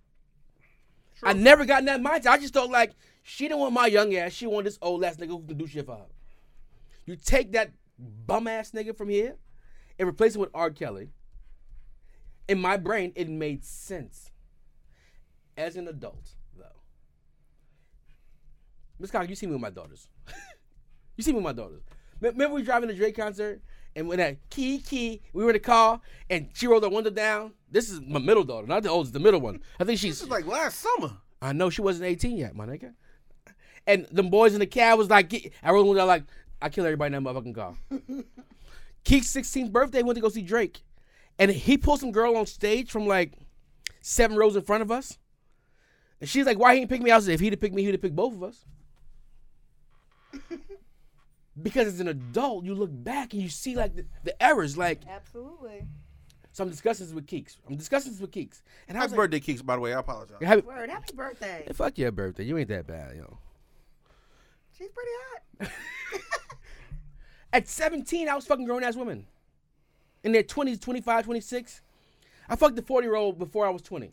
I 1.23 1.33
never 1.33 1.65
got 1.65 1.79
in 1.79 1.87
that 1.87 2.03
mindset. 2.03 2.33
I 2.33 2.37
just 2.39 2.53
thought 2.53 2.69
like 2.69 2.93
she 3.23 3.49
didn't 3.49 3.61
want 3.61 3.73
my 3.73 3.87
young 3.87 4.15
ass. 4.17 4.33
She 4.33 4.47
wanted 4.47 4.67
this 4.67 4.79
old 4.83 5.03
ass 5.03 5.17
nigga 5.17 5.29
who 5.29 5.45
can 5.47 5.57
do 5.57 5.67
shit 5.67 5.87
for 5.87 5.97
her. 5.97 6.07
You 7.07 7.17
take 7.17 7.53
that 7.53 7.73
bum 7.99 8.47
ass 8.47 8.73
nigga 8.73 8.95
from 8.95 9.09
here 9.09 9.37
and 9.99 10.07
replace 10.07 10.35
him 10.35 10.43
with 10.43 10.51
R. 10.53 10.69
Kelly. 10.69 11.09
In 12.47 12.61
my 12.61 12.77
brain, 12.77 13.15
it 13.17 13.31
made 13.31 13.65
sense. 13.65 14.31
As 15.59 15.75
an 15.75 15.89
adult, 15.89 16.31
though. 16.57 16.65
Miss 19.01 19.11
Cox, 19.11 19.29
you 19.29 19.35
see 19.35 19.47
me 19.47 19.53
with 19.53 19.61
my 19.61 19.71
daughters. 19.71 20.07
you 21.17 21.25
see 21.25 21.33
me 21.33 21.37
with 21.37 21.45
my 21.45 21.53
daughters. 21.53 21.83
Remember 22.21 22.55
we 22.55 22.63
driving 22.63 22.89
to 22.89 22.95
Drake 22.95 23.17
concert 23.17 23.61
and 23.97 24.07
when 24.07 24.19
that 24.19 24.37
key 24.51 24.79
key, 24.79 25.21
we 25.33 25.43
were 25.43 25.51
in 25.51 25.55
the 25.55 25.61
car 25.61 26.01
and 26.31 26.49
she 26.55 26.69
rolled 26.69 26.85
her 26.85 26.89
window 26.89 27.11
down. 27.11 27.55
This 27.69 27.91
is 27.91 28.01
my 28.01 28.21
middle 28.21 28.45
daughter, 28.45 28.69
not 28.69 28.85
the 28.85 28.89
oldest, 28.89 29.13
the 29.13 29.19
middle 29.19 29.41
one. 29.41 29.61
I 29.81 29.85
think 29.85 29.99
she's 29.99 30.21
This 30.21 30.23
is 30.23 30.29
like 30.29 30.47
last 30.47 30.79
summer. 30.79 31.17
I 31.43 31.53
know 31.53 31.71
she 31.71 31.83
wasn't 31.83 32.07
18 32.07 32.37
yet, 32.37 32.55
my 32.55 32.65
nigga. 32.65 32.95
And 33.85 34.07
them 34.13 34.31
boys 34.31 34.55
in 34.55 34.61
the 34.61 34.67
cab 34.67 34.97
was 34.99 35.11
like, 35.11 35.29
get, 35.29 35.53
I 35.61 35.73
rolled 35.73 35.87
the 35.87 35.91
window 35.91 36.07
like, 36.07 36.23
I 36.63 36.69
kill 36.69 36.85
everybody 36.85 37.17
in 37.17 37.25
that 37.25 37.29
motherfucking 37.29 37.55
car. 37.57 37.75
Keith's 39.05 39.35
16th 39.35 39.73
birthday, 39.73 40.05
went 40.05 40.17
to 40.17 40.23
go 40.23 40.29
see 40.29 40.43
Drake. 40.43 40.83
And 41.37 41.51
he 41.51 41.77
pulled 41.77 41.99
some 41.99 42.13
girl 42.13 42.37
on 42.37 42.47
stage 42.47 42.93
from 42.93 43.09
like 43.09 43.33
seven 44.01 44.37
rows 44.37 44.55
in 44.55 44.63
front 44.63 44.83
of 44.83 44.93
us. 44.93 45.19
And 46.21 46.29
she's 46.29 46.47
like, 46.47 46.59
why 46.59 46.75
he 46.75 46.81
didn't 46.81 46.91
pick 46.91 47.03
me? 47.03 47.11
I 47.11 47.19
said, 47.21 47.35
if 47.35 47.41
he'd 47.41 47.53
have 47.53 47.61
picked 47.61 47.75
me, 47.75 47.85
he'd 47.85 47.93
have 47.93 48.03
picked 48.03 48.17
both 48.17 48.35
of 48.35 48.43
us. 48.43 48.65
because 51.63 51.87
as 51.87 52.01
an 52.01 52.09
adult, 52.09 52.65
you 52.65 52.75
look 52.75 52.91
back 52.93 53.33
and 53.33 53.43
you 53.43 53.49
see 53.49 53.77
like 53.77 53.95
the, 53.95 54.05
the 54.25 54.43
errors. 54.43 54.77
Like, 54.77 55.03
Absolutely. 55.09 55.85
so 56.53 56.65
I'm 56.65 56.71
discussing 56.71 57.07
this 57.07 57.15
with 57.15 57.27
Keeks. 57.27 57.57
I'm 57.69 57.77
discussing 57.77 58.13
this 58.13 58.21
with 58.21 58.33
Keeks. 58.33 58.63
And 58.89 58.99
I 58.99 59.03
was 59.03 59.11
Happy 59.13 59.21
like, 59.21 59.31
birthday, 59.31 59.53
Keeks, 59.53 59.65
by 59.65 59.77
the 59.77 59.81
way. 59.81 59.95
I 59.95 60.01
apologize. 60.01 60.39
Happy, 60.43 60.63
Word. 60.63 60.91
Happy 60.91 61.15
birthday. 61.15 61.65
Hey, 61.67 61.73
fuck 61.73 61.97
your 61.99 62.11
birthday. 62.11 62.45
You 62.45 62.59
ain't 62.59 62.69
that 62.69 62.87
bad, 62.87 63.17
yo. 63.17 63.39
She's 64.77 64.89
pretty 64.89 65.11
hot. 65.61 65.71
At 67.53 67.67
17, 67.69 68.29
I 68.29 68.35
was 68.35 68.47
fucking 68.47 68.67
grown 68.67 68.85
ass 68.85 68.97
women. 68.97 69.27
In 70.23 70.33
their 70.33 70.43
20s, 70.43 70.81
25, 70.81 71.25
26. 71.25 71.81
I 72.49 72.57
fucked 72.57 72.77
the 72.77 72.83
40 72.83 73.07
year 73.07 73.15
old 73.15 73.39
before 73.39 73.67
I 73.67 73.71
was 73.71 73.83
20. 73.83 74.13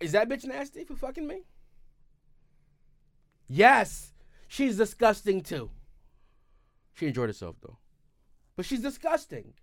Is 0.00 0.12
that 0.12 0.28
bitch 0.28 0.44
nasty 0.44 0.84
for 0.84 0.94
fucking 0.94 1.26
me? 1.26 1.42
Yes. 3.48 4.12
She's 4.48 4.76
disgusting 4.76 5.40
too. 5.40 5.70
She 6.94 7.06
enjoyed 7.06 7.28
herself 7.28 7.56
though. 7.62 7.78
But 8.56 8.66
she's 8.66 8.80
disgusting. 8.80 9.54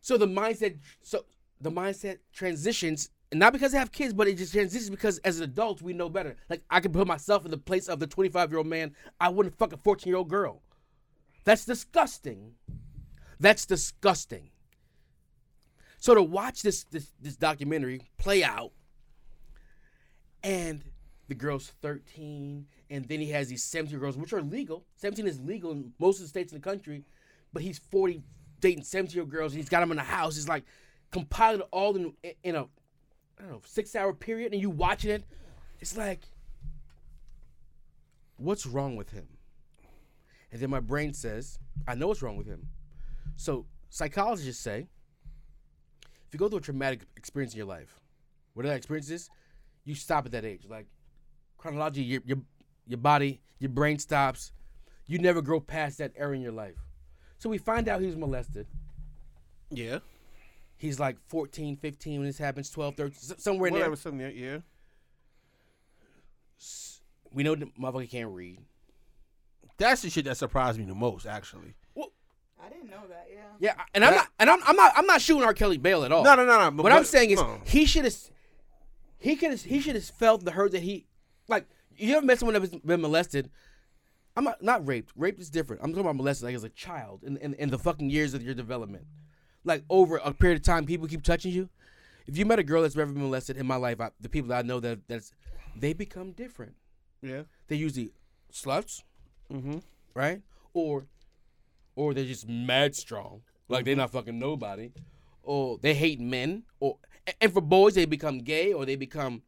So 0.00 0.16
the 0.16 0.26
mindset 0.26 0.78
so 1.02 1.24
the 1.60 1.70
mindset 1.70 2.18
transitions 2.32 3.10
not 3.32 3.52
because 3.52 3.74
I 3.74 3.78
have 3.78 3.92
kids, 3.92 4.12
but 4.12 4.26
it 4.26 4.38
just 4.38 4.52
transitions 4.52 4.90
because 4.90 5.18
as 5.18 5.38
an 5.38 5.44
adult 5.44 5.82
we 5.82 5.92
know 5.92 6.08
better. 6.08 6.36
Like 6.48 6.62
I 6.70 6.80
can 6.80 6.92
put 6.92 7.06
myself 7.06 7.44
in 7.44 7.50
the 7.50 7.58
place 7.58 7.88
of 7.88 8.00
the 8.00 8.06
25 8.06 8.50
year 8.50 8.58
old 8.58 8.66
man. 8.66 8.94
I 9.20 9.28
wouldn't 9.28 9.56
fuck 9.56 9.72
a 9.72 9.76
14 9.76 10.10
year 10.10 10.16
old 10.16 10.28
girl. 10.28 10.62
That's 11.44 11.64
disgusting. 11.64 12.54
That's 13.38 13.66
disgusting. 13.66 14.50
So 15.98 16.14
to 16.14 16.22
watch 16.22 16.62
this 16.62 16.84
this 16.84 17.12
this 17.20 17.36
documentary 17.36 18.02
play 18.18 18.42
out, 18.42 18.72
and 20.42 20.82
the 21.28 21.34
girl's 21.34 21.72
13, 21.82 22.66
and 22.90 23.04
then 23.06 23.20
he 23.20 23.30
has 23.30 23.48
these 23.48 23.62
17 23.62 23.98
girls, 23.98 24.16
which 24.16 24.32
are 24.32 24.42
legal. 24.42 24.84
17 24.96 25.26
is 25.26 25.40
legal 25.40 25.70
in 25.70 25.92
most 25.98 26.16
of 26.16 26.22
the 26.22 26.28
states 26.28 26.52
in 26.52 26.58
the 26.58 26.64
country, 26.64 27.04
but 27.52 27.62
he's 27.62 27.78
40 27.78 28.22
dating 28.60 28.84
17 28.84 29.14
year 29.14 29.22
old 29.22 29.30
girls, 29.30 29.52
and 29.52 29.60
he's 29.60 29.68
got 29.68 29.80
them 29.80 29.90
in 29.90 29.96
the 29.96 30.02
house. 30.02 30.36
he's 30.36 30.48
like 30.48 30.64
compiled 31.10 31.62
all 31.72 31.96
in 31.96 32.12
in 32.42 32.54
a 32.54 32.62
I 32.62 33.42
don't 33.42 33.50
know 33.52 33.60
six 33.64 33.94
hour 33.96 34.12
period, 34.12 34.52
and 34.52 34.60
you 34.60 34.70
watching 34.70 35.10
it, 35.10 35.24
it's 35.80 35.96
like, 35.96 36.20
what's 38.36 38.66
wrong 38.66 38.96
with 38.96 39.10
him? 39.10 39.26
And 40.52 40.60
then 40.60 40.68
my 40.68 40.80
brain 40.80 41.14
says, 41.14 41.58
I 41.86 41.94
know 41.94 42.08
what's 42.08 42.22
wrong 42.22 42.36
with 42.36 42.46
him. 42.46 42.68
So 43.36 43.66
psychologists 43.88 44.62
say, 44.62 44.88
if 46.02 46.34
you 46.34 46.38
go 46.38 46.48
through 46.48 46.58
a 46.58 46.62
traumatic 46.62 47.00
experience 47.16 47.54
in 47.54 47.58
your 47.58 47.66
life, 47.66 48.00
whatever 48.54 48.72
that 48.72 48.78
experience 48.78 49.10
is, 49.10 49.30
you 49.90 49.96
stop 49.96 50.24
at 50.26 50.32
that 50.32 50.44
age. 50.44 50.62
Like 50.68 50.86
chronology, 51.58 52.02
your 52.02 52.22
your 52.24 52.38
your 52.86 52.98
body, 52.98 53.40
your 53.58 53.70
brain 53.70 53.98
stops. 53.98 54.52
You 55.06 55.18
never 55.18 55.42
grow 55.42 55.58
past 55.60 55.98
that 55.98 56.12
era 56.16 56.34
in 56.34 56.40
your 56.40 56.52
life. 56.52 56.76
So 57.38 57.48
we 57.50 57.58
find 57.58 57.88
out 57.88 58.00
he 58.00 58.06
was 58.06 58.16
molested. 58.16 58.66
Yeah. 59.70 59.98
He's 60.76 60.98
like 61.00 61.16
14, 61.28 61.76
15 61.76 62.20
when 62.20 62.26
this 62.28 62.38
happens, 62.38 62.70
12, 62.70 62.94
13, 62.96 63.16
s- 63.16 63.34
somewhere 63.42 63.68
in 63.68 63.74
there. 63.74 63.80
Whatever, 63.82 63.96
something 63.96 64.32
yeah. 64.36 64.58
We 67.32 67.42
know 67.42 67.54
the 67.54 67.66
motherfucker 67.78 68.10
can't 68.10 68.30
read. 68.30 68.58
That's 69.78 70.02
the 70.02 70.10
shit 70.10 70.24
that 70.26 70.36
surprised 70.36 70.78
me 70.78 70.84
the 70.84 70.94
most, 70.94 71.26
actually. 71.26 71.74
I 72.62 72.68
didn't 72.68 72.90
know 72.90 73.02
that. 73.08 73.26
Yeah. 73.32 73.40
Yeah, 73.58 73.74
I- 73.78 73.84
and 73.94 74.04
I'm 74.04 74.14
not, 74.14 74.28
and 74.38 74.50
I'm, 74.50 74.60
I'm 74.64 74.76
not, 74.76 74.92
I'm 74.96 75.06
not 75.06 75.20
shooting 75.20 75.42
R. 75.44 75.54
Kelly 75.54 75.78
bail 75.78 76.04
at 76.04 76.12
all. 76.12 76.22
No, 76.22 76.34
no, 76.34 76.44
no, 76.44 76.58
no. 76.58 76.70
but- 76.70 76.82
What 76.82 76.92
I'm 76.92 77.04
saying 77.04 77.30
is, 77.30 77.40
no. 77.40 77.58
he 77.64 77.84
should 77.86 78.04
have, 78.04 78.14
he 79.20 79.36
could 79.36 79.58
he 79.60 79.80
should 79.80 79.94
have 79.94 80.04
felt 80.04 80.44
the 80.44 80.50
hurt 80.50 80.72
that 80.72 80.82
he, 80.82 81.06
like, 81.46 81.66
you 81.96 82.16
ever 82.16 82.26
met 82.26 82.38
someone 82.40 82.60
that's 82.60 82.74
been 82.74 83.00
molested? 83.00 83.50
I'm 84.36 84.44
not, 84.44 84.62
not 84.62 84.86
raped. 84.86 85.12
Raped 85.16 85.40
is 85.40 85.50
different. 85.50 85.82
I'm 85.82 85.90
talking 85.90 86.02
about 86.06 86.16
molested, 86.16 86.46
like 86.46 86.54
as 86.54 86.64
a 86.64 86.68
child, 86.70 87.22
in, 87.24 87.36
in, 87.38 87.54
in 87.54 87.70
the 87.70 87.78
fucking 87.78 88.10
years 88.10 88.32
of 88.34 88.42
your 88.42 88.54
development, 88.54 89.04
like 89.64 89.84
over 89.90 90.16
a 90.18 90.32
period 90.32 90.56
of 90.58 90.62
time, 90.64 90.86
people 90.86 91.06
keep 91.06 91.22
touching 91.22 91.52
you. 91.52 91.68
If 92.26 92.38
you 92.38 92.46
met 92.46 92.58
a 92.58 92.62
girl 92.62 92.82
that's 92.82 92.96
ever 92.96 93.12
been 93.12 93.22
molested 93.22 93.56
in 93.56 93.66
my 93.66 93.76
life, 93.76 94.00
I, 94.00 94.10
the 94.20 94.28
people 94.28 94.48
that 94.50 94.58
I 94.58 94.62
know 94.62 94.78
that 94.80 95.00
that's, 95.08 95.32
they 95.76 95.92
become 95.92 96.32
different. 96.32 96.74
Yeah. 97.22 97.42
They 97.68 97.76
usually 97.76 98.10
sluts, 98.52 99.02
Mm-hmm. 99.52 99.78
right? 100.14 100.40
Or 100.72 101.06
or 101.96 102.14
they're 102.14 102.24
just 102.24 102.48
mad 102.48 102.94
strong, 102.94 103.42
like 103.68 103.84
they're 103.84 103.96
not 103.96 104.10
fucking 104.12 104.38
nobody, 104.38 104.92
or 105.42 105.76
they 105.82 105.92
hate 105.92 106.20
men, 106.20 106.62
or 106.78 106.98
and 107.40 107.52
for 107.52 107.60
boys 107.60 107.94
they 107.94 108.04
become 108.04 108.38
gay, 108.38 108.72
or 108.72 108.84
they 108.86 108.96
become 108.96 109.42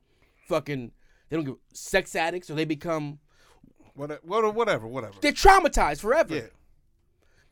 fucking 0.48 0.92
they 1.28 1.36
don't 1.36 1.44
give 1.44 1.56
sex 1.72 2.14
addicts, 2.14 2.50
or 2.50 2.54
they 2.54 2.64
become 2.64 3.18
Whatever, 3.94 4.50
whatever, 4.50 4.86
whatever. 4.86 5.14
they're 5.20 5.32
traumatized 5.32 6.00
forever. 6.00 6.34
Yeah. 6.34 6.42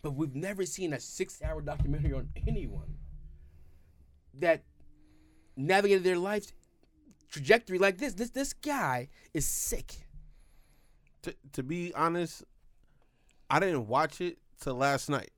But 0.03 0.13
we've 0.13 0.35
never 0.35 0.65
seen 0.65 0.95
a 0.95 1.01
six-hour 1.01 1.61
documentary 1.61 2.15
on 2.15 2.31
anyone 2.47 2.95
that 4.39 4.63
navigated 5.57 6.05
their 6.05 6.17
life 6.17 6.53
trajectory 7.31 7.79
like 7.79 7.99
this. 7.99 8.15
This 8.15 8.31
this 8.31 8.55
guy 8.55 9.11
is 9.35 9.47
sick. 9.47 9.93
To, 11.23 11.35
to 11.53 11.63
be 11.63 11.93
honest, 11.95 12.45
I 13.51 13.61
didn't 13.61 13.87
watch 13.87 14.23
it 14.23 14.39
till 14.59 14.77
last 14.77 15.11
night. 15.11 15.31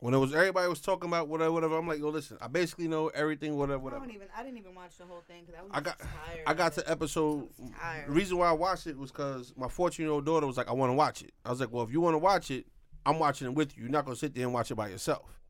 When 0.00 0.14
it 0.14 0.18
was 0.18 0.32
everybody 0.32 0.68
was 0.68 0.80
talking 0.80 1.10
about 1.10 1.26
whatever, 1.26 1.50
whatever. 1.50 1.76
I'm 1.76 1.88
like, 1.88 1.98
yo, 1.98 2.08
listen, 2.10 2.38
I 2.40 2.46
basically 2.46 2.86
know 2.86 3.08
everything, 3.08 3.56
whatever, 3.56 3.80
I 3.80 3.82
whatever. 3.82 4.06
don't 4.06 4.14
even. 4.14 4.28
I 4.36 4.44
didn't 4.44 4.58
even 4.58 4.74
watch 4.74 4.96
the 4.96 5.04
whole 5.04 5.22
thing 5.26 5.42
because 5.44 5.58
I 5.58 5.62
was 5.62 5.70
I 5.74 5.80
got, 5.80 5.98
tired. 5.98 6.42
I 6.46 6.54
got 6.54 6.72
to 6.74 6.88
episode. 6.90 7.48
I. 7.82 8.04
The 8.06 8.12
reason 8.12 8.38
why 8.38 8.48
I 8.48 8.52
watched 8.52 8.86
it 8.86 8.96
was 8.96 9.10
because 9.10 9.52
my 9.56 9.68
14 9.68 10.04
year 10.04 10.12
old 10.12 10.24
daughter 10.24 10.46
was 10.46 10.56
like, 10.56 10.68
I 10.68 10.72
want 10.72 10.90
to 10.90 10.94
watch 10.94 11.22
it. 11.22 11.32
I 11.44 11.50
was 11.50 11.58
like, 11.58 11.72
well, 11.72 11.82
if 11.82 11.90
you 11.90 12.00
want 12.00 12.14
to 12.14 12.18
watch 12.18 12.50
it, 12.52 12.66
I'm 13.04 13.18
watching 13.18 13.48
it 13.48 13.54
with 13.54 13.76
you. 13.76 13.84
You're 13.84 13.92
not 13.92 14.04
gonna 14.04 14.16
sit 14.16 14.34
there 14.34 14.44
and 14.44 14.54
watch 14.54 14.70
it 14.70 14.76
by 14.76 14.88
yourself. 14.88 15.40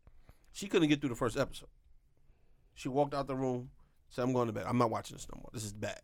She 0.52 0.66
couldn't 0.66 0.88
get 0.88 1.00
through 1.00 1.11
the 1.11 1.14
first 1.14 1.37
episode. 1.37 1.68
She 2.74 2.88
walked 2.88 3.12
out 3.12 3.26
the 3.26 3.37
room, 3.37 3.68
said, 4.08 4.22
"I'm 4.22 4.32
going 4.32 4.46
to 4.46 4.52
bed. 4.52 4.64
I'm 4.66 4.78
not 4.78 4.90
watching 4.90 5.16
this 5.16 5.26
no 5.30 5.38
more. 5.40 5.50
This 5.52 5.64
is 5.64 5.72
bad." 5.74 6.00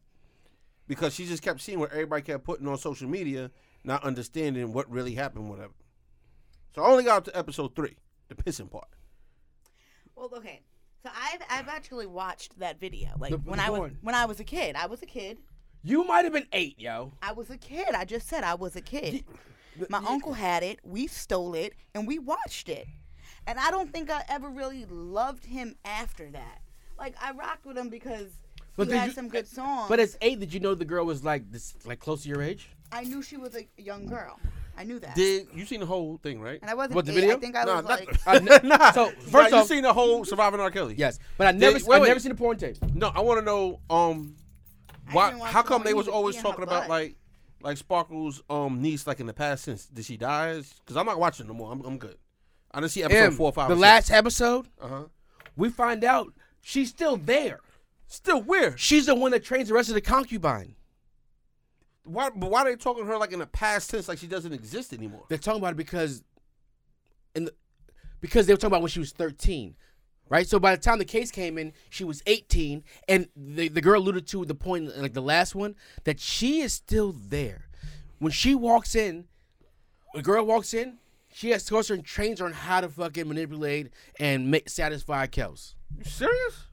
Because 0.87 1.15
she 1.15 1.25
just 1.25 1.43
kept 1.43 1.63
seeing 1.63 1.79
what 1.81 1.93
everybody 1.93 2.21
kept 2.23 2.45
putting 2.45 2.69
on 2.69 2.77
social 2.77 3.09
media, 3.09 3.51
not 3.85 4.05
understanding 4.05 4.73
what 4.75 4.91
really 4.91 5.15
happened, 5.15 5.49
whatever. 5.49 5.73
So 6.75 6.83
I 6.83 6.89
only 6.91 7.05
got 7.05 7.17
up 7.19 7.25
to 7.25 7.39
episode 7.39 7.75
three, 7.75 7.97
the 8.37 8.43
pissing 8.43 8.71
part. 8.71 8.89
Well, 10.17 10.31
okay. 10.37 10.61
So 11.03 11.11
I've 11.15 11.41
I've 11.51 11.69
actually 11.69 12.07
watched 12.07 12.59
that 12.59 12.81
video. 12.81 13.11
Like 13.19 13.33
The- 13.33 13.39
when 13.39 13.59
the 13.59 13.65
I 13.65 13.71
was 13.71 13.79
porn. 13.79 13.99
when 14.03 14.15
I 14.15 14.25
was 14.27 14.41
a 14.41 14.45
kid. 14.45 14.77
I 14.77 14.87
was 14.87 15.03
a 15.03 15.07
kid. 15.07 15.39
You 15.83 16.05
might 16.05 16.25
have 16.25 16.33
been 16.33 16.47
eight, 16.53 16.79
yo. 16.81 17.13
I 17.21 17.33
was 17.33 17.51
a 17.51 17.59
kid. 17.59 17.89
I 17.95 18.05
just 18.07 18.27
said 18.29 18.43
I 18.43 18.55
was 18.55 18.75
a 18.75 18.81
kid. 18.81 19.25
My 19.91 19.99
uncle 20.09 20.33
had 20.33 20.63
it. 20.63 20.79
We 20.83 21.07
stole 21.09 21.55
it 21.55 21.75
and 21.95 22.07
we 22.07 22.19
watched 22.19 22.69
it. 22.69 22.87
And 23.47 23.59
I 23.59 23.71
don't 23.71 23.93
think 23.93 24.09
I 24.11 24.23
ever 24.31 24.49
really 24.49 24.87
loved 24.87 25.45
him 25.45 25.77
after 25.85 26.31
that. 26.31 26.61
Like 26.99 27.15
I 27.21 27.33
rocked 27.33 27.67
with 27.67 27.77
him 27.77 27.91
because 27.91 28.31
But 28.77 28.87
he 28.87 28.93
did 28.93 28.99
had 28.99 29.09
you- 29.09 29.15
some 29.15 29.29
good 29.29 29.47
songs. 29.47 29.89
But 29.91 30.01
as 30.01 30.17
eight, 30.23 30.41
did 30.41 30.55
you 30.55 30.61
know 30.61 30.75
the 30.75 30.87
girl 30.87 31.05
was 31.05 31.23
like 31.23 31.51
this, 31.51 31.75
like 31.85 31.99
close 32.01 32.23
to 32.23 32.29
your 32.31 32.41
age? 32.41 32.71
I 32.93 33.03
knew 33.05 33.21
she 33.21 33.37
was 33.37 33.55
a 33.57 33.67
young 33.77 34.07
girl. 34.07 34.39
I 34.77 34.85
knew 34.85 34.99
that. 35.01 35.15
Did 35.15 35.49
you 35.55 35.65
seen 35.67 35.81
the 35.81 35.87
whole 35.87 36.19
thing, 36.23 36.41
right? 36.41 36.59
and 36.61 36.71
I 36.71 36.75
wasn't 36.75 36.95
What, 36.97 37.07
the 37.07 37.13
eight. 37.13 37.15
video? 37.21 37.37
I 37.37 37.39
think 37.41 37.57
I 37.57 37.65
Nah, 37.65 37.77
was 37.77 37.85
not- 37.85 38.01
like 38.01 38.27
I 38.27 38.39
ne- 38.41 38.69
nah. 38.69 38.91
so, 38.93 39.05
Nah, 39.07 39.11
first 39.31 39.51
you 39.53 39.57
off- 39.59 39.67
seen 39.69 39.83
the 39.83 39.93
whole 39.93 40.25
Surviving 40.25 40.61
R. 40.61 40.71
Kelly? 40.71 40.95
Yes, 40.99 41.19
but 41.39 41.47
I 41.47 41.53
never, 41.53 41.75
Did- 41.79 41.83
I've 41.83 42.01
wait, 42.01 42.09
never 42.09 42.21
seen 42.21 42.31
the 42.31 42.37
porn 42.37 42.57
tape. 42.57 42.77
No, 42.95 43.09
I 43.15 43.21
want 43.21 43.39
to 43.41 43.45
know. 43.45 43.81
Um, 43.89 44.37
why? 45.13 45.39
How 45.39 45.63
come 45.63 45.83
they 45.85 45.95
was 45.95 46.07
was 46.07 46.15
always 46.15 46.37
talking 46.37 46.65
about 46.65 46.89
like, 46.89 47.17
like 47.63 47.77
Sparkle's 47.77 48.43
um 48.51 48.81
niece 48.83 49.07
like 49.07 49.21
in 49.21 49.27
the 49.27 49.35
past 49.35 49.65
since 49.65 49.87
did 49.87 50.05
she 50.05 50.17
die? 50.17 50.55
Because 50.81 50.97
I'm 50.97 51.07
not 51.07 51.19
watching 51.21 51.47
no 51.47 51.55
more. 51.55 51.71
I'm, 51.73 51.81
I'm 51.85 51.99
good. 51.99 52.17
I 52.73 52.81
didn't 52.81 52.91
see 52.93 53.03
episode 53.05 53.19
Em, 53.25 53.33
four, 53.33 53.53
five. 53.53 53.69
the 53.69 53.77
last 53.77 54.11
episode, 54.11 54.67
Uh 54.81 54.89
huh. 54.89 55.03
we 55.57 55.69
find 55.69 56.03
out 56.05 56.33
she's 56.63 56.89
still 56.89 57.17
there. 57.17 57.61
Still 58.09 58.43
where? 58.43 58.77
She's 58.77 59.07
the 59.07 59.15
one 59.15 59.31
that 59.31 59.45
trains 59.45 59.69
the 59.69 59.75
rest 59.75 59.89
of 59.89 59.95
the 59.95 60.01
concubine. 60.01 60.75
Why? 62.05 62.31
But 62.31 62.51
why 62.51 62.63
are 62.63 62.65
they 62.67 62.77
talking 62.77 63.05
to 63.05 63.11
her 63.11 63.19
like 63.19 63.33
in 63.33 63.39
the 63.39 63.47
past 63.47 63.91
tense, 63.91 64.09
like 64.09 64.19
she 64.19 64.27
doesn't 64.27 64.53
exist 64.53 64.93
anymore? 64.93 65.25
They're 65.29 65.39
talking 65.39 65.61
about 65.61 65.73
it 65.73 65.77
because, 65.77 66.23
in 67.35 67.47
the, 67.47 67.55
because 68.21 68.47
they 68.47 68.53
were 68.53 68.59
talking 68.59 68.73
about 68.73 68.83
when 68.83 68.91
she 68.91 69.01
was 69.01 69.13
13, 69.13 69.75
right? 70.29 70.47
So 70.47 70.59
by 70.59 70.77
the 70.77 70.81
time 70.83 70.99
the 70.99 71.05
case 71.05 71.31
came 71.31 71.59
in, 71.59 71.73
she 71.91 72.05
was 72.05 72.23
18, 72.27 72.85
and 73.09 73.29
the 73.35 73.69
the 73.69 73.81
girl 73.81 74.01
alluded 74.01 74.27
to 74.29 74.45
the 74.45 74.55
point, 74.55 74.97
like 74.99 75.15
the 75.15 75.23
last 75.23 75.55
one, 75.55 75.75
that 76.05 76.21
she 76.21 76.61
is 76.61 76.73
still 76.73 77.13
there. 77.13 77.69
When 78.19 78.33
she 78.33 78.55
walks 78.55 78.95
in, 78.95 79.27
a 80.15 80.23
girl 80.23 80.45
walks 80.45 80.75
in, 80.75 80.99
she 81.33 81.51
has 81.51 81.69
goes 81.69 81.89
her 81.89 81.95
and 81.95 82.05
trains 82.05 82.39
her 82.39 82.47
on 82.47 82.53
how 82.53 82.81
to 82.81 82.89
fucking 82.89 83.27
manipulate 83.27 83.91
and 84.21 84.51
make 84.51 84.69
satisfy 84.69 85.27
Kels. 85.27 85.75
You 85.99 86.05
serious? 86.05 86.67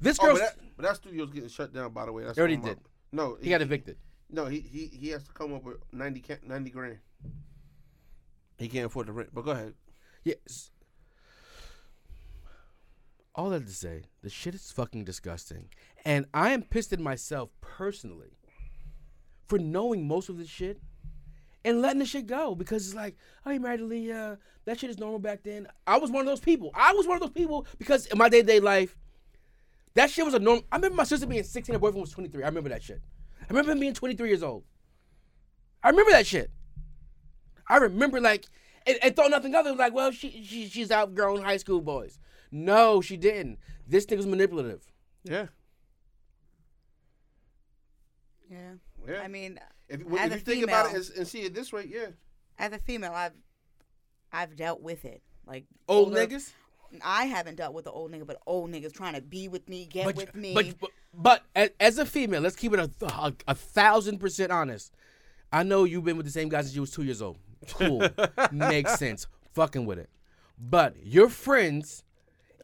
This 0.00 0.18
Oh, 0.20 0.24
girl, 0.24 0.34
but 0.34 0.40
that, 0.40 0.56
but 0.76 0.82
that 0.82 0.96
studio's 0.96 1.30
getting 1.30 1.48
shut 1.48 1.72
down. 1.72 1.92
By 1.92 2.06
the 2.06 2.12
way, 2.12 2.24
that's 2.24 2.36
Already 2.38 2.56
did. 2.56 2.78
No, 3.12 3.36
he 3.40 3.50
got 3.50 3.62
evicted. 3.62 3.96
No, 4.32 4.46
he 4.46 4.60
he 4.60 4.86
he 4.86 5.08
has 5.10 5.24
to 5.24 5.32
come 5.32 5.54
up 5.54 5.62
with 5.62 5.76
90, 5.92 6.24
90 6.46 6.70
grand. 6.70 6.98
He 8.58 8.68
can't 8.68 8.86
afford 8.86 9.08
the 9.08 9.12
rent. 9.12 9.30
But 9.32 9.44
go 9.44 9.50
ahead. 9.50 9.74
Yes. 10.24 10.70
All 13.34 13.50
that 13.50 13.66
to 13.66 13.72
say, 13.72 14.02
the 14.22 14.30
shit 14.30 14.54
is 14.54 14.72
fucking 14.72 15.04
disgusting. 15.04 15.68
And 16.04 16.26
I 16.32 16.50
am 16.50 16.62
pissed 16.62 16.92
at 16.92 17.00
myself 17.00 17.50
personally 17.60 18.38
for 19.46 19.58
knowing 19.58 20.06
most 20.06 20.28
of 20.28 20.38
this 20.38 20.48
shit 20.48 20.80
and 21.64 21.80
letting 21.80 21.98
the 21.98 22.04
shit 22.06 22.26
go 22.26 22.54
because 22.54 22.86
it's 22.86 22.94
like, 22.94 23.16
oh, 23.46 23.50
you 23.50 23.60
married 23.60 23.80
Aaliyah. 23.80 24.38
That 24.64 24.80
shit 24.80 24.90
is 24.90 24.98
normal 24.98 25.18
back 25.18 25.42
then. 25.42 25.66
I 25.86 25.98
was 25.98 26.10
one 26.10 26.20
of 26.20 26.26
those 26.26 26.40
people. 26.40 26.70
I 26.74 26.92
was 26.92 27.06
one 27.06 27.16
of 27.16 27.20
those 27.20 27.30
people 27.30 27.66
because 27.78 28.06
in 28.06 28.18
my 28.18 28.28
day 28.28 28.40
to 28.40 28.46
day 28.46 28.60
life, 28.60 28.96
that 29.94 30.10
shit 30.10 30.24
was 30.24 30.34
a 30.34 30.38
norm. 30.38 30.62
I 30.70 30.76
remember 30.76 30.96
my 30.96 31.04
sister 31.04 31.26
being 31.26 31.42
16, 31.42 31.74
her 31.74 31.78
boyfriend 31.78 32.00
was 32.00 32.10
23. 32.10 32.42
I 32.42 32.46
remember 32.46 32.70
that 32.70 32.82
shit. 32.82 33.02
I 33.42 33.46
remember 33.48 33.72
him 33.72 33.80
being 33.80 33.94
23 33.94 34.28
years 34.28 34.42
old. 34.42 34.64
I 35.82 35.90
remember 35.90 36.12
that 36.12 36.26
shit. 36.26 36.50
I 37.68 37.76
remember 37.76 38.20
like 38.20 38.46
and, 38.86 38.98
and 39.02 39.14
thought 39.16 39.30
nothing 39.30 39.54
of 39.54 39.66
it. 39.66 39.76
Like, 39.76 39.92
well, 39.94 40.10
she, 40.10 40.44
she 40.44 40.68
she's 40.68 40.90
outgrown 40.90 41.42
high 41.42 41.56
school 41.56 41.80
boys. 41.80 42.18
No, 42.50 43.00
she 43.00 43.16
didn't. 43.16 43.58
This 43.86 44.04
thing 44.04 44.18
was 44.18 44.26
manipulative. 44.26 44.84
Yeah. 45.24 45.46
Yeah. 48.50 48.72
Yeah. 49.08 49.20
I 49.22 49.28
mean, 49.28 49.58
If, 49.88 50.00
if 50.02 50.06
as 50.20 50.30
you 50.30 50.36
a 50.36 50.38
think 50.40 50.64
about 50.64 50.86
it 50.86 50.88
female- 50.90 51.00
as, 51.00 51.10
and 51.10 51.26
see 51.26 51.40
it 51.42 51.54
this 51.54 51.72
way, 51.72 51.88
yeah. 51.92 52.08
as 52.58 52.72
a 52.72 52.78
female, 52.78 53.12
I've 53.12 53.32
I've 54.32 54.56
dealt 54.56 54.80
with 54.82 55.04
it. 55.04 55.22
Like 55.46 55.64
Old 55.88 56.08
older- 56.08 56.26
niggas. 56.26 56.52
I 57.02 57.24
haven't 57.24 57.54
dealt 57.56 57.72
with 57.72 57.86
the 57.86 57.90
old 57.90 58.12
nigga, 58.12 58.26
but 58.26 58.36
old 58.46 58.70
niggas 58.70 58.92
trying 58.92 59.14
to 59.14 59.22
be 59.22 59.48
with 59.48 59.66
me, 59.66 59.86
get 59.86 60.04
But, 60.04 60.14
with 60.16 60.34
me. 60.34 60.52
but 60.52 60.66
but 60.78 60.90
but 61.14 61.42
as, 61.54 61.70
as 61.80 61.98
a 61.98 62.06
female, 62.06 62.40
let's 62.40 62.56
keep 62.56 62.72
it 62.72 62.78
a, 62.80 62.90
a, 63.06 63.32
a 63.48 63.54
thousand 63.54 64.18
percent 64.18 64.50
honest. 64.52 64.92
I 65.52 65.62
know 65.62 65.84
you've 65.84 66.04
been 66.04 66.16
with 66.16 66.26
the 66.26 66.32
same 66.32 66.48
guy 66.48 66.62
since 66.62 66.74
you 66.74 66.80
was 66.80 66.90
two 66.90 67.02
years 67.02 67.20
old. 67.20 67.36
Cool, 67.74 68.06
makes 68.52 68.98
sense. 68.98 69.26
Fucking 69.52 69.84
with 69.86 69.98
it. 69.98 70.08
But 70.58 70.96
your 71.04 71.28
friends 71.28 72.04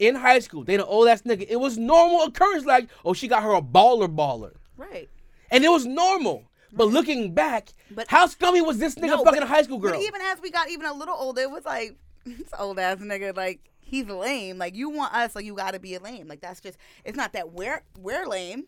in 0.01 0.15
high 0.15 0.39
school, 0.39 0.65
they 0.65 0.77
the 0.77 0.87
old 0.87 1.09
ass 1.09 1.23
nigga. 1.23 1.47
It 1.49 1.57
was 1.57 1.77
normal 1.77 2.23
occurrence. 2.23 2.65
Like, 2.65 2.89
oh, 3.05 3.13
she 3.13 3.29
got 3.29 3.43
her 3.43 3.53
a 3.55 3.61
baller 3.63 4.09
baller. 4.15 4.55
right. 4.77 5.09
And 5.51 5.65
it 5.65 5.69
was 5.71 5.87
normal. 5.87 6.45
But 6.73 6.89
looking 6.89 7.33
back, 7.33 7.71
But- 7.91 8.09
how 8.09 8.27
scummy 8.27 8.61
was 8.61 8.79
this 8.79 8.95
nigga 8.97 9.07
No, 9.17 9.25
fucking 9.25 9.41
but- 9.41 9.43
a 9.45 9.47
high 9.47 9.63
school 9.63 9.79
girl? 9.79 9.93
But 9.93 10.03
even 10.03 10.21
as 10.21 10.41
we 10.43 10.51
got 10.51 10.69
even 10.71 10.85
a 10.87 10.93
little 10.93 11.15
older, 11.17 11.41
it 11.43 11.51
was 11.51 11.65
like 11.65 11.97
this 12.27 12.49
old 12.59 12.79
ass 12.79 12.99
nigga, 12.99 13.35
like 13.37 13.61
he's 13.89 14.07
lame. 14.07 14.59
Like 14.59 14.75
you 14.75 14.91
want 14.91 15.15
us, 15.15 15.35
like 15.35 15.45
you 15.45 15.55
got 15.55 15.73
to 15.73 15.81
be 15.81 15.95
a 15.95 16.01
lame. 16.01 16.29
Like 16.29 16.41
that's 16.41 16.61
just. 16.61 16.79
It's 17.05 17.17
not 17.17 17.33
that 17.33 17.53
we're 17.53 17.83
we're 17.99 18.27
lame. 18.27 18.65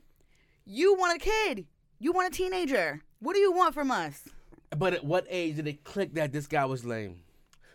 You 0.64 0.94
want 0.94 1.16
a 1.16 1.24
kid. 1.24 1.66
You 1.98 2.12
want 2.12 2.32
a 2.32 2.36
teenager. 2.36 3.02
What 3.20 3.34
do 3.34 3.40
you 3.40 3.52
want 3.52 3.74
from 3.74 3.90
us? 3.90 4.22
But 4.76 4.94
at 4.94 5.04
what 5.04 5.26
age 5.28 5.56
did 5.56 5.66
it 5.66 5.84
click 5.84 6.14
that 6.14 6.32
this 6.32 6.46
guy 6.46 6.64
was 6.64 6.84
lame? 6.84 7.22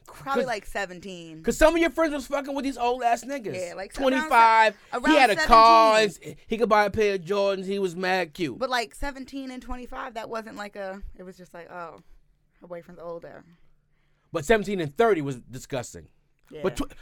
Probably 0.08 0.45
like 0.45 0.65
seventeen. 0.65 1.43
Cause 1.43 1.58
some 1.58 1.75
of 1.75 1.81
your 1.81 1.89
friends 1.89 2.13
was 2.13 2.27
fucking 2.27 2.53
with 2.53 2.63
these 2.63 2.77
old 2.77 3.03
ass 3.03 3.23
niggas. 3.23 3.55
Yeah, 3.55 3.73
like 3.75 3.91
twenty 3.91 4.19
five. 4.29 4.77
He 5.05 5.15
had 5.15 5.29
a 5.31 5.36
car. 5.36 5.99
And 5.99 6.36
he 6.47 6.58
could 6.58 6.69
buy 6.69 6.86
a 6.86 6.89
pair 6.89 7.15
of 7.15 7.21
Jordans. 7.21 7.65
He 7.65 7.79
was 7.79 7.95
mad 7.95 8.34
cute. 8.34 8.58
But 8.58 8.69
like 8.69 8.95
seventeen 8.95 9.51
and 9.51 9.62
twenty 9.62 9.86
five, 9.86 10.13
that 10.13 10.29
wasn't 10.29 10.58
like 10.58 10.75
a. 10.75 11.01
It 11.17 11.23
was 11.23 11.38
just 11.38 11.53
like, 11.53 11.69
oh, 11.71 12.01
her 12.62 12.67
boyfriend's 12.67 13.01
older. 13.01 13.43
But 14.31 14.45
seventeen 14.45 14.79
and 14.79 14.95
thirty 14.95 15.21
was 15.21 15.38
disgusting. 15.38 16.08
Yeah. 16.51 16.62
But 16.63 16.77
tw- 16.77 16.93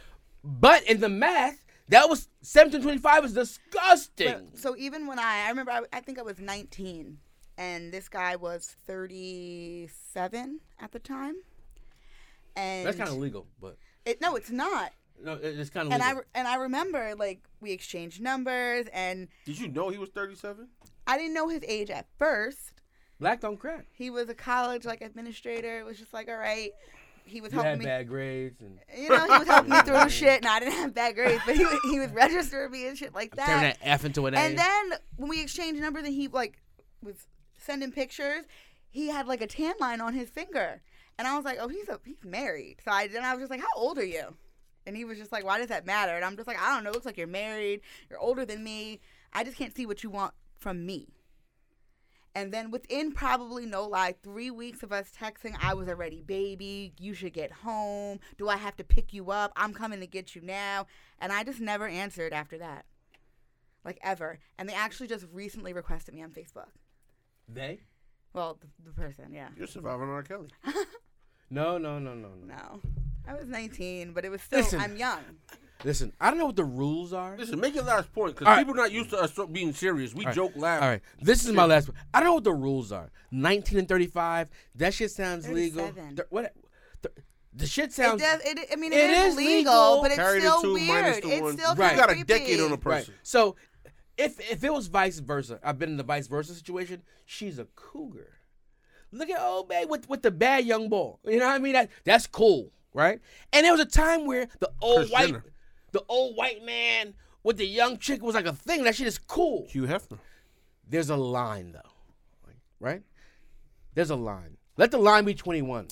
but 0.43 0.83
in 0.83 0.99
the 0.99 1.09
math, 1.09 1.63
that 1.89 2.09
was 2.09 2.27
seventeen 2.41 2.81
twenty 2.81 2.97
five 2.97 3.23
was 3.23 3.33
disgusting. 3.33 4.49
But- 4.51 4.59
so 4.59 4.75
even 4.77 5.07
when 5.07 5.19
I, 5.19 5.45
I 5.45 5.49
remember, 5.49 5.71
I, 5.71 5.81
I 5.91 5.99
think 5.99 6.19
I 6.19 6.21
was 6.21 6.39
19, 6.39 7.17
and 7.57 7.91
this 7.91 8.09
guy 8.09 8.35
was 8.35 8.75
37 8.87 10.59
at 10.79 10.91
the 10.91 10.99
time. 10.99 11.35
And 12.55 12.85
That's 12.85 12.97
kind 12.97 13.09
of 13.09 13.17
legal, 13.17 13.47
but 13.59 13.77
it, 14.05 14.21
no, 14.21 14.35
it's 14.35 14.51
not. 14.51 14.91
no, 15.23 15.33
it's 15.41 15.69
kind 15.71 15.87
of 15.87 15.93
And 15.93 16.03
legal. 16.03 16.19
I 16.35 16.39
and 16.39 16.47
I 16.47 16.55
remember 16.57 17.15
like 17.17 17.41
we 17.61 17.71
exchanged 17.71 18.21
numbers, 18.21 18.85
and 18.93 19.27
Did 19.45 19.59
you 19.59 19.67
know 19.69 19.89
he 19.89 19.97
was 19.97 20.09
37? 20.09 20.67
I 21.07 21.17
didn't 21.17 21.33
know 21.33 21.47
his 21.49 21.63
age 21.67 21.89
at 21.89 22.05
first. 22.19 22.73
Black 23.19 23.41
don't 23.41 23.57
crack. 23.57 23.85
He 23.93 24.09
was 24.09 24.29
a 24.29 24.33
college 24.35 24.85
like 24.85 25.01
administrator. 25.01 25.79
It 25.79 25.85
was 25.85 25.97
just 25.97 26.13
like, 26.13 26.29
all 26.29 26.37
right. 26.37 26.71
He 27.25 27.41
was 27.41 27.51
You 27.51 27.57
helping 27.57 27.69
had 27.71 27.79
me. 27.79 27.85
bad 27.85 28.07
grades 28.07 28.61
and 28.61 28.79
You 28.97 29.09
know, 29.09 29.23
he 29.25 29.39
was 29.39 29.47
helping 29.47 29.71
me 29.71 29.81
through 29.81 30.09
shit, 30.09 30.37
and 30.37 30.45
I 30.47 30.59
didn't 30.59 30.73
have 30.75 30.93
bad 30.93 31.15
grades, 31.15 31.41
but 31.45 31.55
he 31.55 31.65
was, 31.65 31.79
he 31.89 31.99
was 31.99 32.11
registering 32.11 32.71
me 32.71 32.87
and 32.87 32.97
shit 32.97 33.13
like 33.13 33.35
turning 33.35 33.61
that. 33.63 33.79
that 33.79 33.87
F 33.87 34.05
into 34.05 34.25
an 34.27 34.33
A. 34.33 34.37
And 34.37 34.57
then 34.57 34.91
when 35.17 35.29
we 35.29 35.41
exchanged 35.41 35.81
numbers 35.81 36.03
and 36.05 36.13
he 36.13 36.27
like 36.27 36.61
was 37.01 37.15
sending 37.57 37.91
pictures, 37.91 38.45
he 38.89 39.07
had 39.07 39.25
like 39.27 39.41
a 39.41 39.47
tan 39.47 39.73
line 39.79 40.01
on 40.01 40.13
his 40.13 40.29
finger. 40.29 40.81
And 41.17 41.27
I 41.27 41.35
was 41.35 41.45
like, 41.45 41.57
Oh, 41.61 41.67
he's 41.67 41.87
a 41.89 41.99
he's 42.05 42.23
married. 42.25 42.77
So 42.83 42.91
I 42.91 43.07
then 43.07 43.23
I 43.23 43.33
was 43.33 43.41
just 43.41 43.51
like, 43.51 43.61
How 43.61 43.67
old 43.75 43.97
are 43.97 44.05
you? 44.05 44.35
And 44.85 44.97
he 44.97 45.05
was 45.05 45.17
just 45.17 45.31
like, 45.31 45.45
Why 45.45 45.57
does 45.59 45.67
that 45.67 45.85
matter? 45.85 46.13
And 46.15 46.25
I'm 46.25 46.35
just 46.35 46.47
like, 46.47 46.59
I 46.61 46.73
don't 46.75 46.83
know, 46.83 46.89
It 46.89 46.93
looks 46.93 47.05
like 47.05 47.17
you're 47.17 47.27
married, 47.27 47.81
you're 48.09 48.19
older 48.19 48.45
than 48.45 48.63
me. 48.63 48.99
I 49.31 49.43
just 49.43 49.57
can't 49.57 49.75
see 49.75 49.85
what 49.85 50.03
you 50.03 50.09
want 50.09 50.33
from 50.59 50.85
me. 50.85 51.07
And 52.35 52.51
then 52.51 52.71
within 52.71 53.11
probably 53.11 53.65
no 53.65 53.85
lie, 53.85 54.15
three 54.23 54.49
weeks 54.49 54.81
of 54.81 54.91
us 54.91 55.11
texting, 55.17 55.55
I 55.61 55.73
was 55.75 55.87
already 55.87 56.21
baby. 56.21 56.93
You 56.99 57.13
should 57.13 57.33
get 57.33 57.51
home. 57.51 58.19
Do 58.37 58.49
I 58.49 58.57
have 58.57 58.75
to 58.77 58.83
pick 58.83 59.13
you 59.13 59.29
up? 59.31 59.53
I'm 59.55 59.73
coming 59.73 59.99
to 59.99 60.07
get 60.07 60.35
you 60.35 60.41
now. 60.41 60.87
And 61.19 61.31
I 61.31 61.43
just 61.43 61.59
never 61.59 61.87
answered 61.87 62.33
after 62.33 62.57
that 62.57 62.85
like 63.85 63.99
ever. 64.01 64.39
And 64.57 64.67
they 64.67 64.73
actually 64.73 65.07
just 65.07 65.25
recently 65.31 65.73
requested 65.73 66.13
me 66.13 66.23
on 66.23 66.31
Facebook. 66.31 66.69
they? 67.47 67.81
Well, 68.33 68.57
the, 68.59 68.67
the 68.83 68.93
person, 68.93 69.31
yeah. 69.31 69.49
You're 69.55 69.67
surviving 69.67 70.09
R. 70.09 70.23
Kelly. 70.23 70.49
No, 71.49 71.77
no, 71.77 71.99
no, 71.99 72.15
no, 72.15 72.29
no. 72.29 72.55
No, 72.55 72.81
I 73.27 73.35
was 73.35 73.47
19, 73.47 74.13
but 74.13 74.25
it 74.25 74.29
was 74.29 74.41
still 74.41 74.61
Listen. 74.61 74.79
I'm 74.79 74.97
young. 74.97 75.19
Listen, 75.83 76.13
I 76.21 76.29
don't 76.29 76.39
know 76.39 76.45
what 76.45 76.55
the 76.55 76.63
rules 76.63 77.11
are. 77.13 77.35
Listen, 77.37 77.59
make 77.59 77.75
your 77.75 77.83
last 77.83 78.11
point 78.13 78.35
because 78.35 78.47
All 78.47 78.53
right. 78.53 78.59
people 78.65 78.73
not 78.75 78.91
used 78.91 79.09
to 79.09 79.17
us 79.19 79.37
being 79.51 79.73
serious. 79.73 80.13
We 80.13 80.23
All 80.23 80.27
right. 80.27 80.35
joke, 80.35 80.53
laugh. 80.55 80.81
All 80.81 80.87
right, 80.89 81.01
this 81.21 81.45
is 81.45 81.51
my 81.51 81.65
last 81.65 81.89
one. 81.89 81.97
I 82.13 82.19
don't 82.19 82.27
know 82.29 82.33
what 82.35 82.43
the 82.45 82.53
rules 82.53 82.91
are. 82.91 83.11
19 83.31 83.79
and 83.79 83.87
35, 83.87 84.47
that 84.75 84.93
shit 84.93 85.11
sounds 85.11 85.49
legal. 85.49 85.91
Th- 85.91 86.27
what? 86.29 86.53
th- 87.01 87.15
The 87.55 87.67
shit 87.67 87.85
It 87.85 87.93
sounds 87.93 88.21
does. 88.21 88.41
It, 88.45 88.67
I 88.71 88.75
mean, 88.77 88.93
It 88.93 88.99
it 88.99 89.09
is, 89.09 89.33
is 89.33 89.35
legal, 89.37 89.55
legal. 89.57 90.01
but 90.01 90.11
it's 90.11 90.19
Carry 90.19 90.39
still 90.39 90.61
two 90.61 90.73
weird. 90.73 91.05
It's 91.17 91.41
one. 91.41 91.57
still 91.57 91.75
Right. 91.75 91.95
You 91.95 92.01
of 92.01 92.07
got 92.07 92.17
a 92.17 92.23
decade 92.23 92.59
on 92.61 92.67
a 92.67 92.69
right. 92.71 92.81
person. 92.81 93.13
So 93.23 93.55
if 94.17 94.39
if 94.51 94.63
it 94.63 94.71
was 94.71 94.87
vice 94.87 95.19
versa, 95.19 95.59
I've 95.63 95.77
been 95.79 95.89
in 95.89 95.97
the 95.97 96.03
vice 96.03 96.27
versa 96.27 96.53
situation. 96.53 97.01
She's 97.25 97.59
a 97.59 97.65
cougar. 97.75 98.29
Look 99.11 99.29
at 99.29 99.39
old 99.41 99.69
man 99.69 99.89
with 99.89 100.07
with 100.09 100.21
the 100.23 100.31
bad 100.31 100.65
young 100.65 100.87
boy. 100.89 101.15
You 101.25 101.39
know 101.39 101.45
what 101.47 101.55
I 101.55 101.59
mean? 101.59 101.73
That 101.73 101.89
that's 102.05 102.25
cool, 102.27 102.71
right? 102.93 103.19
And 103.51 103.63
there 103.65 103.71
was 103.71 103.81
a 103.81 103.85
time 103.85 104.25
where 104.25 104.47
the 104.59 104.71
old 104.81 104.97
Kris 105.01 105.11
white, 105.11 105.25
Jenner. 105.27 105.43
The 105.93 106.03
old 106.09 106.35
white 106.35 106.63
man 106.65 107.13
with 107.43 107.57
the 107.57 107.65
young 107.65 107.97
chick 107.97 108.21
was 108.21 108.35
like 108.35 108.45
a 108.45 108.53
thing. 108.53 108.83
That 108.83 108.95
shit 108.95 109.07
is 109.07 109.17
cool. 109.17 109.65
Hugh 109.69 109.83
Hefner. 109.83 110.19
There's 110.89 111.09
a 111.09 111.15
line 111.15 111.71
though, 111.71 112.51
right? 112.79 113.01
There's 113.93 114.09
a 114.09 114.15
line. 114.15 114.57
Let 114.75 114.91
the 114.91 114.97
line 114.97 115.23
be 115.23 115.33
21. 115.33 115.87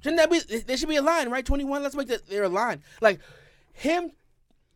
Shouldn't 0.00 0.18
that 0.18 0.30
be? 0.30 0.38
There 0.60 0.76
should 0.76 0.88
be 0.88 0.96
a 0.96 1.02
line, 1.02 1.28
right? 1.28 1.44
21. 1.44 1.82
Let's 1.82 1.94
make 1.96 2.08
that 2.08 2.26
there 2.28 2.44
a 2.44 2.48
line. 2.48 2.82
Like 3.00 3.20
him 3.72 4.12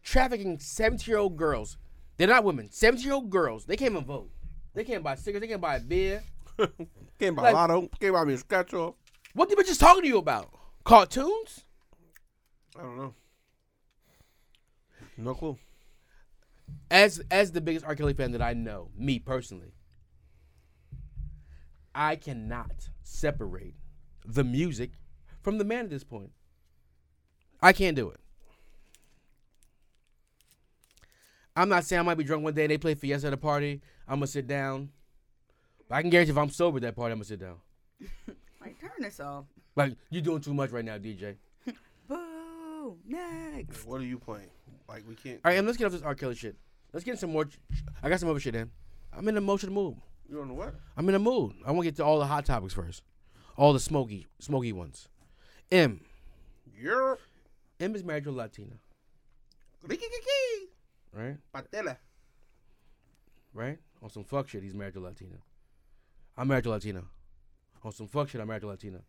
trafficking 0.02 0.58
17 0.58 1.10
year 1.10 1.18
old 1.18 1.36
girls. 1.36 1.76
They're 2.16 2.28
not 2.28 2.44
women. 2.44 2.70
17 2.70 3.04
year 3.04 3.14
old 3.14 3.30
girls. 3.30 3.64
They 3.64 3.76
can't 3.76 3.92
even 3.92 4.04
vote. 4.04 4.30
They 4.74 4.84
can't 4.84 5.02
buy 5.04 5.14
cigarettes. 5.14 5.42
They 5.42 5.48
can't 5.48 5.60
buy 5.60 5.76
a 5.76 5.80
beer. 5.80 6.22
Can't 6.58 6.66
buy 6.68 6.72
a 6.74 6.76
beer. 6.78 6.86
Came 7.18 7.34
by 7.36 7.42
Like- 7.42 7.54
Lotto. 7.54 7.88
Came 8.00 8.12
by 8.12 8.24
me 8.24 8.34
a 8.34 8.38
scratch 8.38 8.74
off. 8.74 8.94
What 9.34 9.48
the 9.48 9.56
bitches 9.56 9.78
talking 9.78 10.02
to 10.02 10.08
you 10.08 10.18
about? 10.18 10.50
Cartoons? 10.84 11.64
I 12.78 12.82
don't 12.82 12.96
know. 12.96 13.14
No 15.16 15.34
clue. 15.34 15.58
As 16.90 17.20
as 17.30 17.52
the 17.52 17.60
biggest 17.60 17.84
R. 17.84 17.94
Kelly 17.94 18.14
fan 18.14 18.32
that 18.32 18.42
I 18.42 18.54
know, 18.54 18.88
me 18.96 19.18
personally, 19.18 19.74
I 21.94 22.16
cannot 22.16 22.88
separate 23.02 23.74
the 24.24 24.44
music 24.44 24.92
from 25.42 25.58
the 25.58 25.64
man 25.64 25.84
at 25.84 25.90
this 25.90 26.04
point. 26.04 26.32
I 27.60 27.72
can't 27.72 27.96
do 27.96 28.10
it. 28.10 28.20
I'm 31.54 31.68
not 31.68 31.84
saying 31.84 32.00
I 32.00 32.02
might 32.02 32.16
be 32.16 32.24
drunk 32.24 32.44
one 32.44 32.54
day 32.54 32.64
and 32.64 32.70
they 32.70 32.78
play 32.78 32.94
Fiesta 32.94 33.26
at 33.26 33.32
a 33.32 33.36
party. 33.36 33.82
I'm 34.08 34.16
gonna 34.16 34.26
sit 34.26 34.46
down. 34.46 34.90
But 35.88 35.96
I 35.96 36.00
can 36.00 36.10
guarantee 36.10 36.32
if 36.32 36.38
I'm 36.38 36.48
sober 36.48 36.78
at 36.78 36.82
that 36.82 36.96
party, 36.96 37.12
I'm 37.12 37.18
gonna 37.18 37.26
sit 37.26 37.40
down. 37.40 37.56
like 38.60 38.80
turn 38.80 38.90
this 39.00 39.20
off. 39.20 39.44
Like 39.76 39.94
you're 40.10 40.22
doing 40.22 40.40
too 40.40 40.54
much 40.54 40.70
right 40.70 40.84
now, 40.84 40.96
DJ. 40.96 41.36
Boo. 42.82 42.98
Next. 43.06 43.86
What 43.86 44.00
are 44.00 44.04
you 44.04 44.18
playing? 44.18 44.50
Like 44.88 45.04
we 45.08 45.14
can't. 45.14 45.40
All 45.44 45.50
right, 45.50 45.58
and 45.58 45.66
let's 45.66 45.78
get 45.78 45.86
off 45.86 45.92
this 45.92 46.02
R. 46.02 46.14
Kelly 46.14 46.34
shit. 46.34 46.56
Let's 46.92 47.04
get 47.04 47.18
some 47.18 47.32
more. 47.32 47.48
I 48.02 48.08
got 48.08 48.20
some 48.20 48.28
other 48.28 48.40
shit 48.40 48.54
in. 48.54 48.70
I'm 49.16 49.28
in 49.28 49.34
the 49.34 49.40
motion 49.40 49.72
mood. 49.72 49.96
You 50.28 50.36
don't 50.36 50.48
know 50.48 50.54
what? 50.54 50.74
I'm 50.96 51.08
in 51.08 51.12
the 51.12 51.18
mood. 51.18 51.54
I 51.64 51.70
want 51.70 51.84
to 51.84 51.90
get 51.90 51.96
to 51.96 52.04
all 52.04 52.18
the 52.18 52.26
hot 52.26 52.44
topics 52.44 52.74
first. 52.74 53.02
All 53.56 53.72
the 53.72 53.80
smoky, 53.80 54.26
smoky 54.38 54.72
ones. 54.72 55.08
M. 55.70 56.00
You're. 56.76 57.18
M 57.78 57.94
is 57.94 58.04
married 58.04 58.24
to 58.24 58.30
a 58.30 58.32
Latina, 58.32 58.74
right? 61.12 61.36
Patela. 61.54 61.96
Right? 63.54 63.78
On 64.02 64.08
some 64.08 64.24
fuck 64.24 64.48
shit, 64.48 64.62
he's 64.62 64.74
married 64.74 64.94
to 64.94 65.00
a 65.00 65.06
Latina. 65.06 65.36
I'm 66.36 66.48
married 66.48 66.64
to 66.64 66.70
a 66.70 66.72
Latina. 66.72 67.02
On 67.84 67.92
some 67.92 68.06
fuck 68.06 68.28
shit, 68.28 68.40
I'm 68.40 68.48
married 68.48 68.62
to 68.62 68.68
a 68.68 68.70
Latina. 68.70 69.00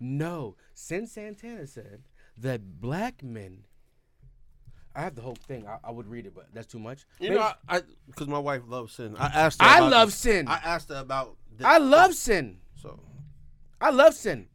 No, 0.00 0.56
Cyn 0.74 1.08
Santana 1.08 1.66
said 1.66 2.02
that 2.38 2.80
black 2.80 3.22
men. 3.22 3.64
I 4.96 5.02
have 5.02 5.16
the 5.16 5.22
whole 5.22 5.34
thing. 5.34 5.66
I, 5.66 5.78
I 5.82 5.90
would 5.90 6.06
read 6.06 6.24
it, 6.26 6.34
but 6.34 6.46
that's 6.52 6.66
too 6.68 6.78
much. 6.78 7.04
You 7.18 7.30
Maybe- 7.30 7.40
know, 7.40 7.50
I 7.68 7.82
because 8.06 8.28
my 8.28 8.38
wife 8.38 8.62
loves 8.68 8.96
Cyn. 8.96 9.16
I 9.18 9.26
asked 9.26 9.60
her. 9.60 9.66
I 9.66 9.78
about 9.78 9.90
love 9.90 10.08
this. 10.08 10.24
Cyn. 10.24 10.48
I 10.48 10.60
asked 10.64 10.88
her 10.90 10.96
about. 10.96 11.36
This. 11.56 11.66
I 11.66 11.78
love 11.78 12.12
Cyn. 12.12 12.56
So 12.80 13.00
I 13.80 13.90
love 13.90 14.12
Cyn. 14.14 14.46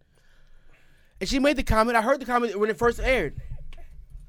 And 1.19 1.29
she 1.29 1.39
made 1.39 1.57
the 1.57 1.63
comment. 1.63 1.97
I 1.97 2.01
heard 2.01 2.21
the 2.21 2.25
comment 2.25 2.57
when 2.57 2.69
it 2.69 2.77
first 2.77 2.99
aired. 3.01 3.41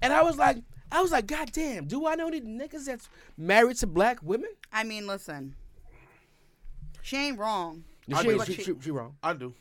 And 0.03 0.13
I 0.13 0.23
was 0.23 0.37
like, 0.37 0.57
I 0.91 1.01
was 1.03 1.13
like, 1.13 1.27
God 1.27 1.53
damn, 1.53 1.87
do 1.87 2.07
I 2.07 2.17
know 2.17 2.27
any 2.27 2.41
niggas 2.41 2.87
that's 2.87 3.09
married 3.37 3.77
to 3.77 3.87
black 3.87 4.19
women? 4.23 4.51
I 4.73 4.83
mean, 4.83 5.07
listen. 5.07 5.55
She 7.03 7.17
ain't 7.17 7.39
wrong. 7.39 7.85
I 8.13 8.23
She, 8.23 8.39
she, 8.55 8.63
she, 8.63 8.75
she 8.81 8.91
wrong. 8.91 9.15
I 9.23 9.33
do. 9.35 9.55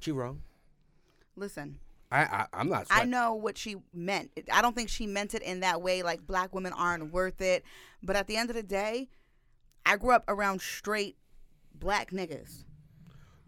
She 0.00 0.12
wrong. 0.12 0.42
Listen. 1.36 1.78
I, 2.12 2.22
I 2.22 2.46
I'm 2.52 2.68
not. 2.68 2.86
I 2.90 3.04
know 3.04 3.34
what 3.34 3.56
she 3.56 3.76
meant. 3.94 4.30
I 4.52 4.60
don't 4.62 4.76
think 4.76 4.88
she 4.90 5.06
meant 5.06 5.34
it 5.34 5.42
in 5.42 5.60
that 5.60 5.80
way, 5.80 6.02
like 6.02 6.26
black 6.26 6.54
women 6.54 6.72
aren't 6.74 7.12
worth 7.12 7.40
it. 7.40 7.64
But 8.02 8.16
at 8.16 8.26
the 8.26 8.36
end 8.36 8.50
of 8.50 8.56
the 8.56 8.62
day, 8.62 9.08
I 9.86 9.96
grew 9.96 10.12
up 10.12 10.24
around 10.28 10.60
straight 10.60 11.16
black 11.74 12.10
niggas. 12.10 12.64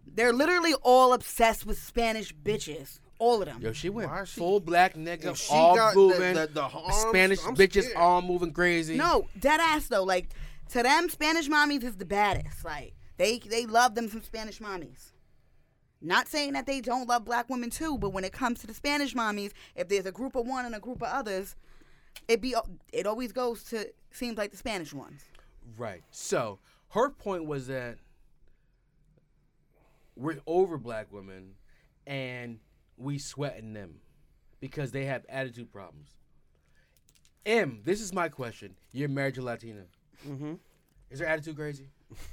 They're 0.07 0.33
literally 0.33 0.75
all 0.83 1.13
obsessed 1.13 1.67
with 1.67 1.79
Spanish 1.79 2.35
bitches. 2.35 3.01
All 3.19 3.41
of 3.41 3.47
them. 3.47 3.61
Yo, 3.63 3.73
she 3.73 3.89
went 3.91 4.11
Why 4.11 4.23
is 4.23 4.29
she- 4.31 4.39
full 4.41 4.59
black 4.61 4.95
nigga, 4.95 5.37
she 5.37 5.53
all 5.53 5.77
got 5.77 5.95
the- 5.95 6.01
moving. 6.01 6.35
the- 6.35 6.49
the 6.53 6.63
arms, 6.63 6.97
Spanish 6.97 7.39
I'm 7.47 7.55
bitches 7.55 7.85
scared. 7.85 7.97
all 7.97 8.23
moving 8.23 8.53
crazy. 8.53 8.97
No, 8.97 9.29
dead 9.39 9.61
ass 9.61 9.87
though. 9.89 10.03
Like 10.03 10.31
to 10.71 10.83
them, 10.83 11.09
Spanish 11.09 11.49
mommies 11.49 11.85
is 11.85 11.97
the 11.97 12.05
baddest. 12.05 12.65
Like 12.65 12.95
they 13.17 13.39
they 13.39 13.67
love 13.67 13.95
them 13.95 14.09
some 14.09 14.23
Spanish 14.23 14.59
mommies. 14.59 15.13
Not 16.05 16.29
saying 16.29 16.53
that 16.53 16.67
they 16.67 16.83
don't 16.83 17.09
love 17.09 17.25
black 17.25 17.49
women 17.49 17.71
too, 17.71 17.97
but 17.97 18.11
when 18.11 18.25
it 18.25 18.33
comes 18.33 18.61
to 18.61 18.67
the 18.67 18.75
Spanish 18.75 19.15
mommies, 19.15 19.53
if 19.75 19.89
there's 19.89 20.05
a 20.05 20.13
group 20.13 20.37
of 20.37 20.47
one 20.47 20.67
and 20.67 20.75
a 20.75 20.81
group 20.81 21.01
of 21.01 21.09
others, 21.09 21.57
it 22.29 22.43
be 22.43 22.55
it 22.93 23.07
always 23.07 23.33
goes 23.33 23.65
to 23.65 23.89
seems 24.11 24.37
like 24.37 24.51
the 24.51 24.57
Spanish 24.59 24.93
ones. 24.93 25.25
Right. 25.79 26.03
So 26.11 26.59
her 26.91 27.09
point 27.09 27.47
was 27.47 27.69
that 27.69 27.97
we're 30.15 30.41
over 30.47 30.77
black 30.77 31.11
women 31.11 31.55
and 32.07 32.59
we 32.99 33.17
sweating 33.19 33.73
them 33.73 34.01
because 34.61 34.93
they 34.93 35.07
have 35.07 35.25
attitude 35.31 35.73
problems. 35.73 36.11
M, 37.47 37.81
this 37.83 38.03
is 38.03 38.13
my 38.13 38.29
question. 38.29 38.77
You're 38.93 39.09
married 39.09 39.37
to 39.37 39.41
a 39.41 39.45
Latina. 39.45 39.85
Mm-hmm. 40.29 40.55
Is 41.11 41.21
her 41.21 41.27
attitude 41.27 41.57
crazy? 41.57 41.89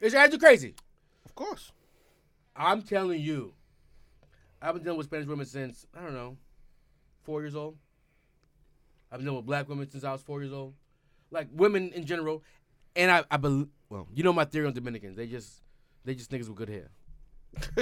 is 0.00 0.12
her 0.12 0.18
attitude 0.18 0.40
crazy? 0.40 0.74
Of 1.36 1.44
course. 1.44 1.72
I'm 2.56 2.80
telling 2.80 3.20
you. 3.20 3.52
I've 4.62 4.74
been 4.74 4.82
dealing 4.82 4.96
with 4.96 5.06
Spanish 5.06 5.28
women 5.28 5.44
since, 5.44 5.86
I 5.94 6.02
don't 6.02 6.14
know, 6.14 6.38
four 7.24 7.42
years 7.42 7.54
old. 7.54 7.76
I've 9.12 9.18
been 9.18 9.26
dealing 9.26 9.36
with 9.36 9.46
black 9.46 9.68
women 9.68 9.88
since 9.90 10.02
I 10.02 10.12
was 10.12 10.22
four 10.22 10.40
years 10.40 10.52
old. 10.52 10.72
Like 11.30 11.48
women 11.52 11.92
in 11.92 12.06
general. 12.06 12.42
And 12.96 13.10
I, 13.10 13.24
I 13.30 13.36
believe, 13.36 13.68
well, 13.90 14.08
you 14.14 14.24
know 14.24 14.32
my 14.32 14.46
theory 14.46 14.66
on 14.66 14.72
Dominicans. 14.72 15.14
They 15.14 15.26
just, 15.26 15.60
they 16.06 16.14
just 16.14 16.30
niggas 16.30 16.48
with 16.48 16.56
good 16.56 16.70
hair. 16.70 16.88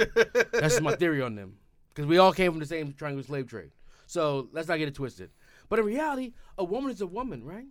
That's 0.51 0.75
just 0.75 0.81
my 0.81 0.95
theory 0.95 1.21
on 1.21 1.35
them. 1.35 1.55
Because 1.89 2.07
we 2.07 2.17
all 2.17 2.33
came 2.33 2.51
from 2.51 2.59
the 2.59 2.65
same 2.65 2.91
triangle 2.91 3.23
slave 3.23 3.47
trade. 3.47 3.71
So 4.05 4.49
let's 4.51 4.67
not 4.67 4.79
get 4.79 4.89
it 4.89 4.95
twisted. 4.95 5.29
But 5.69 5.79
in 5.79 5.85
reality, 5.85 6.33
a 6.57 6.63
woman 6.65 6.91
is 6.91 6.99
a 6.99 7.07
woman, 7.07 7.45
right? 7.45 7.67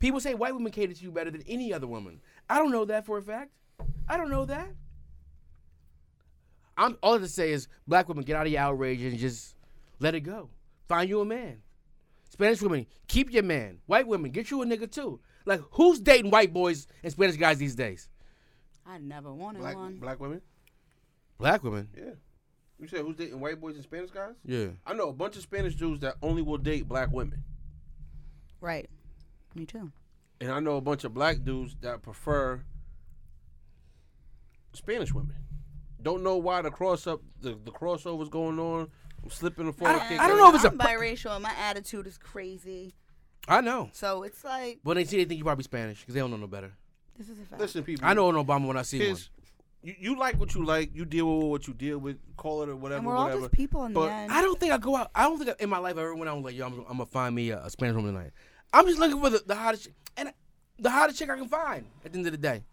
People 0.00 0.18
say 0.18 0.34
white 0.34 0.54
women 0.54 0.72
cater 0.72 0.92
to 0.92 1.02
you 1.02 1.12
better 1.12 1.30
than 1.30 1.44
any 1.46 1.72
other 1.72 1.86
woman. 1.86 2.20
I 2.50 2.58
don't 2.58 2.72
know 2.72 2.84
that 2.86 3.06
for 3.06 3.16
a 3.16 3.22
fact. 3.22 3.52
I 4.08 4.16
don't 4.16 4.28
know 4.28 4.44
that. 4.46 4.72
I'm 6.76 6.98
all 7.02 7.12
I 7.12 7.14
have 7.14 7.22
to 7.22 7.28
say 7.28 7.52
is 7.52 7.68
black 7.86 8.08
women 8.08 8.24
get 8.24 8.36
out 8.36 8.46
of 8.46 8.52
your 8.52 8.60
outrage 8.60 9.00
and 9.02 9.16
just 9.18 9.54
let 10.00 10.14
it 10.14 10.20
go. 10.20 10.50
Find 10.88 11.08
you 11.08 11.20
a 11.20 11.24
man. 11.24 11.62
Spanish 12.30 12.60
women, 12.62 12.86
keep 13.06 13.32
your 13.32 13.44
man. 13.44 13.78
White 13.86 14.06
women, 14.08 14.30
get 14.32 14.50
you 14.50 14.60
a 14.62 14.66
nigga 14.66 14.90
too. 14.90 15.20
Like 15.46 15.60
who's 15.72 16.00
dating 16.00 16.30
white 16.30 16.52
boys 16.52 16.86
and 17.02 17.12
Spanish 17.12 17.36
guys 17.36 17.58
these 17.58 17.74
days? 17.76 18.08
I 18.86 18.98
never 18.98 19.32
wanted 19.32 19.60
Black 19.60 19.76
one. 19.76 19.96
black 19.98 20.20
women. 20.20 20.40
Black 21.38 21.62
women. 21.62 21.88
Yeah. 21.96 22.10
You 22.80 22.88
said 22.88 23.00
who's 23.02 23.16
dating 23.16 23.38
white 23.40 23.60
boys 23.60 23.76
and 23.76 23.84
Spanish 23.84 24.10
guys? 24.10 24.34
Yeah. 24.44 24.66
I 24.84 24.94
know 24.94 25.08
a 25.08 25.12
bunch 25.12 25.36
of 25.36 25.42
Spanish 25.42 25.74
dudes 25.76 26.00
that 26.00 26.16
only 26.22 26.42
will 26.42 26.58
date 26.58 26.88
black 26.88 27.10
women, 27.12 27.44
Right. 28.60 28.90
Me 29.54 29.64
too. 29.64 29.92
and 30.40 30.50
I 30.50 30.58
know 30.58 30.76
a 30.76 30.80
bunch 30.80 31.04
of 31.04 31.14
black 31.14 31.44
dudes 31.44 31.76
that 31.82 32.02
prefer 32.02 32.64
Spanish 34.72 35.12
women. 35.14 35.36
Don't 36.04 36.22
know 36.22 36.36
why 36.36 36.62
the 36.62 36.70
cross 36.70 37.06
up 37.06 37.20
the, 37.40 37.58
the 37.64 37.70
crossover's 37.72 38.28
going 38.28 38.58
on. 38.58 38.88
I'm 39.22 39.30
slipping 39.30 39.66
and 39.66 39.74
falling. 39.76 39.96
I- 39.96 39.98
kicking. 40.00 40.18
I 40.20 40.28
don't 40.28 40.36
know 40.38 40.50
if 40.50 40.54
it's 40.56 40.64
a 40.64 40.68
I'm 40.70 40.78
pro- 40.78 40.90
biracial 40.90 41.34
and 41.34 41.42
my 41.42 41.52
attitude 41.58 42.06
is 42.06 42.18
crazy. 42.18 42.94
I 43.48 43.60
know. 43.60 43.88
So 43.92 44.22
it's 44.22 44.44
like 44.44 44.80
But 44.84 44.94
they 44.94 45.04
see 45.04 45.16
they 45.16 45.24
think 45.24 45.38
you 45.38 45.44
probably 45.44 45.64
Spanish 45.64 46.00
because 46.00 46.14
they 46.14 46.20
don't 46.20 46.30
know 46.30 46.36
no 46.36 46.46
better. 46.46 46.72
this 47.18 47.28
is 47.28 47.38
a 47.40 47.42
fact. 47.44 47.60
Listen, 47.60 47.82
people. 47.84 48.06
I 48.06 48.14
know 48.14 48.28
an 48.30 48.36
Obama 48.36 48.66
when 48.66 48.76
I 48.76 48.82
see 48.82 48.98
one. 49.00 49.08
His, 49.08 49.28
you, 49.82 49.94
you 49.98 50.18
like 50.18 50.38
what 50.40 50.54
you 50.54 50.64
like. 50.64 50.94
You 50.94 51.04
deal 51.04 51.26
with 51.38 51.48
what 51.48 51.66
you 51.68 51.74
deal 51.74 51.98
with. 51.98 52.18
Call 52.36 52.62
it 52.62 52.68
or 52.70 52.76
whatever. 52.76 52.98
and 52.98 53.06
we're 53.06 53.16
all 53.16 53.24
whatever. 53.24 53.42
just 53.42 53.52
people 53.52 53.84
in 53.84 53.92
But 53.92 54.06
the 54.06 54.12
end. 54.12 54.32
I 54.32 54.40
don't 54.42 54.58
think 54.60 54.72
I 54.72 54.78
go 54.78 54.96
out. 54.96 55.10
I 55.14 55.24
don't 55.24 55.38
think 55.38 55.50
I, 55.50 55.62
in 55.62 55.68
my 55.70 55.78
life 55.78 55.96
I 55.96 56.00
ever 56.02 56.14
went 56.14 56.28
out 56.28 56.36
and 56.36 56.44
was 56.44 56.52
like, 56.52 56.58
yo, 56.58 56.66
I'm, 56.66 56.78
I'm 56.80 56.84
gonna 56.98 57.06
find 57.06 57.34
me 57.34 57.50
a, 57.50 57.62
a 57.64 57.70
Spanish 57.70 57.96
woman 57.96 58.14
tonight. 58.14 58.32
I'm 58.72 58.86
just 58.86 58.98
looking 58.98 59.20
for 59.20 59.30
the, 59.30 59.42
the 59.46 59.54
hottest, 59.54 59.84
chick- 59.84 59.94
and 60.16 60.32
the 60.78 60.90
hottest 60.90 61.18
chick 61.18 61.28
I 61.30 61.36
can 61.36 61.48
find 61.48 61.86
at 62.04 62.12
the 62.12 62.18
end 62.18 62.26
of 62.26 62.32
the 62.32 62.38
day. 62.38 62.64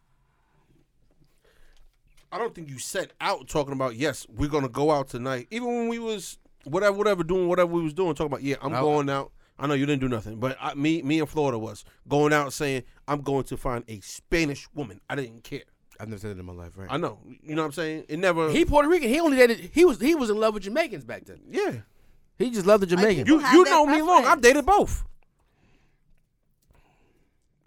I 2.32 2.38
don't 2.38 2.56
think 2.56 2.70
you 2.70 2.80
set 2.80 3.12
out 3.20 3.48
talking 3.48 3.74
about 3.74 3.96
yes, 3.96 4.26
we're 4.30 4.50
gonna 4.50 4.70
go 4.70 4.92
out 4.92 5.10
tonight. 5.10 5.48
Even 5.52 5.68
when 5.68 5.88
we 5.90 6.00
was 6.00 6.38
whatever, 6.64 6.96
whatever 6.96 7.24
doing 7.24 7.48
whatever 7.48 7.72
we 7.72 7.82
was 7.84 7.94
doing, 7.94 8.14
talking 8.16 8.32
about 8.32 8.44
yeah, 8.44 8.56
I'm 8.62 8.74
I- 8.74 8.80
going 8.82 9.10
out. 9.10 9.32
I 9.60 9.68
know 9.68 9.76
you 9.76 9.86
didn't 9.86 10.02
do 10.02 10.10
nothing, 10.10 10.38
but 10.40 10.58
I, 10.60 10.74
me, 10.74 11.04
me 11.04 11.20
in 11.20 11.28
Florida 11.28 11.60
was 11.60 11.86
going 12.08 12.34
out 12.34 12.52
saying 12.52 12.82
I'm 13.08 13.22
going 13.22 13.44
to 13.44 13.58
find 13.58 13.84
a 13.88 14.00
Spanish 14.00 14.68
woman. 14.74 15.00
I 15.08 15.16
didn't 15.16 15.44
care. 15.44 15.62
I've 16.00 16.10
never 16.10 16.20
said 16.20 16.36
that 16.36 16.40
in 16.40 16.46
my 16.48 16.54
life, 16.54 16.72
right? 16.76 16.88
I 16.90 16.98
know. 16.98 17.20
You 17.44 17.54
know 17.54 17.62
what 17.62 17.68
I'm 17.68 17.72
saying? 17.74 18.06
It 18.10 18.18
never. 18.18 18.50
he 18.50 18.66
Puerto 18.66 18.90
Rican. 18.90 19.10
He 19.10 19.20
only 19.20 19.38
dated. 19.38 19.70
He 19.72 19.86
was 19.86 20.00
he 20.02 20.16
was 20.16 20.32
in 20.32 20.40
love 20.40 20.56
with 20.56 20.64
Jamaicans 20.64 21.06
back 21.06 21.26
then. 21.26 21.42
yeah. 21.48 21.74
He 22.40 22.50
just 22.50 22.66
loved 22.66 22.82
the 22.82 22.88
Jamaicans. 22.88 23.28
You 23.28 23.36
you 23.36 23.64
that 23.66 23.70
know 23.70 23.86
me 23.86 24.02
long. 24.02 24.26
I've 24.26 24.42
dated 24.42 24.66
both. 24.66 25.04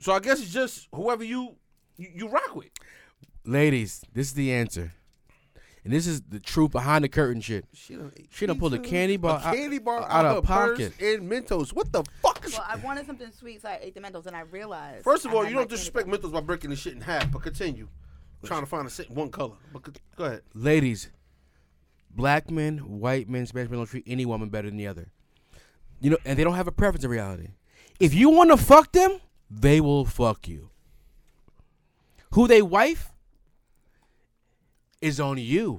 So 0.00 0.12
I 0.12 0.18
guess 0.18 0.40
it's 0.40 0.52
just 0.52 0.88
whoever 0.92 1.22
you 1.22 1.54
you, 1.96 2.08
you 2.12 2.28
rock 2.28 2.56
with. 2.56 2.70
Ladies, 3.46 4.02
this 4.12 4.28
is 4.28 4.34
the 4.34 4.52
answer, 4.52 4.92
and 5.84 5.92
this 5.92 6.06
is 6.06 6.22
the 6.22 6.40
truth 6.40 6.70
behind 6.72 7.04
the 7.04 7.08
curtain 7.10 7.42
shit. 7.42 7.66
She 7.74 7.94
done, 7.94 8.10
She 8.30 8.46
done 8.46 8.58
pulled 8.58 8.72
a 8.72 8.78
candy 8.78 9.18
bar 9.18 9.38
a 9.44 9.54
candy 9.54 9.78
bar 9.78 9.98
out, 10.02 10.04
out, 10.10 10.10
out 10.10 10.24
of 10.24 10.34
her 10.36 10.42
pocket. 10.42 10.98
purse 10.98 11.14
and 11.14 11.30
Mentos. 11.30 11.74
What 11.74 11.92
the 11.92 12.02
fuck 12.22 12.44
is? 12.46 12.52
Well, 12.54 12.64
I 12.66 12.76
wanted 12.76 13.06
something 13.06 13.30
sweet, 13.38 13.60
so 13.60 13.68
I 13.68 13.80
ate 13.82 13.94
the 13.94 14.00
Mentos, 14.00 14.26
and 14.26 14.34
I 14.34 14.40
realized. 14.40 15.04
First 15.04 15.26
of 15.26 15.34
all, 15.34 15.44
you 15.46 15.54
don't 15.54 15.68
disrespect. 15.68 16.08
Mentos 16.08 16.32
by 16.32 16.40
breaking 16.40 16.70
the 16.70 16.76
shit 16.76 16.94
in 16.94 17.02
half. 17.02 17.30
But 17.30 17.42
continue. 17.42 17.88
trying 18.44 18.60
to 18.60 18.66
find 18.66 18.86
a 18.86 18.90
sit- 18.90 19.10
one 19.10 19.30
color. 19.30 19.56
But 19.72 19.82
co- 19.82 19.92
go 20.16 20.24
ahead. 20.24 20.42
Ladies, 20.54 21.08
black 22.10 22.50
men, 22.50 22.78
white 22.78 23.28
men, 23.28 23.44
Spanish 23.46 23.70
men 23.70 23.78
don't 23.78 23.86
treat 23.86 24.04
any 24.06 24.24
woman 24.24 24.48
better 24.48 24.68
than 24.68 24.76
the 24.78 24.86
other. 24.86 25.08
You 26.00 26.10
know, 26.10 26.18
and 26.24 26.38
they 26.38 26.44
don't 26.44 26.54
have 26.54 26.68
a 26.68 26.72
preference 26.72 27.04
in 27.04 27.10
reality. 27.10 27.48
If 28.00 28.12
you 28.14 28.28
want 28.30 28.50
to 28.50 28.56
fuck 28.56 28.92
them, 28.92 29.18
they 29.50 29.80
will 29.82 30.04
fuck 30.06 30.48
you. 30.48 30.70
Who 32.32 32.46
they 32.48 32.60
wife 32.62 33.10
is 35.04 35.20
on 35.20 35.36
you. 35.36 35.78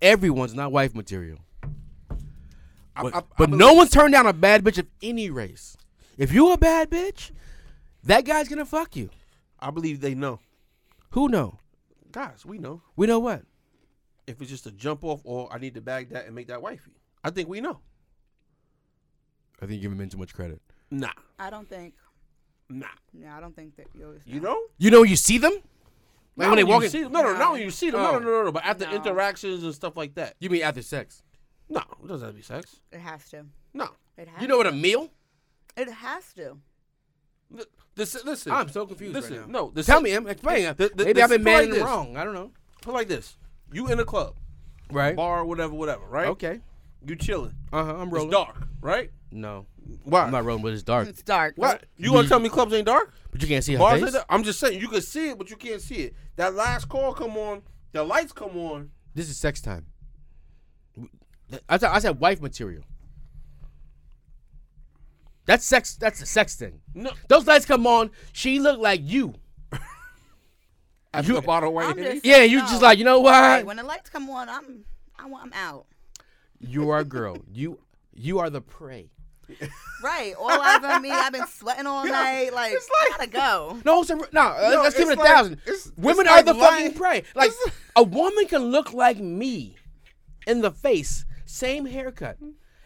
Everyone's 0.00 0.54
not 0.54 0.72
wife 0.72 0.94
material. 0.94 1.38
I- 2.96 3.02
But, 3.02 3.14
I- 3.14 3.18
I 3.18 3.22
but 3.36 3.50
no 3.50 3.74
one's 3.74 3.90
turned 3.90 4.12
down 4.12 4.26
a 4.26 4.32
bad 4.32 4.64
bitch 4.64 4.78
of 4.78 4.86
any 5.02 5.28
race. 5.30 5.76
If 6.16 6.32
you 6.32 6.52
a 6.52 6.56
bad 6.58 6.90
bitch, 6.90 7.30
that 8.04 8.24
guy's 8.24 8.48
gonna 8.48 8.64
fuck 8.64 8.96
you. 8.96 9.10
I 9.58 9.70
believe 9.70 10.00
they 10.00 10.14
know. 10.14 10.40
Who 11.10 11.28
know? 11.28 11.58
Guys, 12.12 12.44
we 12.46 12.58
know. 12.58 12.82
We 12.96 13.06
know 13.06 13.18
what? 13.18 13.42
If 14.26 14.40
it's 14.40 14.50
just 14.50 14.66
a 14.66 14.70
jump 14.70 15.04
off 15.04 15.20
or 15.24 15.52
I 15.52 15.58
need 15.58 15.74
to 15.74 15.80
bag 15.80 16.10
that 16.10 16.24
and 16.26 16.34
make 16.34 16.48
that 16.48 16.62
wifey. 16.62 16.92
I 17.22 17.30
think 17.30 17.48
we 17.48 17.60
know. 17.60 17.80
I 19.60 19.66
think 19.66 19.72
you're 19.82 19.82
giving 19.90 19.98
men 19.98 20.08
too 20.08 20.16
much 20.18 20.32
credit. 20.34 20.62
Nah. 20.90 21.08
I 21.38 21.50
don't 21.50 21.68
think. 21.68 21.94
Nah. 22.70 22.86
No, 23.12 23.28
I 23.28 23.40
don't 23.40 23.54
think 23.54 23.76
that 23.76 23.86
you. 23.94 24.06
always 24.06 24.22
You 24.26 24.40
know. 24.40 24.54
know? 24.54 24.62
You 24.78 24.90
know, 24.90 25.02
you 25.02 25.16
see 25.16 25.36
them. 25.38 25.52
Like 26.36 26.46
Not 26.46 26.50
when 26.50 26.56
they 26.56 26.64
walk 26.64 26.84
in. 26.84 27.02
No, 27.02 27.08
no, 27.22 27.32
No. 27.32 27.38
not 27.38 27.52
when 27.52 27.62
you 27.62 27.70
see 27.70 27.90
them. 27.90 28.00
No, 28.02 28.08
Oh. 28.10 28.12
no, 28.12 28.18
no, 28.20 28.30
no, 28.30 28.44
no. 28.44 28.52
But 28.52 28.64
after 28.64 28.86
No. 28.86 28.92
interactions 28.94 29.62
and 29.62 29.74
stuff 29.74 29.96
like 29.96 30.14
that. 30.14 30.36
You 30.40 30.48
mean 30.50 30.62
after 30.62 30.80
sex? 30.82 31.22
No, 31.68 31.80
it 32.02 32.06
doesn't 32.08 32.26
have 32.26 32.34
to 32.34 32.36
be 32.36 32.42
sex. 32.42 32.80
It 32.92 33.00
has 33.00 33.28
to. 33.30 33.46
No. 33.74 33.88
It 34.16 34.28
has. 34.28 34.40
You 34.42 34.48
know 34.48 34.56
what 34.56 34.66
a 34.66 34.72
meal? 34.72 35.10
It 35.76 35.88
has 35.90 36.32
to. 36.34 36.58
Li- 37.50 37.64
This, 37.96 38.24
listen. 38.24 38.52
I'm 38.52 38.68
so 38.68 38.86
confused 38.86 39.14
Listen, 39.14 39.36
right 39.38 39.48
now. 39.48 39.60
no. 39.66 39.70
The 39.70 39.82
Tell 39.82 39.98
se- 39.98 40.02
me, 40.04 40.12
Em, 40.12 40.26
explain. 40.28 40.64
The- 40.76 40.90
the- 40.94 41.04
Maybe 41.04 41.12
the- 41.14 41.22
I've 41.22 41.30
been 41.30 41.42
put 41.44 41.50
it 41.50 41.52
like 41.52 41.60
manning 41.62 41.70
this. 41.70 41.82
wrong. 41.82 42.16
I 42.16 42.24
don't 42.24 42.34
know. 42.34 42.52
Put 42.82 42.90
it 42.90 42.94
like 42.94 43.08
this. 43.08 43.36
You 43.72 43.88
in 43.88 43.98
a 44.00 44.04
club, 44.04 44.36
Right? 44.90 45.14
bar, 45.16 45.44
whatever, 45.44 45.74
whatever, 45.74 46.06
right? 46.06 46.28
Okay. 46.28 46.60
You 47.06 47.16
chilling. 47.16 47.54
Uh 47.72 47.84
huh. 47.84 47.94
I'm 47.96 48.02
It's 48.08 48.12
rolling. 48.14 48.30
dark, 48.30 48.68
right? 48.80 49.10
No, 49.32 49.66
Why? 50.04 50.22
I'm 50.22 50.32
not 50.32 50.44
rolling, 50.44 50.62
but 50.62 50.72
it's 50.72 50.82
dark. 50.82 51.06
It's 51.08 51.22
dark. 51.22 51.54
What? 51.56 51.84
You 51.96 52.10
gonna 52.12 52.26
tell 52.28 52.40
me 52.40 52.48
clubs 52.48 52.72
ain't 52.74 52.86
dark? 52.86 53.14
But 53.30 53.40
you 53.42 53.46
can't 53.48 53.62
see 53.62 53.74
her 53.74 53.78
Bars 53.78 53.94
ain't 53.98 54.04
face. 54.06 54.14
dark? 54.14 54.26
I'm 54.28 54.42
just 54.42 54.58
saying 54.58 54.80
you 54.80 54.88
can 54.88 55.02
see 55.02 55.30
it, 55.30 55.38
but 55.38 55.50
you 55.50 55.56
can't 55.56 55.80
see 55.80 55.96
it. 55.96 56.14
That 56.36 56.54
last 56.54 56.88
call 56.88 57.12
come 57.14 57.36
on, 57.36 57.62
the 57.92 58.02
lights 58.02 58.32
come 58.32 58.56
on. 58.56 58.90
This 59.14 59.28
is 59.28 59.36
sex 59.36 59.60
time. 59.60 59.86
I 61.68 61.78
said, 61.78 61.90
I 61.90 61.98
said 62.00 62.18
wife 62.20 62.40
material. 62.40 62.82
That's 65.46 65.64
sex. 65.64 65.96
That's 65.96 66.20
a 66.22 66.26
sex 66.26 66.54
thing. 66.56 66.80
No, 66.94 67.10
Those 67.28 67.46
lights 67.46 67.66
come 67.66 67.86
on. 67.86 68.10
She 68.32 68.58
look 68.60 68.78
like 68.78 69.00
you. 69.04 69.34
after 71.14 71.32
the 71.32 71.42
bottle 71.42 71.70
of 71.70 71.74
white 71.74 71.88
I'm 71.90 71.96
just- 71.96 72.24
Yeah, 72.24 72.42
you 72.42 72.58
No. 72.58 72.66
just 72.66 72.82
like 72.82 72.98
you 72.98 73.04
know 73.04 73.20
what? 73.20 73.32
Right, 73.32 73.66
when 73.66 73.76
the 73.76 73.82
lights 73.84 74.10
come 74.10 74.28
on, 74.30 74.48
I'm. 74.48 74.84
I 75.18 75.26
want. 75.26 75.44
I'm 75.46 75.52
out. 75.52 75.86
You 76.60 76.90
are 76.90 76.98
a 77.00 77.04
girl. 77.04 77.36
you 77.52 77.78
you 78.12 78.38
are 78.38 78.50
the 78.50 78.60
prey. 78.60 79.10
Right. 80.02 80.34
All 80.38 80.50
eyes 80.50 80.82
on 80.82 81.02
me. 81.02 81.10
I've 81.10 81.32
been 81.32 81.46
sweating 81.46 81.86
all 81.86 82.06
night. 82.06 82.52
Like, 82.54 82.72
I 82.74 83.08
gotta 83.10 83.30
go. 83.30 83.78
No, 83.84 84.02
so, 84.02 84.14
no, 84.32 84.40
uh, 84.40 84.80
let's 84.82 84.96
give 84.96 85.10
it 85.10 85.18
a 85.18 85.20
like- 85.20 85.28
thousand. 85.30 85.52
it's- 85.66 85.92
Women 85.96 86.26
it's 86.26 86.30
are 86.30 86.36
like 86.36 86.44
the 86.46 86.54
lying- 86.54 86.84
fucking 86.86 86.98
prey. 86.98 87.22
Like 87.34 87.50
a 87.96 88.02
woman 88.02 88.46
can 88.46 88.64
look 88.64 88.92
like 88.94 89.18
me 89.18 89.76
in 90.46 90.62
the 90.62 90.70
face, 90.70 91.24
same 91.44 91.84
haircut, 91.84 92.38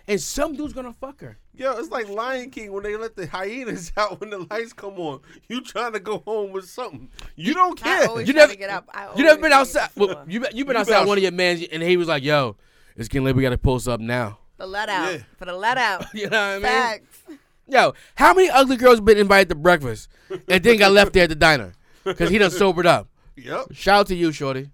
and 0.09 0.21
some 0.21 0.57
dude's 0.57 0.73
gonna 0.73 0.93
fuck 0.93 1.21
her. 1.21 1.39
Yo, 1.57 1.71
it's 1.77 1.89
like 1.91 2.09
Lion 2.09 2.51
King 2.51 2.73
when 2.73 2.83
they 2.83 2.97
let 2.97 3.15
the 3.15 3.29
hyenas 3.29 3.93
out 3.97 4.19
when 4.19 4.31
the 4.31 4.45
lights 4.51 4.73
come 4.73 4.99
on. 4.99 5.21
You 5.49 5.61
trying 5.61 5.93
to 5.93 6.01
go 6.01 6.19
home 6.27 6.51
with 6.51 6.69
something. 6.69 7.11
You 7.37 7.55
don't 7.55 7.81
care. 7.81 8.21
You 8.23 8.33
never 8.33 8.57
get 8.57 8.71
up. 8.71 8.89
I 8.93 9.07
You 9.17 9.23
never 9.23 9.41
been 9.41 9.53
outside. 9.53 9.91
Well, 9.95 10.09
floor. 10.09 10.25
you 10.27 10.41
be- 10.41 10.47
you 10.53 10.65
been 10.65 10.73
been 10.73 10.77
outside 10.79 10.95
outside- 10.95 11.07
one 11.07 11.19
of 11.19 11.23
your 11.23 11.31
mans, 11.31 11.63
and 11.71 11.81
he 11.81 11.97
was 11.97 12.09
like, 12.09 12.25
"Yo, 12.25 12.57
it's 12.97 13.07
getting 13.07 13.25
late. 13.25 13.37
We 13.37 13.43
gotta 13.43 13.57
post 13.57 13.87
up 13.87 14.01
now." 14.01 14.39
The 14.57 14.67
let 14.67 14.89
out 14.89 15.13
Yeah. 15.13 15.19
for 15.39 15.45
the 15.45 15.55
let 15.55 15.79
out. 15.79 16.07
You 16.15 16.29
know 16.29 16.39
what 16.39 16.51
I 16.51 16.55
mean? 16.55 16.63
Facts. 16.63 17.23
Yo, 17.67 17.95
how 18.17 18.35
many 18.35 18.51
ugly 18.51 18.77
girls 18.77 19.01
been 19.01 19.17
invited 19.19 19.49
to 19.49 19.55
breakfast 19.55 20.09
and 20.49 20.63
then 20.63 20.77
got 20.79 20.93
left 20.93 21.13
there 21.15 21.25
at 21.25 21.31
the 21.31 21.35
diner 21.35 21.73
because 22.05 22.29
he 22.31 22.39
done 22.39 22.51
sobered 22.63 22.87
up? 22.87 23.09
Yep. 23.37 23.69
Shout 23.73 24.01
out 24.01 24.07
to 24.09 24.15
you, 24.15 24.31
shorty. 24.33 24.71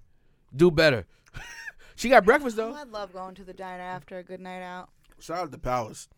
Do 0.54 0.70
better. 0.70 1.06
she 1.96 2.08
got 2.08 2.24
breakfast 2.24 2.56
though. 2.56 2.74
I 2.74 2.82
love 2.82 3.12
going 3.12 3.34
to 3.36 3.44
the 3.44 3.52
diner 3.54 3.82
after 3.82 4.18
a 4.18 4.22
good 4.24 4.40
night 4.40 4.62
out. 4.62 4.88
Shout 5.20 5.38
out 5.38 5.52
to 5.52 5.58
Palace. 5.58 6.08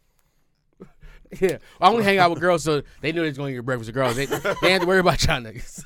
Yeah, 1.41 1.57
I 1.81 1.89
only 1.89 2.05
hang 2.05 2.19
out 2.19 2.31
with 2.31 2.41
girls, 2.41 2.63
so 2.63 2.83
they 3.01 3.11
knew 3.11 3.23
they 3.23 3.29
was 3.29 3.39
going 3.39 3.53
to 3.55 3.59
get 3.59 3.65
breakfast 3.65 3.89
with 3.89 3.95
girls. 3.95 4.17
They, 4.17 4.27
they 4.27 4.69
ain't 4.75 4.83
to 4.83 4.87
worry 4.87 4.99
about 5.01 5.25
y'all 5.25 5.41
niggas. 5.41 5.83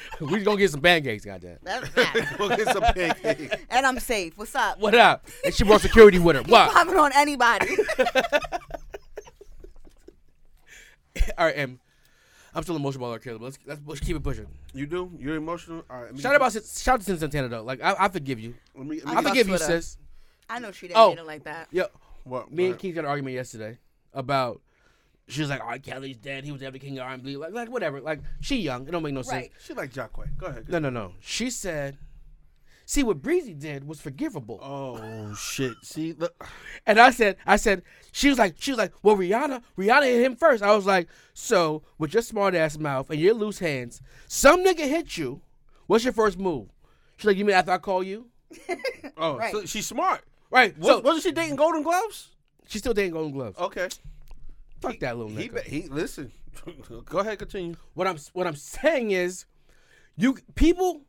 we 0.20 0.32
just 0.34 0.44
gonna 0.44 0.56
get 0.58 0.72
some 0.72 0.80
pancakes, 0.80 1.24
goddamn. 1.24 1.58
That's 1.62 1.86
facts. 1.90 2.36
Go 2.36 2.48
get 2.48 2.66
some 2.66 2.82
pancakes. 2.82 3.54
and 3.70 3.86
I'm 3.86 4.00
safe. 4.00 4.36
What's 4.36 4.56
up? 4.56 4.80
What 4.80 4.96
up? 4.96 5.24
And 5.44 5.54
she 5.54 5.62
brought 5.62 5.82
security 5.82 6.18
with 6.18 6.34
her. 6.34 6.42
What? 6.42 6.72
Popping 6.72 6.96
on 6.96 7.12
anybody. 7.14 7.76
All 11.36 11.46
right, 11.46 11.56
Em. 11.56 11.80
I'm 12.54 12.62
still 12.62 12.76
emotional 12.76 13.04
about 13.04 13.12
our 13.12 13.18
kids, 13.18 13.38
but 13.38 13.44
let's, 13.44 13.58
let's 13.66 13.80
let's 13.86 14.00
keep 14.00 14.16
it 14.16 14.22
pushing. 14.22 14.46
You 14.72 14.86
do? 14.86 15.12
You're 15.18 15.36
emotional? 15.36 15.84
All 15.88 15.96
right. 15.96 16.04
let 16.06 16.14
me 16.14 16.20
Shout 16.20 16.32
out 16.32 16.36
about 16.36 16.52
shout 16.52 16.88
out 16.94 17.00
to 17.02 17.12
Cyn 17.12 17.18
Santana 17.18 17.48
though. 17.48 17.62
Like 17.62 17.80
I, 17.82 17.94
I 18.00 18.08
forgive 18.08 18.40
you. 18.40 18.54
Let 18.74 18.86
me, 18.86 19.00
let 19.04 19.06
I 19.06 19.10
me 19.10 19.16
I 19.16 19.20
fucks 19.22 19.28
forgive 19.28 19.46
you, 19.46 19.52
with 19.52 19.62
sis. 19.62 19.96
I 20.50 20.58
know 20.58 20.72
she 20.72 20.88
didn't 20.88 20.98
Oh. 20.98 21.10
mean 21.10 21.18
it 21.18 21.26
like 21.26 21.44
that. 21.44 21.68
Yo, 21.70 21.84
what? 22.24 22.50
me 22.50 22.64
and 22.64 22.72
what? 22.74 22.80
Keith 22.80 22.94
got 22.96 23.04
an 23.04 23.10
argument 23.10 23.34
yesterday 23.36 23.78
about. 24.12 24.60
She 25.28 25.40
was 25.42 25.50
like, 25.50 25.62
"R. 25.62 25.78
Kelly's 25.78 26.16
dead. 26.16 26.44
He 26.44 26.52
was 26.52 26.62
ever 26.62 26.72
the 26.72 26.78
king 26.78 26.98
of 26.98 27.04
R&B." 27.06 27.36
Like, 27.36 27.52
like 27.52 27.70
whatever. 27.70 28.00
Like 28.00 28.20
she 28.40 28.56
young. 28.56 28.86
It 28.88 28.90
don't 28.92 29.02
make 29.02 29.12
no 29.14 29.22
sense. 29.22 29.32
Right. 29.42 29.52
She 29.62 29.74
like 29.74 29.92
Jacquay. 29.92 30.36
Go 30.38 30.46
ahead. 30.46 30.68
No, 30.68 30.78
no, 30.78 30.90
no. 30.90 31.12
She 31.20 31.50
said, 31.50 31.98
"See 32.86 33.02
what 33.02 33.20
Breezy 33.20 33.52
did 33.54 33.86
was 33.86 34.00
forgivable." 34.00 34.58
Oh 34.62 35.34
shit! 35.34 35.74
See, 35.82 36.14
look. 36.14 36.46
And 36.86 36.98
I 36.98 37.10
said, 37.10 37.36
I 37.46 37.56
said, 37.56 37.82
she 38.12 38.30
was 38.30 38.38
like, 38.38 38.54
she 38.58 38.70
was 38.70 38.78
like, 38.78 38.92
well, 39.02 39.16
Rihanna, 39.16 39.62
Rihanna 39.76 40.04
hit 40.04 40.22
him 40.22 40.36
first. 40.36 40.62
I 40.62 40.74
was 40.74 40.86
like, 40.86 41.08
so 41.34 41.82
with 41.98 42.14
your 42.14 42.22
smart 42.22 42.54
ass 42.54 42.78
mouth 42.78 43.10
and 43.10 43.20
your 43.20 43.34
loose 43.34 43.58
hands, 43.58 44.00
some 44.26 44.64
nigga 44.64 44.88
hit 44.88 45.18
you. 45.18 45.42
What's 45.86 46.04
your 46.04 46.14
first 46.14 46.38
move? 46.38 46.68
She's 47.18 47.26
like, 47.26 47.36
you 47.36 47.44
mean 47.44 47.56
after 47.56 47.72
I 47.72 47.78
call 47.78 48.02
you? 48.02 48.28
Oh, 49.18 49.36
Right. 49.36 49.52
so 49.52 49.66
she's 49.66 49.86
smart. 49.86 50.22
Right. 50.50 50.78
Was, 50.78 50.86
So 50.86 51.00
wasn't 51.00 51.24
she 51.24 51.32
dating 51.32 51.56
Golden 51.56 51.82
Gloves? 51.82 52.30
she's 52.66 52.80
still 52.80 52.94
dating 52.94 53.12
Golden 53.12 53.32
Gloves. 53.32 53.58
Okay. 53.58 53.88
Fuck 54.80 55.00
that 55.00 55.16
little 55.16 55.32
He, 55.34 55.48
nigga. 55.48 55.64
be- 55.64 55.70
he 55.70 55.88
listen. 55.88 56.32
Go 57.04 57.18
ahead, 57.18 57.38
continue. 57.38 57.76
what 57.94 58.06
I'm 58.06 58.16
what 58.32 58.46
I'm 58.46 58.56
saying 58.56 59.10
is, 59.12 59.44
you 60.16 60.36
people, 60.54 61.02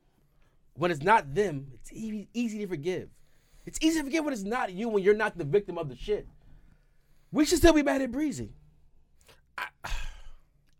when 0.76 0.92
it's 0.92 1.02
not 1.04 1.34
them, 1.34 1.68
it's 1.76 1.92
easy, 1.92 2.30
easy 2.34 2.60
to 2.60 2.68
forgive. 2.68 3.10
It's 3.66 3.80
easy 3.82 4.00
to 4.00 4.06
forgive 4.06 4.24
when 4.24 4.34
it's 4.34 4.44
not 4.44 4.72
you 4.74 4.90
when 4.90 5.04
you're 5.04 5.16
not 5.16 5.38
the 5.38 5.44
victim 5.44 5.78
of 5.78 5.90
the 5.90 5.96
shit. 5.96 6.28
We 7.32 7.46
should 7.46 7.60
still 7.60 7.74
be 7.74 7.84
mad 7.84 8.02
at 8.02 8.12
Breezy. 8.12 8.52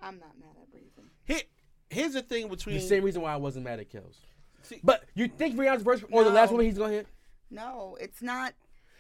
I'm 0.02 0.18
not 0.20 0.40
mad 0.40 0.56
at 0.62 0.72
Breezy. 0.72 0.90
Here, 1.26 1.42
here's 1.90 2.14
the 2.14 2.22
thing 2.22 2.48
between. 2.48 2.76
The 2.76 2.82
same 2.82 3.04
reason 3.04 3.22
why 3.22 3.34
I 3.34 3.38
wasn't 3.38 3.66
mad 3.66 3.80
at 3.80 3.90
Kels. 3.92 4.16
See- 4.64 4.80
But 4.84 5.04
you 5.16 5.28
think 5.28 5.58
Rihanna's 5.58 5.84
first 5.84 6.04
or 6.12 6.24
the 6.24 6.30
last 6.30 6.50
No. 6.50 6.54
woman 6.54 6.66
he's 6.68 6.78
gonna 6.78 6.94
hit? 6.94 7.08
No, 7.52 7.98
it's 8.00 8.22
not. 8.22 8.54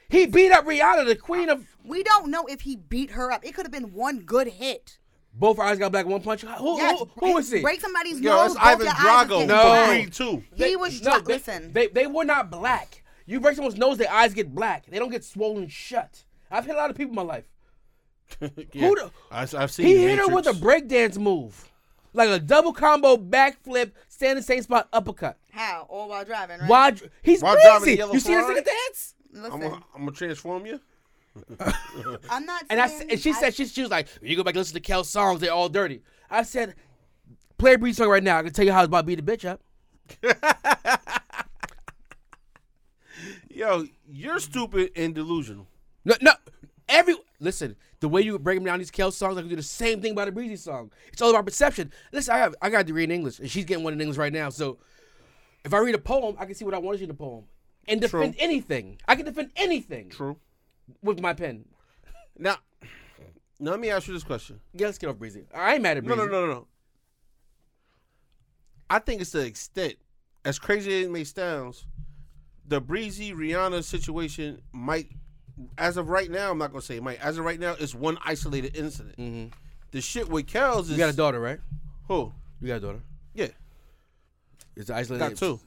He 0.10 0.26
beat 0.26 0.51
up 0.51 0.66
Rihanna, 0.66 1.05
the 1.05 1.16
queen 1.16 1.49
of 1.49 1.66
We 1.86 2.03
don't 2.03 2.30
know 2.32 2.45
if 2.47 2.62
he 2.62 2.76
beat 2.76 3.12
her 3.12 3.32
up. 3.32 3.45
It 3.45 3.53
could 3.53 3.66
have 3.66 3.72
been 3.72 3.93
one 3.93 4.20
good 4.22 4.47
hit. 4.47 4.97
both 5.34 5.60
eyes 5.60 5.78
got 5.78 5.91
black, 5.91 6.05
one 6.07 6.22
punch. 6.22 6.41
Who, 6.41 6.78
Yes, 6.78 6.99
who, 6.99 7.05
who 7.20 7.34
was 7.36 7.51
he? 7.51 7.62
Break 7.62 7.80
somebody's 7.82 8.20
Yo, 8.20 8.32
nose. 8.32 8.45
it's 8.51 8.55
both 8.55 8.64
Ivan 8.66 8.88
eyes 8.88 8.93
is 8.93 8.99
Drago. 8.99 9.30
getting 9.30 9.47
No. 9.47 9.64
black. 9.64 9.89
Creed 9.89 10.14
too. 10.14 10.43
He 10.55 10.76
was 10.76 11.01
no, 11.01 11.12
drunk. 11.12 11.26
they, 11.28 11.34
Listen, 11.34 11.74
They, 11.74 11.88
they 11.88 12.07
were 12.07 12.26
not 12.26 12.49
black. 12.49 13.03
You 13.28 13.39
break 13.39 13.55
someone's 13.55 13.78
nose, 13.78 13.97
their 13.99 14.12
eyes 14.12 14.34
get 14.34 14.53
black. 14.55 14.88
They 14.88 14.97
don't 14.97 15.12
get 15.12 15.24
swollen 15.24 15.68
shut. 15.68 16.24
I've 16.49 16.66
hit 16.66 16.74
a 16.74 16.78
lot 16.78 16.89
of 16.89 16.97
people 16.97 17.12
in 17.12 17.16
my 17.16 17.22
life. 17.22 17.45
Yeah. 18.74 18.88
Who 18.88 18.95
the- 18.95 19.12
I, 19.32 19.41
I've 19.57 19.72
seen. 19.72 19.86
He 19.88 19.93
the 19.95 19.99
hit 20.01 20.20
her 20.20 20.28
with 20.28 20.45
a 20.47 20.53
Matrix. 20.53 20.60
breakdance 20.86 21.18
move. 21.18 21.70
Like 22.14 22.30
a 22.30 22.39
double 22.39 22.74
combo 22.74 23.18
backflip, 23.18 23.91
stand 24.07 24.32
in 24.32 24.38
the 24.38 24.43
same 24.43 24.64
spot, 24.64 24.88
uppercut. 24.91 25.38
how? 25.51 25.86
All 25.89 26.10
while 26.10 26.26
driving, 26.26 26.60
right? 26.60 26.68
Why? 26.70 26.93
He's 27.22 27.41
While 27.43 27.53
driving 27.55 27.82
crazy. 27.84 27.97
yellow 27.99 28.14
You 28.14 28.20
see 28.20 28.34
this 28.34 28.45
Ferrari? 28.45 28.62
nigga 28.62 28.66
dance? 28.66 29.16
Listen, 29.32 29.51
I'm 29.53 29.59
gonna 29.61 29.84
I'm 29.95 30.13
transform 30.13 30.65
you. 30.65 30.80
I'm 32.30 32.45
not. 32.45 32.63
And 32.69 32.82
I 32.82 32.88
saying, 32.88 33.01
s- 33.01 33.07
and 33.11 33.19
she 33.19 33.30
I- 33.32 33.34
said 33.34 33.53
she, 33.55 33.65
she 33.65 33.82
was 33.82 33.91
like, 33.91 34.07
you 34.21 34.36
go 34.36 34.43
back 34.43 34.53
and 34.53 34.59
listen 34.59 34.73
to 34.75 34.80
Kel's 34.82 35.09
songs, 35.09 35.39
they're 35.39 35.53
all 35.53 35.69
dirty. 35.69 36.01
I 36.30 36.43
said, 36.43 36.75
play 37.57 37.73
a 37.73 37.77
Breeze 37.77 37.97
song 37.97 38.09
right 38.09 38.23
now. 38.23 38.39
I 38.39 38.43
can 38.43 38.51
tell 38.53 38.65
you 38.65 38.71
how 38.73 38.80
it's 38.82 38.88
about 38.88 39.01
to 39.01 39.07
beat 39.07 39.23
the 39.23 39.38
bitch 39.38 39.45
up. 39.47 39.61
Yo, 43.49 43.86
you're 44.07 44.39
stupid 44.39 44.91
and 44.95 45.13
delusional. 45.13 45.67
No, 46.05 46.15
no. 46.21 46.32
Every 46.88 47.15
listen, 47.39 47.75
the 47.99 48.07
way 48.09 48.21
you 48.21 48.39
break 48.39 48.57
them 48.57 48.65
down 48.65 48.80
these 48.80 48.89
Kel 48.89 49.11
songs, 49.11 49.38
I 49.38 49.41
can 49.41 49.49
do 49.49 49.55
the 49.55 49.61
same 49.63 50.01
thing 50.01 50.13
about 50.13 50.27
a 50.27 50.32
Breezy 50.32 50.55
song. 50.55 50.91
It's 51.11 51.21
all 51.21 51.30
about 51.30 51.45
perception. 51.45 51.91
Listen, 52.11 52.34
I 52.34 52.38
have 52.39 52.55
I 52.61 52.69
got 52.69 52.82
a 52.82 52.84
degree 52.86 53.03
in 53.03 53.11
English, 53.11 53.39
and 53.39 53.49
she's 53.51 53.65
getting 53.65 53.84
one 53.84 53.93
in 53.93 54.01
English 54.01 54.17
right 54.17 54.34
now. 54.34 54.49
So 54.49 54.80
if 55.63 55.73
I 55.73 55.77
read 55.80 55.93
a 55.93 55.99
poem, 55.99 56.36
I 56.39 56.45
can 56.45 56.55
see 56.55 56.65
what 56.65 56.73
I 56.73 56.80
want 56.80 56.95
to 56.95 56.99
see 56.99 57.03
in 57.03 57.09
the 57.09 57.13
poem 57.13 57.43
and 57.89 57.99
defend 57.99 58.35
True. 58.35 58.43
anything. 58.43 58.99
I 59.07 59.15
can 59.15 59.25
defend 59.25 59.51
anything 59.57 60.09
True. 60.09 60.37
with 61.01 61.19
my 61.19 61.33
pen. 61.33 61.65
Now, 62.37 62.55
now 63.59 63.71
let 63.71 63.79
me 63.79 63.89
ask 63.89 64.07
you 64.07 64.13
this 64.13 64.23
question. 64.23 64.61
Yeah, 64.73 64.85
let's 64.87 64.97
get 64.97 65.07
off 65.09 65.17
Breezy. 65.17 65.43
I 65.53 65.73
ain't 65.73 65.81
mad 65.81 65.97
at 65.97 66.03
No, 66.05 66.15
Breezy. 66.15 66.31
no, 66.31 66.41
no, 66.41 66.47
no, 66.47 66.53
no. 66.53 66.67
I 68.89 68.99
think 68.99 69.21
it's 69.21 69.31
the 69.31 69.45
extent. 69.45 69.95
As 70.45 70.57
crazy 70.57 71.01
as 71.01 71.05
it 71.07 71.11
may 71.11 71.23
sound, 71.25 71.83
the 72.65 72.79
breezy 72.79 73.33
Rihanna 73.33 73.83
situation 73.83 74.61
might, 74.71 75.09
as 75.77 75.97
of 75.97 76.09
right 76.09 76.31
now, 76.31 76.49
I'm 76.51 76.57
not 76.57 76.71
gonna 76.71 76.81
say 76.81 76.97
it 76.97 77.03
might. 77.03 77.19
As 77.19 77.37
of 77.37 77.45
right 77.45 77.59
now, 77.59 77.75
it's 77.79 77.93
one 77.93 78.17
isolated 78.23 78.75
incident. 78.77 79.15
hmm 79.15 79.45
The 79.91 80.01
shit 80.01 80.29
with 80.29 80.47
Kells 80.47 80.85
is 80.85 80.91
You 80.91 80.97
got 80.97 81.13
a 81.13 81.17
daughter, 81.17 81.39
right? 81.39 81.59
who? 82.07 82.31
You 82.61 82.67
got 82.69 82.77
a 82.77 82.79
daughter. 82.79 83.01
Yeah, 83.33 83.47
It's 84.75 84.89
isolated. 84.89 85.19
got 85.29 85.37
two. 85.37 85.59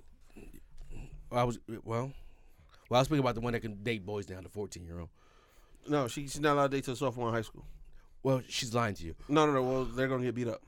I 1.33 1.45
was 1.45 1.59
well. 1.85 2.13
Well, 2.91 2.99
I 2.99 3.01
was 3.01 3.07
speaking 3.07 3.21
about 3.21 3.35
the 3.35 3.41
one 3.41 3.53
that 3.55 3.61
can 3.61 3.83
date 3.83 4.05
boys 4.05 4.27
down 4.27 4.43
to 4.43 4.49
fourteen 4.49 4.85
year 4.85 5.01
old. 5.01 5.09
No, 5.89 6.07
she, 6.09 6.23
she's 6.23 6.41
not 6.41 6.55
allowed 6.55 6.71
to 6.71 6.77
date 6.77 6.85
till 6.85 6.95
sophomore 6.97 7.29
in 7.29 7.35
high 7.35 7.43
school. 7.43 7.65
Well, 8.23 8.43
she's 8.49 8.73
lying 8.75 8.95
to 8.95 9.05
you. 9.05 9.15
No, 9.29 9.47
no, 9.47 9.53
no. 9.53 9.63
Well, 9.63 9.85
they're 9.85 10.09
gonna 10.09 10.25
get 10.25 10.35
beat 10.35 10.49
up. 10.49 10.63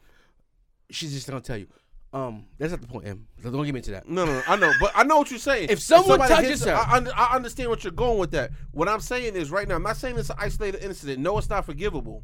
She's 0.90 1.12
just 1.12 1.26
gonna 1.28 1.40
tell 1.40 1.56
you. 1.58 1.66
Um, 2.12 2.46
that's 2.58 2.70
not 2.70 2.80
the 2.80 2.86
point, 2.86 3.08
Em. 3.08 3.26
So 3.42 3.50
don't 3.50 3.64
get 3.64 3.74
me 3.74 3.80
into 3.80 3.90
that. 3.90 4.08
No, 4.08 4.24
no, 4.24 4.34
no, 4.34 4.42
I 4.46 4.54
know, 4.54 4.70
but 4.80 4.92
I 4.94 5.02
know 5.02 5.16
what 5.18 5.30
you're 5.30 5.38
saying. 5.40 5.68
If 5.68 5.80
someone 5.80 6.20
somebody 6.20 6.32
touches 6.34 6.48
hits 6.50 6.64
her- 6.64 6.74
I, 6.74 7.04
I 7.16 7.34
understand 7.34 7.70
what 7.70 7.82
you're 7.82 7.92
going 7.92 8.18
with 8.18 8.30
that. 8.30 8.52
What 8.70 8.88
I'm 8.88 9.00
saying 9.00 9.34
is, 9.34 9.50
right 9.50 9.66
now, 9.66 9.74
I'm 9.74 9.82
not 9.82 9.96
saying 9.96 10.16
it's 10.16 10.30
an 10.30 10.36
isolated 10.38 10.84
incident. 10.84 11.18
No, 11.18 11.36
it's 11.38 11.50
not 11.50 11.64
forgivable, 11.66 12.22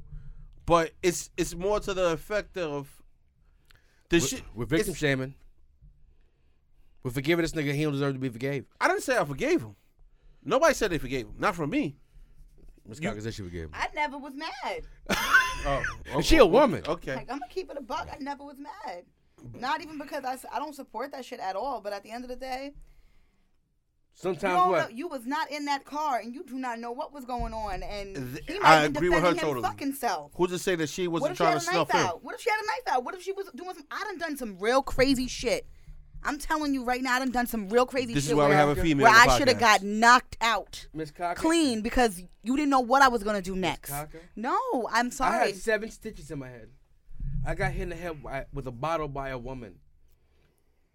but 0.64 0.93
it's 1.03 1.30
it's 1.36 1.57
more 1.57 1.80
to 1.80 1.93
the 1.93 2.11
effect 2.12 2.57
of 2.57 2.88
the 4.11 4.18
We're, 4.18 4.26
shit. 4.26 4.43
we're 4.55 4.64
victim 4.66 4.91
it's- 4.91 4.99
shaming. 4.99 5.34
We're 7.03 7.11
forgiving 7.11 7.43
this 7.43 7.53
nigga. 7.53 7.73
He 7.75 7.83
don't 7.83 7.93
deserve 7.93 8.15
to 8.15 8.19
be 8.21 8.29
forgave. 8.29 8.65
I 8.81 8.89
didn't 8.89 9.03
say 9.03 9.17
I 9.17 9.25
forgave 9.25 9.63
him. 9.63 9.77
Nobody 10.45 10.75
said 10.75 10.91
they 10.91 10.99
forgave 10.99 11.27
him. 11.27 11.35
Not 11.39 11.55
from 11.55 11.71
me. 11.71 11.97
Miss 12.87 12.99
Cocker 13.01 13.21
said 13.21 13.35
she 13.35 13.43
forgave 13.43 13.65
him. 13.65 13.71
I 13.75 13.89
never 13.95 14.19
was 14.19 14.35
mad. 14.35 14.83
Oh, 15.67 15.83
And 16.15 16.25
she 16.25 16.39
a 16.39 16.47
woman. 16.47 16.83
Okay. 16.89 17.15
Like 17.17 17.31
I'm 17.31 17.39
gonna 17.39 17.51
keep 17.51 17.71
it 17.71 17.77
a 17.77 17.83
buck. 17.83 18.09
I 18.11 18.17
never 18.19 18.43
was 18.45 18.57
mad. 18.59 19.05
Not 19.59 19.83
even 19.83 19.99
because 19.99 20.25
I, 20.25 20.39
I 20.55 20.59
don't 20.59 20.75
support 20.75 21.13
that 21.13 21.23
shit 21.25 21.39
at 21.39 21.55
all. 21.55 21.83
But 21.83 21.93
at 21.93 22.03
the 22.03 22.11
end 22.11 22.25
of 22.25 22.31
the 22.31 22.37
day, 22.37 22.73
Sometimes 24.15 24.55
don't 24.55 24.71
what? 24.71 24.91
know, 24.91 24.97
you 24.97 25.09
was 25.09 25.25
not 25.27 25.51
in 25.51 25.67
that 25.67 25.85
car 25.85 26.19
and 26.19 26.35
you 26.35 26.45
do 26.45 26.55
not 26.59 26.79
know 26.79 26.93
what 26.93 27.13
was 27.13 27.25
going 27.25 27.53
on. 27.55 27.83
And 27.83 28.15
Th- 28.35 28.45
he 28.49 28.57
I 28.63 28.83
might 28.83 28.89
be 28.93 28.97
agree 28.99 29.09
with 29.11 29.19
her 29.19 29.33
defending 29.33 29.39
him 29.41 29.49
totally. 29.55 29.63
fucking 29.63 29.93
self. 29.95 30.33
Who's 30.35 30.51
to 30.51 30.59
say 30.59 30.75
that 30.77 30.89
she 30.89 31.09
wasn't 31.09 31.33
if 31.33 31.37
she 31.39 31.45
trying 31.45 31.53
had 31.55 31.61
to 31.63 31.71
a 31.71 31.73
knife 31.75 31.89
snuff 31.89 31.91
him? 32.01 32.07
out? 32.07 32.25
What 32.25 32.35
if 32.35 32.41
she 32.41 32.51
had 32.51 32.59
a 32.61 32.67
knife 32.67 32.97
out? 32.97 33.05
What 33.05 33.15
if 33.15 33.23
she 33.23 33.33
was 33.33 33.47
doing 33.55 33.75
some? 33.75 33.85
I 33.91 34.03
done 34.05 34.19
done 34.19 34.37
some 34.37 34.59
real 34.59 34.83
crazy 34.83 35.27
shit. 35.27 35.67
I'm 36.23 36.39
telling 36.39 36.75
you 36.75 36.85
right 36.85 37.03
now, 37.03 37.14
I 37.16 37.18
done 37.21 37.31
done 37.31 37.47
some 37.47 37.68
real 37.68 37.87
crazy 37.87 38.12
This 38.14 38.25
is 38.25 38.29
shit. 38.31 38.37
why 38.37 38.45
we 38.45 38.49
where, 38.51 38.59
have 38.59 38.68
a 38.77 38.81
female 38.81 39.05
where 39.07 39.14
on 39.18 39.27
the 39.27 39.33
I 39.33 39.39
should 39.39 39.49
have 39.49 39.57
podcast. 39.57 39.61
got 39.61 39.83
knocked 39.83 40.37
out 40.41 40.87
Miss 40.93 41.11
Cocker. 41.11 41.41
clean 41.41 41.81
because 41.83 42.23
you 42.43 42.57
didn't 42.57 42.71
know 42.71 42.81
what 42.81 43.03
I 43.03 43.09
was 43.09 43.23
gonna 43.23 43.41
do 43.43 43.57
next. 43.57 43.91
Cocker? 43.91 44.21
No, 44.37 44.59
I'm 44.93 45.11
sorry. 45.11 45.31
I 45.35 45.39
sorry. 45.39 45.53
had 45.53 45.61
seven 45.61 45.91
stitches 45.91 46.31
in 46.31 46.39
my 46.39 46.49
head. 46.49 46.68
I 47.47 47.55
got 47.55 47.73
hit 47.73 47.83
in 47.85 47.89
the 47.89 47.97
head 47.97 48.23
by, 48.23 48.45
with 48.53 48.66
a 48.66 48.71
bottle 48.71 49.09
by 49.09 49.31
a 49.31 49.39
woman. 49.39 49.77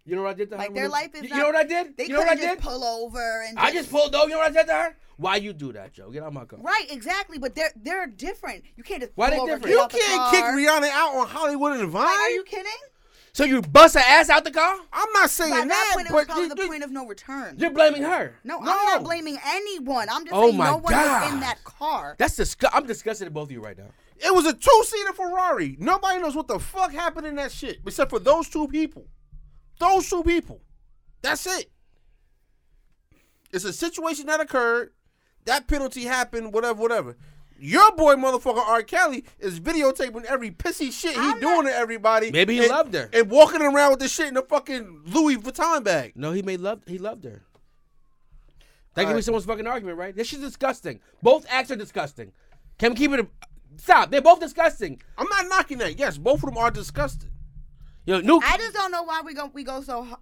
You 0.04 0.14
know 0.14 0.22
what 0.22 0.30
I 0.30 0.34
did 0.34 0.50
to 0.50 0.56
her? 0.56 0.62
Like, 0.62 0.74
their 0.74 0.88
life 0.88 1.10
is 1.16 1.24
You, 1.24 1.28
not- 1.30 1.36
you 1.36 1.42
know 1.42 1.48
what 1.48 1.56
I 1.56 1.64
did? 1.64 1.96
They 1.96 2.04
you 2.04 2.10
know 2.10 2.20
what 2.20 2.28
I 2.28 2.34
couldn't 2.36 2.48
did? 2.48 2.58
just 2.58 2.68
pull 2.68 2.84
over 2.84 3.42
and. 3.48 3.58
I 3.58 3.72
just 3.72 3.90
pulled 3.90 4.14
over. 4.14 4.26
You 4.28 4.34
know 4.34 4.38
what 4.38 4.50
I 4.52 4.54
said 4.54 4.66
to 4.68 4.72
her? 4.72 4.96
Why 5.16 5.34
you 5.36 5.52
do 5.52 5.72
that, 5.72 5.92
Joe? 5.94 6.10
Get 6.10 6.22
out 6.22 6.28
of 6.28 6.34
my 6.34 6.44
car. 6.44 6.60
Right, 6.62 6.86
exactly, 6.90 7.38
but 7.38 7.56
they're 7.56 7.72
they're 7.74 8.06
different. 8.06 8.62
You 8.76 8.84
can't 8.84 9.00
just 9.00 9.12
Why 9.16 9.30
pull 9.30 9.46
they 9.46 9.52
over, 9.54 9.66
different? 9.66 9.66
get 9.66 9.72
You 9.72 9.80
out 9.80 9.90
the 9.90 9.98
can't 9.98 10.30
kick. 10.30 10.44
Rihanna 10.44 10.90
out 10.92 11.16
on 11.16 11.26
Hollywood 11.26 11.80
and 11.80 11.88
Vine. 11.90 12.04
Like, 12.04 12.14
are 12.14 12.30
you 12.30 12.44
kidding? 12.44 12.70
So 13.36 13.44
you 13.44 13.60
bust 13.60 13.96
her 13.96 14.00
ass 14.00 14.30
out 14.30 14.44
the 14.44 14.50
car? 14.50 14.78
I'm 14.94 15.12
not 15.12 15.28
saying 15.28 15.50
By 15.50 15.58
that 15.60 15.68
that, 15.68 15.90
point, 15.94 16.08
it 16.08 16.12
was 16.14 16.24
probably 16.24 16.44
you- 16.44 16.54
the 16.54 16.62
you- 16.62 16.68
point 16.68 16.82
of 16.84 16.90
no 16.90 17.06
return. 17.06 17.58
You're 17.58 17.68
blaming 17.68 18.02
her. 18.02 18.34
No, 18.44 18.60
No. 18.60 18.72
I'm 18.72 18.86
not 18.86 19.04
blaming 19.04 19.38
anyone. 19.44 20.08
I'm 20.08 20.22
just 20.24 20.32
Oh 20.34 20.44
saying 20.46 20.56
my 20.56 20.70
no 20.70 20.76
one 20.78 20.94
was 20.94 21.32
in 21.34 21.40
that 21.40 21.62
car. 21.62 22.16
That's 22.18 22.34
disgust. 22.36 22.74
I'm 22.74 22.86
disgusted 22.86 23.26
at 23.26 23.34
both 23.34 23.48
of 23.48 23.52
you 23.52 23.60
right 23.60 23.76
now. 23.76 23.90
It 24.16 24.34
was 24.34 24.46
a 24.46 24.54
two-seater 24.54 25.12
Ferrari. 25.12 25.76
Nobody 25.78 26.18
knows 26.22 26.34
what 26.34 26.48
the 26.48 26.58
fuck 26.58 26.92
happened 26.92 27.26
in 27.26 27.34
that 27.34 27.52
shit 27.52 27.80
except 27.86 28.08
for 28.08 28.18
those 28.18 28.48
two 28.48 28.68
people. 28.68 29.06
Those 29.78 30.08
two 30.08 30.22
people. 30.22 30.62
That's 31.20 31.46
it. 31.46 31.70
It's 33.52 33.66
a 33.66 33.72
situation 33.74 34.28
that 34.28 34.40
occurred. 34.40 34.94
That 35.44 35.68
penalty 35.68 36.04
happened. 36.04 36.54
Whatever, 36.54 36.80
whatever. 36.80 37.16
Your 37.58 37.90
boy, 37.92 38.14
motherfucker 38.16 38.58
R. 38.58 38.82
Kelly, 38.82 39.24
is 39.38 39.60
videotaping 39.60 40.24
every 40.24 40.50
pissy 40.50 40.92
shit 40.92 41.14
he 41.14 41.18
I'm 41.20 41.40
doing 41.40 41.64
to 41.66 41.74
everybody. 41.74 42.30
Maybe 42.30 42.54
he 42.54 42.60
and- 42.60 42.68
loved 42.70 42.94
her. 42.94 43.08
and 43.12 43.30
walking 43.30 43.62
around 43.62 43.90
with 43.92 44.00
this 44.00 44.12
shit 44.12 44.28
in 44.28 44.36
a 44.36 44.42
fucking 44.42 45.02
Louis 45.06 45.36
Vuitton 45.36 45.82
bag. 45.84 46.12
No, 46.16 46.32
he 46.32 46.42
made 46.42 46.60
love. 46.60 46.82
He 46.86 46.98
loved 46.98 47.24
her. 47.24 47.42
That 48.94 49.02
could 49.02 49.06
be 49.08 49.08
Alright. 49.10 49.24
someone's 49.24 49.44
fucking 49.44 49.66
argument, 49.66 49.98
right? 49.98 50.14
This 50.16 50.28
shit's 50.28 50.42
disgusting. 50.42 51.00
Both 51.22 51.46
acts 51.50 51.70
are 51.70 51.76
disgusting. 51.76 52.32
Can 52.78 52.92
we 52.92 52.96
keep 52.96 53.12
it? 53.12 53.20
A, 53.20 53.26
stop. 53.76 54.10
They're 54.10 54.22
both 54.22 54.40
disgusting. 54.40 55.00
I'm 55.18 55.28
not 55.28 55.46
knocking 55.48 55.78
that. 55.78 55.98
Yes, 55.98 56.16
both 56.18 56.36
of 56.42 56.48
them 56.48 56.56
are 56.58 56.70
disgusting. 56.70 57.30
Yo, 58.06 58.20
Nuke. 58.22 58.42
I 58.44 58.56
just 58.56 58.72
don't 58.74 58.90
know 58.92 59.02
why 59.02 59.20
we 59.24 59.34
go 59.34 59.50
we 59.52 59.64
go 59.64 59.80
so 59.82 60.04
h- 60.06 60.14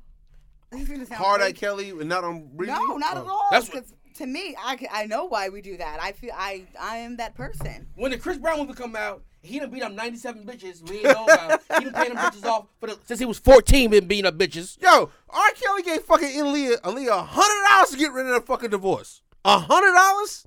this 0.72 0.82
is 0.82 0.88
gonna 0.88 1.06
sound 1.06 1.18
Hard 1.22 1.40
at. 1.42 1.54
Kelly 1.54 1.90
and 1.90 2.08
not 2.08 2.24
on 2.24 2.48
Breezy. 2.56 2.72
No, 2.72 2.96
not 2.96 3.16
at 3.16 3.24
Oh. 3.24 3.28
all. 3.28 3.48
That's 3.50 3.66
what- 3.68 3.74
Because 3.84 3.94
to 4.14 4.26
me, 4.26 4.54
I, 4.58 4.78
I 4.92 5.06
know 5.06 5.24
why 5.26 5.48
we 5.48 5.60
do 5.60 5.76
that. 5.76 5.98
I 6.00 6.12
feel 6.12 6.32
I 6.34 6.64
I 6.80 6.98
am 6.98 7.16
that 7.16 7.34
person. 7.34 7.86
when 7.96 8.10
the 8.10 8.18
Chris 8.18 8.38
Brown 8.38 8.58
movie 8.58 8.74
come 8.74 8.96
out, 8.96 9.22
he 9.42 9.58
done 9.58 9.70
beat 9.70 9.82
up 9.82 9.92
97 9.92 10.44
bitches. 10.44 10.88
We 10.88 10.96
ain't 10.96 11.04
know 11.04 11.24
about. 11.24 11.60
he 11.78 11.84
been 11.84 11.92
paying 11.92 12.14
them 12.14 12.24
bitches 12.24 12.44
off 12.44 12.66
for 12.80 12.88
the, 12.88 12.98
since 13.04 13.20
he 13.20 13.26
was 13.26 13.38
14. 13.38 13.90
Been 13.90 14.06
beating 14.06 14.26
up 14.26 14.38
bitches. 14.38 14.80
Yo, 14.80 15.10
R. 15.30 15.50
Kelly 15.54 15.82
gave 15.82 16.00
fucking 16.02 16.28
Aaliyah, 16.28 16.80
Aaliyah 16.80 17.08
a 17.08 17.22
hundred 17.22 17.68
dollars 17.68 17.90
to 17.90 17.96
get 17.96 18.12
rid 18.12 18.26
of 18.26 18.34
the 18.34 18.40
fucking 18.40 18.70
divorce. 18.70 19.22
A 19.44 19.58
hundred 19.58 19.92
dollars? 19.92 20.46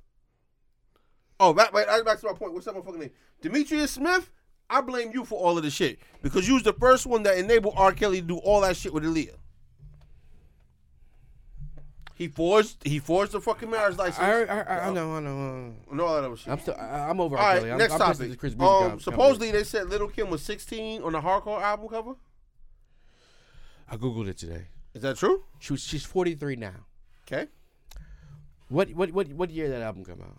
Oh, 1.40 1.52
back, 1.52 1.72
wait, 1.72 1.86
back 2.04 2.18
to 2.20 2.26
my 2.26 2.32
point. 2.32 2.52
What's 2.52 2.66
that 2.66 2.74
motherfucking 2.74 2.98
name? 2.98 3.10
Demetrius 3.40 3.92
Smith. 3.92 4.30
I 4.70 4.82
blame 4.82 5.12
you 5.14 5.24
for 5.24 5.38
all 5.38 5.56
of 5.56 5.62
this 5.64 5.72
shit 5.72 5.98
because 6.20 6.46
you 6.46 6.52
was 6.54 6.62
the 6.62 6.74
first 6.74 7.06
one 7.06 7.22
that 7.22 7.38
enabled 7.38 7.72
R. 7.76 7.90
Kelly 7.92 8.20
to 8.20 8.26
do 8.26 8.36
all 8.36 8.60
that 8.60 8.76
shit 8.76 8.92
with 8.92 9.02
Aaliyah. 9.02 9.36
He 12.18 12.26
forged. 12.26 12.78
He 12.84 12.98
forged 12.98 13.30
the 13.30 13.40
fucking 13.40 13.70
marriage 13.70 13.96
license. 13.96 14.18
I, 14.18 14.24
heard, 14.26 14.48
I, 14.48 14.60
I, 14.62 14.88
I 14.88 14.92
know, 14.92 15.14
I 15.14 15.20
know. 15.20 15.30
uh, 15.88 15.92
and 15.92 16.00
all 16.00 16.14
that 16.16 16.24
other 16.24 16.36
shit. 16.36 16.48
I'm 16.48 16.58
still. 16.58 16.74
I, 16.76 17.08
I'm 17.08 17.20
over. 17.20 17.36
All 17.36 17.42
right, 17.44 17.58
R. 17.58 17.62
right, 17.62 17.72
I'm, 17.72 17.78
next 17.78 17.92
I'm 17.92 17.98
topic. 18.00 18.18
this 18.18 18.36
Chris 18.36 18.54
Breezy 18.54 18.72
um, 18.72 18.90
com- 18.90 19.00
supposedly 19.00 19.52
they 19.52 19.62
said 19.62 19.88
Little 19.88 20.08
Kim 20.08 20.28
was 20.28 20.42
16 20.42 21.00
on 21.04 21.12
the 21.12 21.20
hardcore 21.20 21.62
album 21.62 21.88
cover. 21.88 22.14
I 23.88 23.96
googled 23.96 24.26
it 24.28 24.36
today. 24.36 24.66
Is 24.94 25.02
that 25.02 25.16
true? 25.16 25.44
She 25.60 25.72
was. 25.74 25.82
She's 25.82 26.04
43 26.04 26.56
now. 26.56 26.72
Okay. 27.30 27.46
What 28.68 28.90
what 28.94 29.12
what 29.12 29.28
what 29.28 29.50
year 29.50 29.66
did 29.68 29.74
that 29.76 29.82
album 29.82 30.04
come 30.04 30.20
out? 30.20 30.38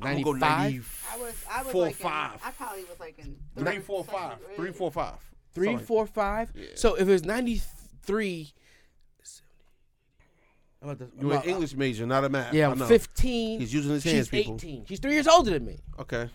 I'm 0.00 0.22
gonna 0.22 0.24
go 0.24 0.32
95. 0.34 1.08
I 1.12 1.16
was 1.20 1.44
I 1.50 1.62
was 1.64 1.72
Four, 1.72 1.82
like 1.82 1.90
in- 1.90 1.96
five. 1.96 2.40
I 2.44 2.50
probably 2.52 2.84
was 2.84 3.00
like 3.00 3.18
in 3.18 3.36
Three, 3.56 3.64
third, 3.74 3.84
four, 3.84 4.04
second 4.04 4.20
five. 4.20 4.38
grade. 4.44 4.56
Three, 4.56 4.72
four, 4.72 4.90
five. 4.92 5.14
Three, 5.52 5.66
Something. 5.66 5.86
four, 5.86 6.06
five. 6.06 6.52
So 6.76 6.94
if 6.94 7.08
it 7.08 7.10
was 7.12 7.24
93. 7.24 8.52
I'm 10.82 10.88
about 10.90 10.98
to- 10.98 11.20
You're 11.20 11.34
an 11.34 11.42
English 11.44 11.74
major, 11.74 12.06
not 12.06 12.24
a 12.24 12.28
math. 12.28 12.52
Yeah, 12.52 12.70
I'm 12.70 12.78
15. 12.78 13.60
He's 13.60 13.72
using 13.72 13.92
his 13.92 14.02
She's 14.02 14.12
hands, 14.12 14.28
people. 14.28 14.54
18. 14.54 14.84
She's 14.86 14.98
three 14.98 15.12
years 15.12 15.28
older 15.28 15.50
than 15.50 15.64
me. 15.64 15.78
Okay. 15.98 16.28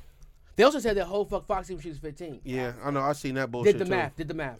They 0.55 0.63
also 0.63 0.79
said 0.79 0.95
that 0.97 1.05
whole 1.05 1.25
fuck 1.25 1.45
Foxy 1.45 1.73
when 1.73 1.83
she 1.83 1.89
was 1.89 1.99
15. 1.99 2.41
Yeah, 2.43 2.73
I 2.83 2.89
know. 2.91 3.01
I 3.01 3.13
seen 3.13 3.35
that 3.35 3.51
bullshit 3.51 3.73
Did 3.73 3.81
the 3.81 3.85
too. 3.85 3.91
math. 3.91 4.15
Did 4.15 4.27
the 4.29 4.33
math. 4.33 4.59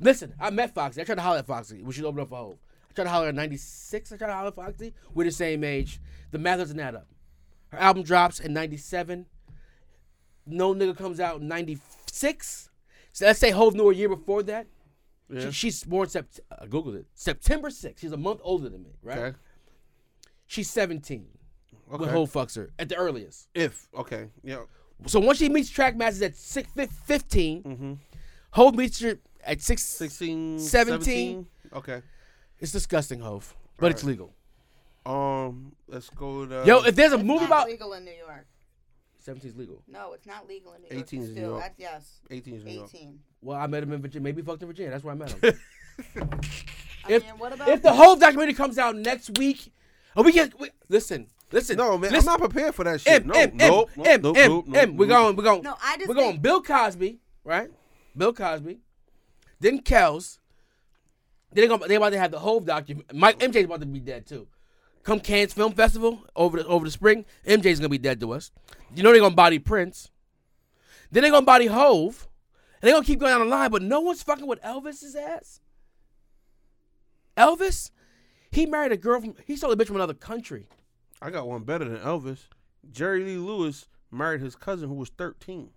Listen, 0.00 0.34
I 0.40 0.50
met 0.50 0.74
Foxy. 0.74 1.00
I 1.00 1.04
tried 1.04 1.16
to 1.16 1.20
holler 1.22 1.38
at 1.38 1.46
Foxy 1.46 1.82
when 1.82 1.92
she 1.92 2.02
opened 2.02 2.22
up 2.22 2.28
for 2.30 2.36
Hov. 2.36 2.56
I 2.90 2.92
tried 2.94 3.04
to 3.04 3.10
holler 3.10 3.28
at 3.28 3.34
96. 3.34 4.12
I 4.12 4.16
tried 4.16 4.28
to 4.28 4.32
holler 4.34 4.48
at 4.48 4.54
Foxy. 4.56 4.94
We're 5.14 5.24
the 5.24 5.30
same 5.30 5.62
age. 5.62 6.00
The 6.30 6.38
math 6.38 6.58
doesn't 6.58 6.80
add 6.80 6.94
up. 6.94 7.06
Her 7.68 7.78
album 7.78 8.02
drops 8.02 8.40
in 8.40 8.52
97. 8.54 9.26
No 10.46 10.74
nigga 10.74 10.96
comes 10.96 11.20
out 11.20 11.40
in 11.40 11.48
96. 11.48 12.70
So 13.12 13.26
let's 13.26 13.38
say 13.38 13.50
Hov 13.50 13.74
knew 13.74 13.90
a 13.90 13.94
year 13.94 14.08
before 14.08 14.42
that. 14.44 14.66
Yeah. 15.30 15.40
She, 15.46 15.52
she's 15.52 15.84
born 15.84 16.08
Sept- 16.08 16.40
I 16.58 16.66
googled 16.66 16.96
it. 16.96 17.06
September 17.14 17.68
6th. 17.68 17.98
She's 17.98 18.12
a 18.12 18.16
month 18.16 18.40
older 18.42 18.68
than 18.68 18.82
me, 18.82 18.90
right? 19.02 19.18
Okay. 19.18 19.36
She's 20.46 20.70
17 20.70 21.26
when 21.86 22.00
Okay. 22.02 22.12
Fucks 22.12 22.56
her 22.56 22.70
at 22.78 22.88
the 22.88 22.96
earliest. 22.96 23.48
If 23.54 23.88
okay, 23.94 24.28
yeah. 24.42 24.60
So 25.06 25.20
once 25.20 25.38
she 25.38 25.48
meets 25.48 25.70
Trackmasters 25.70 26.22
at 26.22 26.36
six, 26.36 26.70
fif- 26.72 26.90
15, 26.90 27.62
Mm-hmm. 27.62 27.92
Hov 28.52 28.74
meets 28.74 29.00
her 29.00 29.18
at 29.44 29.60
six, 29.60 29.82
16, 29.84 30.58
17? 30.58 31.00
17? 31.04 31.46
Okay. 31.74 32.02
It's 32.60 32.72
disgusting, 32.72 33.20
Hov, 33.20 33.54
but 33.78 33.90
it's 33.92 34.04
legal. 34.04 34.32
Um, 35.06 35.72
let's 35.86 36.10
go 36.10 36.44
to 36.46 36.64
Yo, 36.66 36.82
if 36.82 36.94
there's 36.96 37.12
a 37.12 37.16
It's 37.16 37.24
movie 37.24 37.40
not 37.40 37.46
about 37.46 37.68
legal 37.68 37.92
in 37.94 38.04
New 38.04 38.12
York. 38.12 38.46
17 39.28 39.50
is 39.50 39.56
legal. 39.58 39.82
No, 39.86 40.14
it's 40.14 40.26
not 40.26 40.48
legal 40.48 40.72
in 40.72 40.80
New 40.80 40.88
York. 40.90 41.06
18 41.06 41.20
is 41.22 41.28
It's 41.28 41.34
New 41.34 41.40
still- 41.42 41.50
York. 41.50 41.62
That's, 41.62 41.78
yes, 41.78 42.20
18 42.30 42.54
is 42.54 42.64
New 42.64 42.70
York. 42.72 42.88
18. 42.94 43.18
Well, 43.42 43.58
I 43.58 43.66
met 43.66 43.82
him 43.82 43.92
in 43.92 44.00
Virginia. 44.00 44.24
Maybe 44.24 44.40
he 44.40 44.46
fucked 44.46 44.62
in 44.62 44.68
Virginia. 44.68 44.90
That's 44.90 45.04
where 45.04 45.12
I 45.12 45.16
met 45.18 45.32
him. 45.32 45.40
I 47.04 47.12
If 47.12 47.24
mean, 47.24 47.32
what 47.38 47.52
about 47.52 47.68
if 47.68 47.82
the 47.82 47.92
whole 47.92 48.16
documentary 48.16 48.54
comes 48.54 48.78
out 48.78 48.96
next 48.96 49.36
week, 49.38 49.70
and 50.16 50.24
we 50.24 50.32
get 50.32 50.58
we, 50.58 50.70
listen, 50.88 51.28
listen. 51.52 51.76
No, 51.76 51.98
man, 51.98 52.10
listen, 52.10 52.28
I'm 52.30 52.40
not 52.40 52.50
prepared 52.50 52.74
for 52.74 52.84
that 52.84 53.00
shit. 53.02 53.22
M, 53.22 53.28
no, 53.28 53.34
M, 53.34 53.50
nope, 53.54 53.90
M, 53.96 54.02
nope, 54.02 54.06
M, 54.06 54.22
nope, 54.22 54.36
M, 54.38 54.48
nope, 54.50 54.64
M. 54.66 54.72
nope, 54.72 54.96
We're 54.98 55.06
nope. 55.06 55.16
going, 55.18 55.36
we're 55.36 55.42
going. 55.44 55.62
No, 55.62 55.74
I 55.82 55.96
just 55.96 56.08
we're 56.08 56.14
going. 56.14 56.30
think- 56.32 56.42
Bill 56.42 56.62
Cosby, 56.62 57.18
right? 57.44 57.68
Bill 58.16 58.32
Cosby, 58.32 58.78
then 59.60 59.80
Kels. 59.82 60.38
Then 61.52 61.62
they 61.64 61.68
gonna 61.68 61.86
they 61.86 61.94
about 61.96 62.10
to 62.12 62.18
have 62.18 62.30
the 62.30 62.38
whole 62.38 62.60
document. 62.60 63.12
Mike 63.14 63.38
MJ's 63.38 63.64
about 63.64 63.80
to 63.80 63.86
be 63.86 64.00
dead 64.00 64.26
too. 64.26 64.46
Come 65.08 65.20
Cannes 65.20 65.54
Film 65.54 65.72
Festival 65.72 66.22
over 66.36 66.62
the 66.62 66.66
over 66.66 66.84
the 66.84 66.90
spring, 66.90 67.24
MJ's 67.46 67.78
gonna 67.78 67.88
be 67.88 67.96
dead 67.96 68.20
to 68.20 68.32
us. 68.34 68.50
You 68.94 69.02
know 69.02 69.10
they're 69.10 69.22
gonna 69.22 69.34
body 69.34 69.58
Prince. 69.58 70.10
Then 71.10 71.22
they're 71.22 71.32
gonna 71.32 71.46
body 71.46 71.64
Hove. 71.64 72.28
And 72.82 72.86
they're 72.86 72.94
gonna 72.94 73.06
keep 73.06 73.18
going 73.18 73.32
down 73.32 73.40
the 73.40 73.46
line, 73.46 73.70
but 73.70 73.80
no 73.80 74.00
one's 74.00 74.22
fucking 74.22 74.46
with 74.46 74.60
Elvis's 74.60 75.16
ass. 75.16 75.60
Elvis, 77.38 77.90
he 78.50 78.66
married 78.66 78.92
a 78.92 78.98
girl 78.98 79.18
from 79.22 79.34
he 79.46 79.56
stole 79.56 79.72
a 79.72 79.76
bitch 79.78 79.86
from 79.86 79.96
another 79.96 80.12
country. 80.12 80.66
I 81.22 81.30
got 81.30 81.48
one 81.48 81.62
better 81.62 81.86
than 81.86 82.00
Elvis. 82.00 82.40
Jerry 82.92 83.24
Lee 83.24 83.38
Lewis 83.38 83.86
married 84.10 84.42
his 84.42 84.54
cousin 84.56 84.90
who 84.90 84.94
was 84.94 85.08
13. 85.08 85.70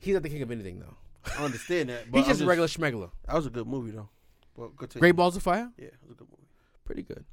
He's 0.00 0.14
not 0.14 0.24
the 0.24 0.28
king 0.28 0.42
of 0.42 0.50
anything 0.50 0.80
though. 0.80 0.96
I 1.38 1.44
understand 1.44 1.90
that, 1.90 2.10
but 2.10 2.18
He's 2.18 2.26
I'm 2.26 2.32
just 2.32 2.42
a 2.42 2.46
regular 2.46 2.66
schmegler. 2.66 3.10
That 3.26 3.36
was 3.36 3.46
a 3.46 3.50
good 3.50 3.68
movie 3.68 3.92
though. 3.92 4.08
Well. 4.56 4.72
Great 4.98 5.14
Balls 5.14 5.36
of 5.36 5.44
Fire, 5.44 5.70
Yeah, 5.78 5.84
it 5.86 5.94
was 6.02 6.16
a 6.16 6.18
good 6.18 6.28
movie. 6.28 6.48
pretty 6.84 7.02
good. 7.02 7.24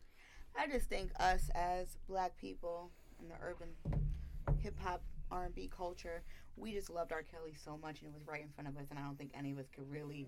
I 0.58 0.68
just 0.68 0.88
think 0.89 1.12
us 1.20 1.49
as 1.56 1.97
black 2.08 2.38
people 2.38 2.91
in 3.22 3.28
the 3.30 3.36
urban 3.41 3.70
hip 4.60 4.76
hop 4.80 5.01
R 5.32 5.45
and 5.45 5.56
B 5.56 5.70
culture, 5.76 6.22
we 6.56 6.74
just 6.74 6.89
loved 6.89 7.12
R. 7.12 7.24
Kelly 7.24 7.54
so 7.64 7.78
much 7.82 8.01
and 8.01 8.10
it 8.10 8.14
was 8.14 8.28
right 8.28 8.41
in 8.41 8.49
front 8.49 8.68
of 8.68 8.78
us 8.78 8.88
and 8.89 8.99
I 8.99 9.04
don't 9.04 9.18
think 9.18 9.32
any 9.38 9.51
of 9.51 9.58
us 9.58 9.66
could 9.76 9.89
really 9.89 10.28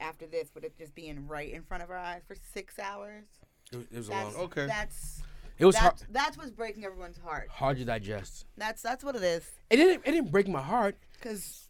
after 0.00 0.26
this 0.26 0.48
with 0.54 0.64
it 0.64 0.76
just 0.78 0.94
being 0.94 1.26
right 1.26 1.52
in 1.52 1.62
front 1.62 1.82
of 1.82 1.90
our 1.90 1.98
eyes 1.98 2.22
for 2.26 2.34
six 2.52 2.78
hours. 2.78 3.24
It 3.72 3.76
was, 3.76 3.86
it 3.92 3.96
was 3.98 4.08
a 4.08 4.10
That's 4.10 4.34
long. 4.34 4.44
Okay. 4.44 4.66
that's 4.66 5.22
It 5.58 5.66
was 5.66 5.76
hard, 5.76 5.92
that's, 5.92 6.06
that's 6.10 6.38
what's 6.38 6.50
breaking 6.50 6.84
everyone's 6.84 7.18
heart. 7.18 7.48
hard 7.50 7.76
to 7.78 7.84
digest. 7.84 8.46
That's 8.56 8.82
that's 8.82 9.04
what 9.04 9.14
it 9.14 9.22
is. 9.22 9.48
It 9.68 9.76
didn't. 9.76 10.02
It 10.04 10.12
didn't 10.12 10.32
break 10.32 10.48
my 10.48 10.62
heart. 10.62 10.96
Cause 11.20 11.68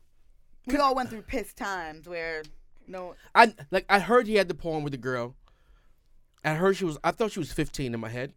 we 0.66 0.76
all 0.76 0.94
went 0.94 1.10
through 1.10 1.22
piss 1.22 1.52
times 1.52 2.08
where 2.08 2.42
no 2.86 3.14
I 3.34 3.52
like. 3.70 3.84
I 3.88 3.98
heard 3.98 4.26
he 4.26 4.36
had 4.36 4.48
the 4.48 4.54
poem 4.54 4.84
with 4.84 4.92
the 4.92 4.98
girl. 4.98 5.34
I 6.44 6.54
her, 6.54 6.72
she 6.74 6.84
was. 6.84 6.98
I 7.04 7.10
thought 7.10 7.32
she 7.32 7.38
was 7.38 7.52
15 7.52 7.92
in 7.94 8.00
my 8.00 8.08
head, 8.08 8.32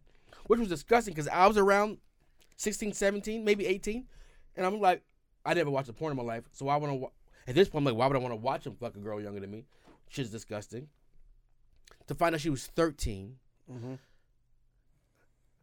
which 0.47 0.59
was 0.59 0.69
disgusting 0.69 1.13
because 1.13 1.27
I 1.27 1.47
was 1.47 1.57
around 1.57 1.97
16, 2.57 2.93
17, 2.93 3.43
maybe 3.45 3.65
18, 3.65 4.05
and 4.57 4.65
I'm 4.65 4.79
like, 4.79 5.01
I 5.45 5.53
never 5.53 5.69
watched 5.69 5.89
a 5.89 5.93
porn 5.93 6.11
in 6.11 6.17
my 6.17 6.23
life, 6.23 6.43
so 6.51 6.67
I 6.67 6.75
want 6.77 6.91
to. 6.91 6.95
Wa- 6.95 7.09
At 7.47 7.55
this 7.55 7.69
point, 7.69 7.81
I'm 7.81 7.85
like, 7.93 7.95
why 7.99 8.07
would 8.07 8.15
I 8.15 8.19
want 8.19 8.31
to 8.33 8.37
watch 8.37 8.65
him 8.65 8.75
fuck 8.79 8.95
a 8.95 8.99
girl 8.99 9.21
younger 9.21 9.39
than 9.39 9.51
me? 9.51 9.65
She's 10.09 10.29
disgusting. 10.29 10.87
To 12.07 12.15
find 12.15 12.35
out 12.35 12.41
she 12.41 12.49
was 12.49 12.67
13. 12.67 13.37
Mhm. 13.71 13.97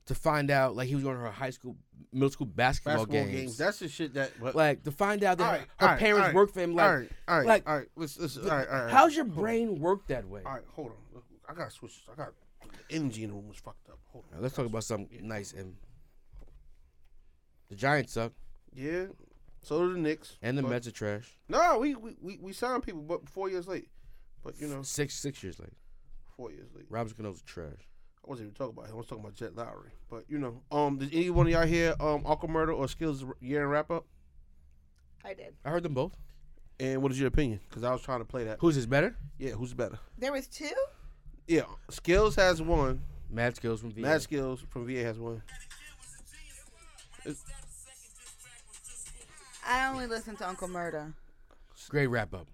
To 0.07 0.15
find 0.15 0.51
out 0.51 0.75
like 0.75 0.89
he 0.89 0.95
was 0.95 1.05
going 1.05 1.15
to 1.17 1.23
her 1.23 1.31
high 1.31 1.51
school, 1.51 1.77
middle 2.13 2.31
school 2.31 2.47
basketball, 2.47 3.05
Basketball 3.07 3.23
games. 3.27 3.33
games. 3.41 3.59
That's 3.59 3.79
the 3.79 3.89
shit 3.89 4.15
that. 4.15 4.33
But, 4.41 4.57
like 4.57 4.83
to 4.85 4.91
find 4.91 5.23
out 5.23 5.39
that 5.39 5.45
All 5.45 5.53
her, 5.53 5.59
right, 5.59 5.69
her 5.79 5.87
right, 5.87 5.99
parents 6.01 6.27
right, 6.27 6.35
worked 6.35 6.55
for 6.55 6.61
him. 6.61 6.75
Like, 6.75 6.87
all 6.89 6.97
right, 6.97 7.11
all 7.29 7.39
right, 7.39 7.47
like, 7.47 7.69
all 7.69 7.77
right. 7.79 7.89
Let's, 7.95 8.19
let's, 8.19 8.37
all 8.39 8.45
right, 8.45 8.67
all 8.69 8.83
right. 8.85 8.91
how's 8.91 9.15
your 9.15 9.27
brain 9.27 9.79
work 9.79 10.07
that 10.09 10.27
way? 10.27 10.43
All 10.45 10.53
right, 10.53 10.63
hold 10.75 10.89
on. 10.89 11.23
I 11.51 11.55
got 11.55 11.71
to 11.71 11.75
switch. 11.75 12.03
I 12.13 12.15
got 12.15 12.33
the 12.63 12.95
energy 12.95 13.25
in 13.25 13.31
the 13.31 13.35
room 13.35 13.49
was 13.49 13.57
fucked 13.59 13.89
up. 13.89 13.99
Hold 14.13 14.25
on. 14.31 14.37
Now, 14.39 14.43
let's 14.43 14.55
talk 14.55 14.67
about 14.67 14.85
something 14.85 15.09
nice. 15.27 15.53
And 15.53 15.75
the 17.69 17.75
Giants 17.77 18.13
suck, 18.13 18.33
Yeah. 18.73 19.07
So 19.63 19.81
do 19.87 19.93
the 19.93 19.99
Knicks. 19.99 20.37
and 20.43 20.57
the 20.57 20.63
but- 20.63 20.71
Mets 20.71 20.87
are 20.87 20.91
trash. 20.93 21.37
No, 21.49 21.79
we, 21.79 21.95
we 21.95 22.17
we 22.21 22.39
we 22.41 22.53
signed 22.55 22.83
people, 22.83 23.03
but 23.03 23.29
four 23.29 23.51
years 23.51 23.69
late. 23.69 23.89
But 24.43 24.59
you 24.59 24.67
know, 24.69 24.81
Six 24.83 25.15
six 25.15 25.43
years 25.43 25.59
late. 25.61 25.75
four 26.37 26.51
years 26.51 26.69
late. 26.75 26.87
Robinson 26.89 27.17
Cano's 27.19 27.43
trash. 27.43 27.89
I 28.25 28.31
wasn't 28.31 28.47
even 28.47 28.55
talking 28.55 28.75
about 28.77 28.87
him. 28.89 28.95
I 28.95 28.97
was 28.97 29.07
talking 29.07 29.23
about 29.25 29.35
Jed 29.35 29.53
Lowrie. 29.55 29.91
But 30.09 30.25
you 30.29 30.39
know, 30.39 30.63
um, 30.73 30.97
did 30.99 31.13
any 31.15 31.29
one 31.31 31.47
of 31.47 31.53
y'all 31.53 31.67
hear 31.67 31.95
um 32.01 32.23
Uncle 32.25 32.49
Murder 32.49 32.73
or 32.73 32.89
Skills 32.89 33.23
year 33.41 33.63
and 33.63 33.71
wrap 33.71 33.91
up? 33.91 34.07
I 35.25 35.35
did. 35.35 35.55
I 35.65 35.71
heard 35.71 35.83
them 35.83 35.93
both. 35.95 36.17
And 36.79 37.03
what 37.03 37.13
is 37.13 37.19
your 37.19 37.29
opinion? 37.29 37.61
Because 37.69 37.85
I 37.85 37.93
was 37.93 38.01
trying 38.01 38.21
to 38.21 38.25
play 38.25 38.45
that. 38.45 38.57
Who's 38.61 38.79
is 38.79 38.87
better? 38.87 39.15
Yeah, 39.39 39.51
who's 39.51 39.75
better? 39.75 39.99
There 40.17 40.33
was 40.33 40.47
two? 40.47 40.71
Yeah, 41.51 41.63
Skills 41.89 42.37
has 42.37 42.63
one. 42.63 43.03
Mad 43.29 43.57
Skills 43.57 43.81
from 43.81 43.91
VA. 43.91 44.03
Mad 44.03 44.23
Skills 44.23 44.63
from 44.69 44.87
VA 44.87 45.03
has 45.03 45.19
one. 45.19 45.43
I 49.67 49.89
only 49.89 50.07
listen 50.07 50.37
to 50.37 50.49
Uncle 50.49 50.69
Murder. 50.69 51.13
Great 51.89 52.07
wrap 52.07 52.33
up. 52.35 52.47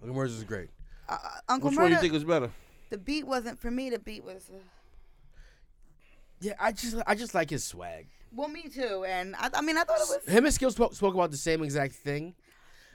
Look 0.00 0.16
at 0.16 0.30
is 0.30 0.44
great. 0.44 0.68
Uh, 1.08 1.18
Uncle 1.48 1.70
Which 1.70 1.78
one 1.78 1.88
do 1.88 1.94
you 1.94 2.00
think 2.00 2.14
is 2.14 2.22
better? 2.22 2.52
the 2.90 2.98
beat 2.98 3.26
wasn't 3.26 3.58
for 3.58 3.72
me. 3.72 3.90
The 3.90 3.98
beat 3.98 4.22
was. 4.22 4.48
Uh, 4.48 4.58
Yeah, 6.40 6.52
I 6.60 6.70
just 6.70 6.94
I 7.04 7.16
just 7.16 7.34
like 7.34 7.50
his 7.50 7.64
swag. 7.64 8.06
well, 8.32 8.46
me 8.46 8.68
too. 8.68 9.04
And 9.08 9.34
I, 9.34 9.50
I 9.54 9.60
mean, 9.60 9.76
I 9.76 9.82
thought 9.82 9.98
it 9.98 10.06
was. 10.08 10.32
Him 10.32 10.44
and 10.44 10.54
Skills 10.54 10.74
spoke, 10.74 10.94
spoke 10.94 11.14
about 11.14 11.32
the 11.32 11.36
same 11.36 11.64
exact 11.64 11.94
thing. 11.94 12.36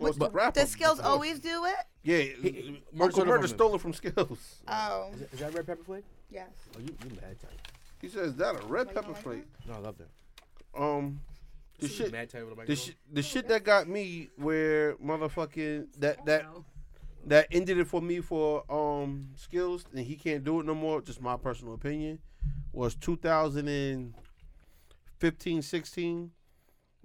Well, 0.02 0.10
it's 0.10 0.20
the 0.20 0.30
But 0.30 0.54
does 0.54 0.70
Skills 0.70 0.98
before. 0.98 1.12
always 1.12 1.40
do 1.40 1.66
it? 1.66 1.76
Yeah, 2.04 2.18
He- 2.18 2.82
Murder 2.92 3.04
Uncle 3.04 3.12
stole 3.12 3.24
it 3.24 3.28
Murder 3.28 3.48
from 3.48 3.58
stole 3.58 3.76
it 3.76 3.82
from 3.82 3.94
Skills. 3.94 4.56
Oh, 4.68 5.10
Is 5.14 5.20
that, 5.20 5.34
is 5.34 5.40
that 5.40 5.54
red 5.54 5.68
pepper 5.68 5.84
flake? 5.84 6.04
yes. 6.30 6.50
Oh, 6.76 6.80
you 6.80 6.96
you 7.04 7.10
mad 7.22 7.40
tight. 7.40 7.60
He 8.02 8.10
says 8.10 8.36
that 8.38 8.64
a 8.64 8.68
red 8.68 8.88
Oh, 8.90 8.94
pepper 8.94 9.12
like 9.14 9.22
flake. 9.22 9.44
No, 9.68 9.74
I 9.76 9.78
love 9.78 9.96
that. 10.00 10.10
Um, 10.82 11.22
the 11.80 11.88
See, 11.88 11.94
shit, 11.96 12.12
Mad 12.12 12.30
tight 12.30 12.44
with 12.44 12.48
a 12.48 12.50
the 12.52 12.56
microphone? 12.62 12.76
shit, 12.86 12.96
the 13.12 13.22
shit 13.22 13.48
that 13.50 13.64
got 13.64 13.88
me 13.88 14.30
where 14.38 14.96
motherfucking 14.96 15.88
that 16.00 16.26
that 16.26 16.46
that 17.28 17.48
ended 17.52 17.78
it 17.78 17.86
for 17.88 18.02
me 18.02 18.20
for 18.22 18.64
um 18.72 19.30
skills 19.36 19.86
and 19.94 20.06
he 20.06 20.16
can't 20.16 20.44
do 20.44 20.60
it 20.60 20.66
no 20.66 20.74
more. 20.76 21.02
Just 21.02 21.22
my 21.22 21.38
personal 21.38 21.74
opinion 21.76 22.20
was 22.74 22.96
2015, 22.96 25.62
16. 25.62 26.32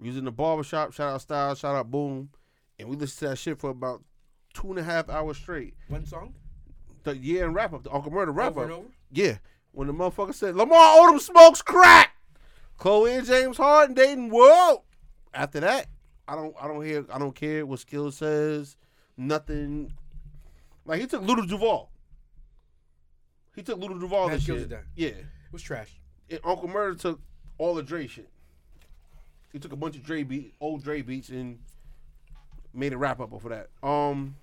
using 0.00 0.24
the 0.24 0.30
barbershop. 0.32 0.92
Shout 0.92 1.12
out 1.14 1.20
Style. 1.22 1.54
Shout 1.54 1.74
out 1.76 1.90
Boom. 1.90 2.30
And 2.78 2.88
we 2.88 2.96
listened 2.96 3.18
to 3.20 3.28
that 3.30 3.36
shit 3.38 3.58
for 3.58 3.70
about 3.70 4.02
two 4.54 4.68
and 4.70 4.78
a 4.78 4.82
half 4.82 5.08
hours 5.08 5.36
straight. 5.36 5.74
One 5.88 6.04
song 6.06 6.34
The 7.04 7.16
year 7.16 7.46
and 7.46 7.54
wrap 7.54 7.72
up, 7.72 7.82
the 7.84 7.92
Uncle 7.92 8.12
Murder 8.12 8.32
wrap 8.32 8.52
over 8.52 8.60
up. 8.60 8.64
and 8.66 8.72
over. 8.74 8.88
Yeah. 9.10 9.38
When 9.72 9.86
the 9.86 9.92
motherfucker 9.94 10.34
said 10.34 10.56
Lamar 10.56 10.78
Odom 10.98 11.20
smokes 11.20 11.62
crack. 11.62 12.12
Khloe 12.78 13.18
and 13.18 13.26
James 13.26 13.56
Harden 13.56 13.94
dating. 13.94 14.30
Whoa. 14.30 14.82
After 15.34 15.60
that, 15.60 15.86
I 16.28 16.34
don't 16.34 16.54
I 16.60 16.66
don't 16.68 16.84
hear 16.84 17.04
I 17.12 17.18
don't 17.18 17.34
care 17.34 17.64
what 17.66 17.78
skill 17.80 18.10
says. 18.10 18.76
Nothing. 19.16 19.92
Like 20.84 21.00
he 21.00 21.06
took 21.06 21.22
Little 21.22 21.46
Duval. 21.46 21.90
He 23.54 23.62
took 23.62 23.78
Little 23.78 23.98
Duval 23.98 24.28
this 24.28 24.42
Skills 24.42 24.60
shit. 24.60 24.68
did 24.68 24.78
that. 24.78 24.84
Yeah. 24.94 25.08
It 25.08 25.24
was 25.52 25.62
trash. 25.62 25.98
And 26.28 26.40
Uncle 26.44 26.68
Murder 26.68 26.96
took 26.98 27.20
all 27.58 27.74
the 27.74 27.82
Dre 27.82 28.06
shit. 28.06 28.28
He 29.52 29.58
took 29.58 29.72
a 29.72 29.76
bunch 29.76 29.96
of 29.96 30.02
Dre 30.04 30.22
beat, 30.22 30.54
old 30.60 30.82
Dre 30.84 31.00
beats, 31.02 31.30
and 31.30 31.58
made 32.76 32.92
a 32.92 32.98
wrap 32.98 33.20
up 33.20 33.32
of 33.32 33.42
that. 33.48 33.68
Um. 33.82 34.36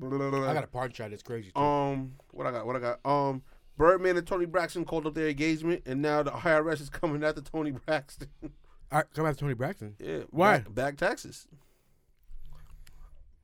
I 0.00 0.54
got 0.54 0.64
a 0.64 0.68
part 0.68 0.94
shot 0.96 1.10
that's 1.10 1.22
crazy. 1.22 1.50
Too. 1.54 1.60
Um, 1.60 2.14
what 2.30 2.46
I 2.46 2.50
got? 2.50 2.66
What 2.66 2.76
I 2.76 2.78
got? 2.78 3.00
Um, 3.04 3.42
Birdman 3.76 4.16
and 4.16 4.26
Toni 4.26 4.46
Braxton 4.46 4.84
called 4.84 5.06
up 5.06 5.14
their 5.14 5.28
engagement, 5.28 5.82
and 5.86 6.00
now 6.02 6.22
the 6.22 6.30
IRS 6.30 6.80
is 6.80 6.88
coming 6.90 7.22
after 7.22 7.40
Toni 7.40 7.70
Braxton. 7.86 8.28
All 8.42 8.98
right, 8.98 9.06
come 9.14 9.26
after 9.26 9.40
Toni 9.40 9.54
Braxton. 9.54 9.96
yeah, 9.98 10.20
Why? 10.30 10.58
Back, 10.58 10.74
back 10.74 10.96
taxes. 10.96 11.46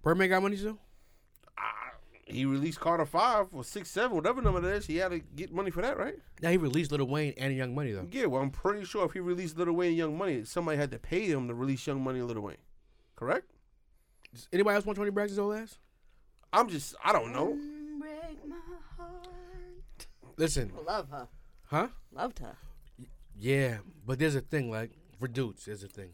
Birdman 0.03 0.29
got 0.31 0.43
money 0.43 0.57
too. 0.57 0.79
Ah, 1.59 1.93
he 2.25 2.45
released 2.45 2.81
Carter 2.81 3.05
Five 3.07 3.49
or 3.53 3.65
Six 3.65 3.91
Seven, 3.91 4.17
whatever 4.17 4.41
number 4.41 4.61
that 4.61 4.75
is. 4.75 4.87
He 4.87 4.97
had 4.97 5.11
to 5.11 5.19
get 5.19 5.53
money 5.53 5.71
for 5.71 5.83
that, 5.83 5.99
right? 5.99 6.15
Now 6.43 6.51
he 6.51 6.57
released 6.57 6.91
Little 6.91 7.09
Wayne 7.09 7.35
and 7.37 7.55
Young 7.55 7.75
Money 7.75 7.93
though. 7.93 8.07
Yeah. 8.11 8.27
Well, 8.27 8.43
I'm 8.43 8.51
pretty 8.51 8.85
sure 8.85 9.05
if 9.05 9.13
he 9.13 9.21
released 9.21 9.59
Little 9.59 9.75
Wayne 9.75 9.89
and 9.91 9.99
Young 9.99 10.17
Money, 10.19 10.45
somebody 10.45 10.79
had 10.79 10.91
to 10.93 10.99
pay 10.99 11.27
him 11.27 11.49
to 11.49 11.55
release 11.55 11.87
Young 11.87 12.03
Money 12.03 12.21
and 12.21 12.29
Little 12.29 12.43
Wayne. 12.45 12.57
Correct? 13.19 13.51
Does 14.33 14.47
anybody 14.53 14.77
else 14.77 14.87
want 14.87 14.97
Toni 14.97 15.11
Braxton's 15.11 15.41
old 15.41 15.57
ass? 15.57 15.77
I'm 16.53 16.69
just, 16.69 16.95
I 17.05 17.13
don't 17.13 17.33
know. 17.33 17.59
Break 17.99 18.47
my 18.49 18.55
heart. 18.97 20.07
Listen, 20.37 20.71
Love 20.87 21.11
her. 21.11 21.27
huh? 21.67 21.89
Loved 22.13 22.39
her. 22.39 22.55
Yeah, 23.37 23.79
but 24.07 24.21
there's 24.21 24.37
a 24.37 24.41
thing 24.41 24.71
like 24.71 24.93
for 25.19 25.27
dudes. 25.27 25.65
There's 25.65 25.83
a 25.83 25.89
thing. 25.89 26.11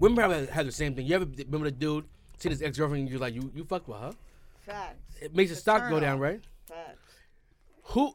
Women 0.00 0.16
probably 0.16 0.46
have 0.46 0.66
the 0.66 0.72
same 0.72 0.96
thing. 0.96 1.06
You 1.06 1.14
ever 1.14 1.26
remember 1.26 1.66
the 1.66 1.70
dude 1.70 2.06
see 2.38 2.48
his 2.48 2.60
ex 2.60 2.76
girlfriend 2.76 3.02
and 3.02 3.10
you're 3.10 3.20
like, 3.20 3.34
you 3.34 3.52
you 3.54 3.62
fucked 3.64 3.86
with 3.86 3.98
her? 3.98 4.12
Facts. 4.66 5.16
It 5.20 5.34
makes 5.36 5.50
the 5.50 5.52
It's 5.52 5.60
a 5.60 5.62
stock 5.62 5.88
go 5.88 6.00
down, 6.00 6.16
off. 6.16 6.22
right? 6.22 6.40
Facts. 6.68 6.98
Who? 7.84 8.14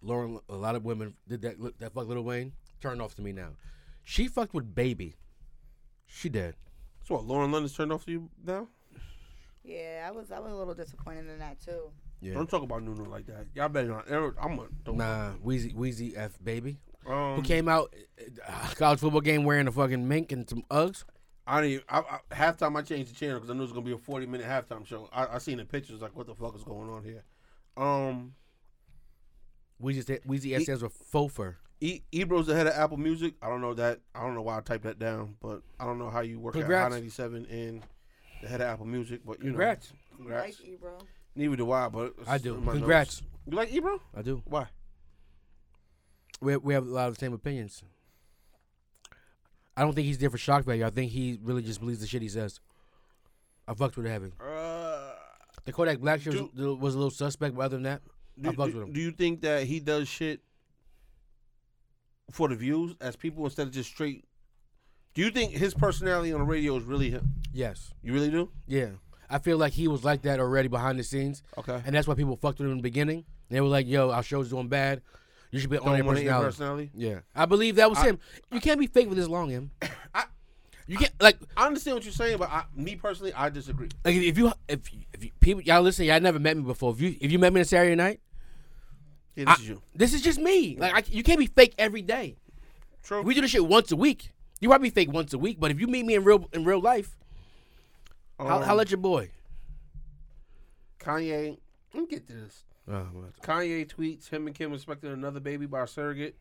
Lauren, 0.00 0.40
a 0.48 0.54
lot 0.56 0.74
of 0.74 0.84
women 0.86 1.14
did 1.28 1.42
that. 1.42 1.56
That 1.80 1.92
fuck 1.92 2.06
Little 2.08 2.24
Wayne. 2.24 2.52
Turned 2.80 3.02
off 3.02 3.14
to 3.16 3.22
me 3.22 3.32
now. 3.32 3.50
She 4.04 4.26
fucked 4.28 4.54
with 4.54 4.74
Baby. 4.74 5.16
She 6.06 6.28
did. 6.28 6.54
So 7.04 7.14
what? 7.16 7.24
Lauren 7.24 7.52
London's 7.52 7.76
turned 7.76 7.92
off 7.92 8.04
to 8.06 8.12
you 8.12 8.30
now? 8.44 8.68
Yeah, 9.62 10.04
I 10.06 10.10
was 10.12 10.30
I 10.30 10.38
was 10.38 10.52
a 10.52 10.54
little 10.56 10.74
disappointed 10.74 11.28
in 11.28 11.38
that 11.38 11.60
too. 11.60 11.90
Yeah. 12.20 12.34
Don't 12.34 12.48
talk 12.48 12.62
about 12.62 12.82
Nuno 12.82 13.04
like 13.04 13.26
that. 13.26 13.46
Y'all 13.54 13.68
better 13.68 13.88
not. 13.88 14.10
I'm 14.40 14.58
a. 14.58 14.66
Don't, 14.84 14.96
Nah, 14.96 15.32
Weezy, 15.44 15.74
Weezy 15.74 16.16
F 16.16 16.38
Baby. 16.42 16.78
Um, 17.06 17.36
Who 17.36 17.42
came 17.42 17.68
out 17.68 17.94
uh, 18.48 18.68
college 18.74 19.00
football 19.00 19.20
game 19.20 19.44
wearing 19.44 19.68
a 19.68 19.72
fucking 19.72 20.06
mink 20.08 20.32
and 20.32 20.48
some 20.48 20.62
Uggs? 20.70 21.04
I 21.46 21.60
didn't. 21.60 21.72
Even, 21.74 21.84
I, 21.88 21.98
I, 21.98 22.34
halftime, 22.34 22.76
I 22.76 22.82
changed 22.82 23.12
the 23.12 23.14
channel 23.14 23.36
because 23.36 23.50
I 23.50 23.52
knew 23.52 23.60
it 23.60 23.64
was 23.64 23.72
gonna 23.72 23.84
be 23.84 23.92
a 23.92 23.98
forty 23.98 24.26
minute 24.26 24.46
halftime 24.46 24.84
show. 24.86 25.08
I, 25.12 25.34
I 25.34 25.38
seen 25.38 25.58
the 25.58 25.64
pictures, 25.64 26.00
like, 26.00 26.16
what 26.16 26.26
the 26.26 26.34
fuck 26.34 26.56
is 26.56 26.64
going 26.64 26.90
on 26.90 27.04
here? 27.04 27.22
Um, 27.76 28.34
Weezy, 29.82 30.02
sta- 30.02 30.20
Weezy 30.26 30.56
S 30.56 30.62
stands 30.64 30.82
for 30.82 30.88
Fofer. 30.88 31.56
E- 31.80 32.00
Ebro's 32.12 32.46
the 32.46 32.54
head 32.54 32.66
of 32.66 32.72
Apple 32.74 32.96
Music. 32.96 33.34
I 33.42 33.48
don't 33.48 33.60
know 33.60 33.74
that. 33.74 34.00
I 34.14 34.22
don't 34.22 34.34
know 34.34 34.42
why 34.42 34.56
I 34.56 34.60
typed 34.60 34.84
that 34.84 34.98
down, 34.98 35.36
but 35.42 35.62
I 35.78 35.84
don't 35.84 35.98
know 35.98 36.08
how 36.10 36.20
you 36.20 36.38
work 36.40 36.54
Congrats. 36.54 36.72
at 36.72 36.82
Hot 36.82 36.92
ninety 36.92 37.10
seven 37.10 37.46
and 37.46 37.82
the 38.42 38.48
head 38.48 38.60
of 38.62 38.68
Apple 38.68 38.86
Music. 38.86 39.20
But 39.26 39.38
you 39.38 39.44
Congrats. 39.50 39.92
know, 40.12 40.16
congrats. 40.16 40.60
Like 40.60 40.68
Ebro. 40.68 40.98
Neither 41.34 41.56
do 41.56 41.70
I, 41.72 41.88
but 41.88 42.14
I 42.26 42.38
do. 42.38 42.54
Congrats. 42.54 43.20
notes. 43.20 43.22
You 43.46 43.56
like 43.56 43.72
Ebro? 43.74 44.00
I 44.16 44.22
do. 44.22 44.42
Why? 44.46 44.66
We 46.40 46.56
we 46.56 46.74
have 46.74 46.86
a 46.86 46.90
lot 46.90 47.08
of 47.08 47.14
the 47.14 47.20
same 47.20 47.32
opinions. 47.34 47.82
I 49.76 49.82
don't 49.82 49.94
think 49.94 50.06
he's 50.06 50.16
there 50.18 50.30
for 50.30 50.38
shock 50.38 50.64
value. 50.64 50.86
I 50.86 50.90
think 50.90 51.12
he 51.12 51.38
really 51.42 51.62
just 51.62 51.80
believes 51.80 52.00
the 52.00 52.06
shit 52.06 52.22
he 52.22 52.28
says. 52.28 52.60
I 53.68 53.74
fucked 53.74 53.96
with 53.98 54.06
it 54.06 54.10
heavy. 54.10 54.32
Uh, 54.40 55.12
The 55.66 55.72
Kodak 55.72 55.98
Black 55.98 56.22
shit 56.22 56.32
was, 56.34 56.78
was 56.78 56.94
a 56.94 56.98
little 56.98 57.10
suspect, 57.10 57.54
but 57.54 57.62
other 57.62 57.76
than 57.76 57.82
that, 57.82 58.00
I 58.42 58.52
fucked 58.52 58.72
do- 58.72 58.78
with 58.78 58.88
him. 58.88 58.92
do 58.94 59.00
you 59.00 59.10
think 59.10 59.42
that 59.42 59.64
he 59.64 59.80
does 59.80 60.08
shit 60.08 60.40
for 62.30 62.48
the 62.48 62.54
views 62.56 62.94
as 63.00 63.16
people 63.16 63.44
instead 63.44 63.66
of 63.66 63.72
just 63.72 63.90
straight? 63.90 64.24
Do 65.14 65.22
you 65.22 65.30
think 65.30 65.52
his 65.52 65.74
personality 65.74 66.32
on 66.32 66.40
the 66.40 66.46
radio 66.46 66.76
is 66.76 66.84
really 66.84 67.10
him? 67.10 67.34
yes, 67.52 67.92
You 68.02 68.12
really 68.12 68.30
do? 68.30 68.50
yeah. 68.66 68.88
I 69.28 69.38
feel 69.40 69.58
like 69.58 69.72
he 69.72 69.88
was 69.88 70.04
like 70.04 70.22
that 70.22 70.38
already 70.38 70.68
behind 70.68 71.00
the 71.00 71.02
scenes, 71.02 71.42
Okay. 71.58 71.82
and 71.84 71.92
that's 71.96 72.06
why 72.06 72.14
people 72.14 72.36
fucked 72.36 72.58
with 72.60 72.66
him 72.66 72.72
in 72.72 72.76
the 72.78 72.82
beginning. 72.82 73.24
They 73.48 73.60
were 73.60 73.66
like, 73.66 73.88
"Yo, 73.88 74.10
our 74.10 74.22
show's 74.22 74.50
doing 74.50 74.68
bad. 74.68 75.02
You 75.50 75.58
should 75.58 75.68
be 75.70 75.78
on 75.78 75.96
your 75.96 76.04
want 76.06 76.18
to 76.18 76.22
hear 76.22 76.32
personality." 76.32 76.86
personality. 76.86 76.90
Yeah, 76.94 77.18
I 77.34 77.44
believe 77.46 77.74
that 77.76 77.90
was 77.90 77.98
I- 77.98 78.04
him. 78.06 78.18
You 78.52 78.60
can't 78.60 78.78
be 78.78 78.86
fake 78.86 79.08
with 79.08 79.18
this 79.18 79.26
long, 79.26 79.48
him. 79.50 79.72
I- 80.14 80.26
you 80.86 80.96
can't 80.98 81.10
like 81.20 81.38
I 81.56 81.66
understand 81.66 81.96
what 81.96 82.04
you're 82.04 82.12
saying, 82.12 82.38
but 82.38 82.48
I, 82.50 82.66
me 82.76 82.94
personally, 82.94 83.32
I 83.34 83.48
disagree. 83.50 83.88
like 84.04 84.14
if 84.14 84.38
you 84.38 84.52
if 84.68 84.92
you, 84.94 85.00
if 85.12 85.24
you, 85.24 85.30
people 85.40 85.60
y'all 85.62 85.82
listen, 85.82 86.04
y'all 86.04 86.20
never 86.20 86.38
met 86.38 86.56
me 86.56 86.62
before. 86.62 86.92
If 86.92 87.00
you 87.00 87.16
if 87.20 87.32
you 87.32 87.40
met 87.40 87.52
me 87.52 87.60
on 87.62 87.64
Saturday 87.64 87.96
night, 87.96 88.20
Yeah, 89.36 89.44
this 89.44 89.58
I- 89.58 89.62
is 89.62 89.68
you. 89.68 89.82
this 89.94 90.14
is 90.14 90.22
just 90.22 90.38
me. 90.40 90.76
Like 90.78 90.94
I, 90.94 91.02
you 91.12 91.22
can't 91.22 91.38
be 91.38 91.46
fake 91.46 91.74
every 91.78 92.02
day. 92.02 92.36
True. 93.02 93.22
We 93.22 93.34
do 93.34 93.40
this 93.42 93.50
shit 93.52 93.64
once 93.66 93.92
a 93.92 93.96
week. 93.96 94.32
You 94.60 94.68
might 94.70 94.80
be 94.82 94.90
fake 94.90 95.12
once 95.12 95.32
a 95.34 95.38
week, 95.38 95.60
but 95.60 95.70
if 95.70 95.78
you 95.80 95.86
meet 95.86 96.04
me 96.06 96.14
in 96.14 96.24
real 96.24 96.48
in 96.52 96.64
real 96.64 96.80
life, 96.80 97.16
how 98.38 98.56
Um, 98.58 98.62
how 98.62 98.74
let 98.74 98.90
your 98.90 98.98
boy? 98.98 99.30
Kanye. 100.98 101.58
Let 101.94 102.00
me 102.02 102.06
get 102.08 102.26
to 102.28 102.32
this. 102.32 102.64
Oh, 102.88 103.06
Kanye 103.42 103.86
tweets 103.86 104.28
him 104.28 104.46
and 104.46 104.54
Kim 104.56 104.72
expecting 104.72 105.12
another 105.12 105.40
baby 105.40 105.66
by 105.66 105.82
a 105.82 105.86
surrogate. 105.86 106.36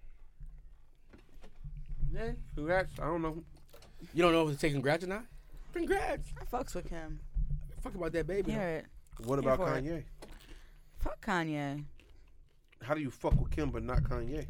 Yeah, 2.13 2.31
congrats. 2.55 2.93
I 2.99 3.05
don't 3.05 3.21
know. 3.21 3.43
you 4.13 4.21
don't 4.23 4.31
know 4.31 4.47
if 4.47 4.53
to 4.53 4.59
taking 4.59 4.75
congrats 4.77 5.03
or 5.03 5.07
not? 5.07 5.25
Congrats. 5.73 6.29
I 6.39 6.45
fucks 6.45 6.73
with 6.75 6.87
him. 6.89 7.19
Fuck 7.81 7.95
about 7.95 8.13
that 8.13 8.27
baby. 8.27 8.51
Hear 8.53 8.61
it. 8.61 8.85
What 9.25 9.39
Here 9.39 9.51
about 9.51 9.67
for 9.67 9.75
it. 9.75 9.83
Kanye? 9.83 10.03
Fuck 10.99 11.25
Kanye. 11.25 11.83
How 12.85 12.93
do 12.93 13.01
you 13.01 13.11
fuck 13.11 13.39
with 13.39 13.51
Kim 13.51 13.71
but 13.71 13.83
not 13.83 14.03
Kanye? 14.03 14.45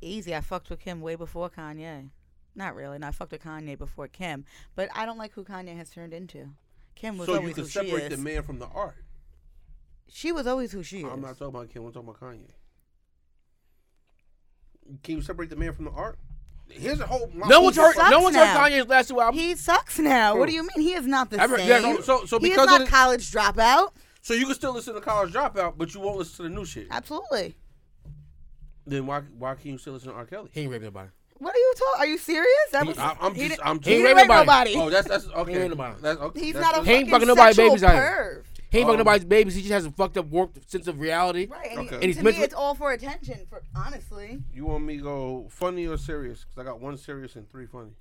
Easy. 0.00 0.34
I 0.34 0.40
fucked 0.40 0.70
with 0.70 0.80
Kim 0.80 1.00
way 1.00 1.14
before 1.14 1.48
Kanye. 1.50 2.10
Not 2.54 2.74
really. 2.74 2.98
No, 2.98 3.08
I 3.08 3.10
fucked 3.10 3.32
with 3.32 3.42
Kanye 3.42 3.78
before 3.78 4.08
Kim. 4.08 4.44
But 4.74 4.88
I 4.94 5.06
don't 5.06 5.18
like 5.18 5.32
who 5.32 5.44
Kanye 5.44 5.76
has 5.76 5.90
turned 5.90 6.12
into. 6.12 6.48
Kim 6.94 7.16
was 7.18 7.28
always 7.28 7.56
who 7.56 7.62
she 7.62 7.66
is. 7.66 7.72
So 7.72 7.80
you 7.82 7.88
always 7.90 8.02
can 8.02 8.02
who 8.02 8.08
she 8.08 8.12
separate 8.12 8.12
is. 8.12 8.18
the 8.18 8.24
man 8.24 8.42
from 8.42 8.58
the 8.58 8.66
art. 8.66 8.96
She 10.08 10.32
was 10.32 10.46
always 10.46 10.72
who 10.72 10.82
she 10.82 10.98
is. 11.00 11.04
I'm 11.04 11.20
not 11.20 11.38
talking 11.38 11.46
about 11.48 11.70
Kim. 11.70 11.84
I'm 11.86 11.92
talking 11.92 12.08
about 12.08 12.20
Kanye. 12.20 12.50
Can 15.02 15.16
you 15.16 15.22
separate 15.22 15.50
the 15.50 15.56
man 15.56 15.72
from 15.72 15.84
the 15.86 15.90
art? 15.92 16.18
Here's 16.68 17.00
a 17.00 17.06
whole. 17.06 17.30
my 17.34 17.48
No 17.48 17.56
whole 17.56 17.64
one's 17.64 17.76
heard. 17.76 17.94
sucks 17.94 18.10
No 18.10 18.20
one's 18.20 18.36
heard 18.36 18.44
now. 18.44 18.64
Kanye's 18.68 18.86
last 18.88 19.08
two 19.08 19.20
albums. 19.20 19.40
He 19.42 19.54
sucks 19.56 19.98
now. 19.98 20.36
What 20.36 20.48
do 20.48 20.54
you 20.54 20.62
mean? 20.62 20.86
He 20.86 20.92
is 20.92 21.06
not 21.06 21.30
the 21.30 21.40
Ever- 21.40 21.58
same. 21.58 21.68
yeah, 21.68 21.80
So, 21.80 22.00
so, 22.00 22.24
so 22.26 22.38
he 22.38 22.46
is 22.46 22.50
because 22.52 22.66
not 22.66 22.80
of 22.82 22.86
the, 22.86 22.90
college 22.92 23.30
dropout. 23.30 23.90
so 24.22 24.34
you 24.34 24.46
can 24.46 24.54
still 24.54 24.72
listen 24.72 24.94
to 24.94 25.00
College 25.00 25.32
Dropout, 25.32 25.74
but 25.76 25.92
you 25.94 26.00
won't 26.00 26.18
listen 26.18 26.36
to 26.36 26.42
the 26.44 26.48
new 26.48 26.64
shit. 26.64 26.86
Absolutely. 26.90 27.56
Then 28.90 29.06
why 29.06 29.20
why 29.38 29.54
can 29.54 29.70
you 29.70 29.78
still 29.78 29.92
listen 29.92 30.08
to 30.10 30.14
R. 30.16 30.26
Kelly? 30.26 30.50
He 30.52 30.62
ain't 30.62 30.70
raping 30.72 30.86
nobody. 30.86 31.08
What 31.38 31.54
are 31.54 31.58
you 31.58 31.74
talking? 31.76 32.00
Are 32.02 32.06
you 32.06 32.18
serious? 32.18 32.50
That 32.72 32.86
was, 32.86 32.98
I, 32.98 33.16
I'm 33.20 33.34
he 33.34 33.48
just 33.48 33.60
I'm 33.64 33.76
he 33.78 33.80
just. 33.80 33.88
ain't 33.88 34.04
didn't 34.04 34.04
raping 34.04 34.16
rape 34.16 34.28
nobody. 34.28 34.74
nobody. 34.74 34.76
Oh, 34.76 34.90
that's 34.90 35.08
that's 35.08 35.26
okay. 35.28 35.52
He 35.52 35.58
ain't 35.58 35.70
nobody. 35.70 35.96
That's 36.02 36.20
okay. 36.20 36.40
He's 36.40 36.54
that's 36.54 36.66
not 36.76 36.82
a. 36.82 36.84
He 36.84 36.92
ain't 36.92 37.08
fucking 37.08 37.10
fucking 37.12 37.28
nobody's 37.28 37.56
sexual 37.56 37.70
babies 37.76 37.84
out 37.84 37.94
perv. 37.94 38.42
He 38.70 38.78
ain't 38.78 38.86
fucking 38.86 38.90
Um, 38.90 38.96
nobody's 38.98 39.24
babies. 39.24 39.54
He 39.54 39.60
just 39.62 39.72
has 39.72 39.86
a 39.86 39.90
fucked 39.92 40.18
up, 40.18 40.26
warped 40.26 40.70
sense 40.70 40.86
of 40.88 40.98
reality. 41.00 41.46
Right. 41.46 41.70
And, 41.70 41.78
Okay. 41.80 41.88
he, 41.88 41.94
And 41.94 42.04
he's 42.04 42.16
to 42.18 42.24
me, 42.24 42.30
it's 42.32 42.52
all 42.54 42.74
for 42.74 42.92
attention. 42.92 43.46
For 43.48 43.62
honestly, 43.74 44.42
You 44.52 44.66
want 44.66 44.84
me 44.84 44.96
to 44.98 45.02
go 45.02 45.46
funny 45.50 45.86
or 45.86 45.96
serious? 45.96 46.44
Because 46.44 46.58
I 46.60 46.64
got 46.70 46.80
one 46.80 46.96
serious 46.98 47.36
and 47.36 47.48
three 47.48 47.66
funny. 47.66 47.92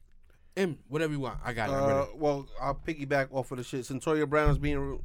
M, 0.58 0.80
whatever 0.90 1.14
you 1.14 1.20
want, 1.22 1.38
I 1.46 1.54
got 1.54 1.70
it. 1.70 1.74
Uh, 1.74 1.88
ready. 2.00 2.12
well, 2.16 2.48
I'll 2.60 2.76
piggyback 2.76 3.28
off 3.32 3.52
of 3.52 3.60
the 3.60 3.64
shit. 3.64 3.82
Cyntoia 3.86 4.28
Brown 4.28 4.50
is 4.50 4.58
being 4.58 5.02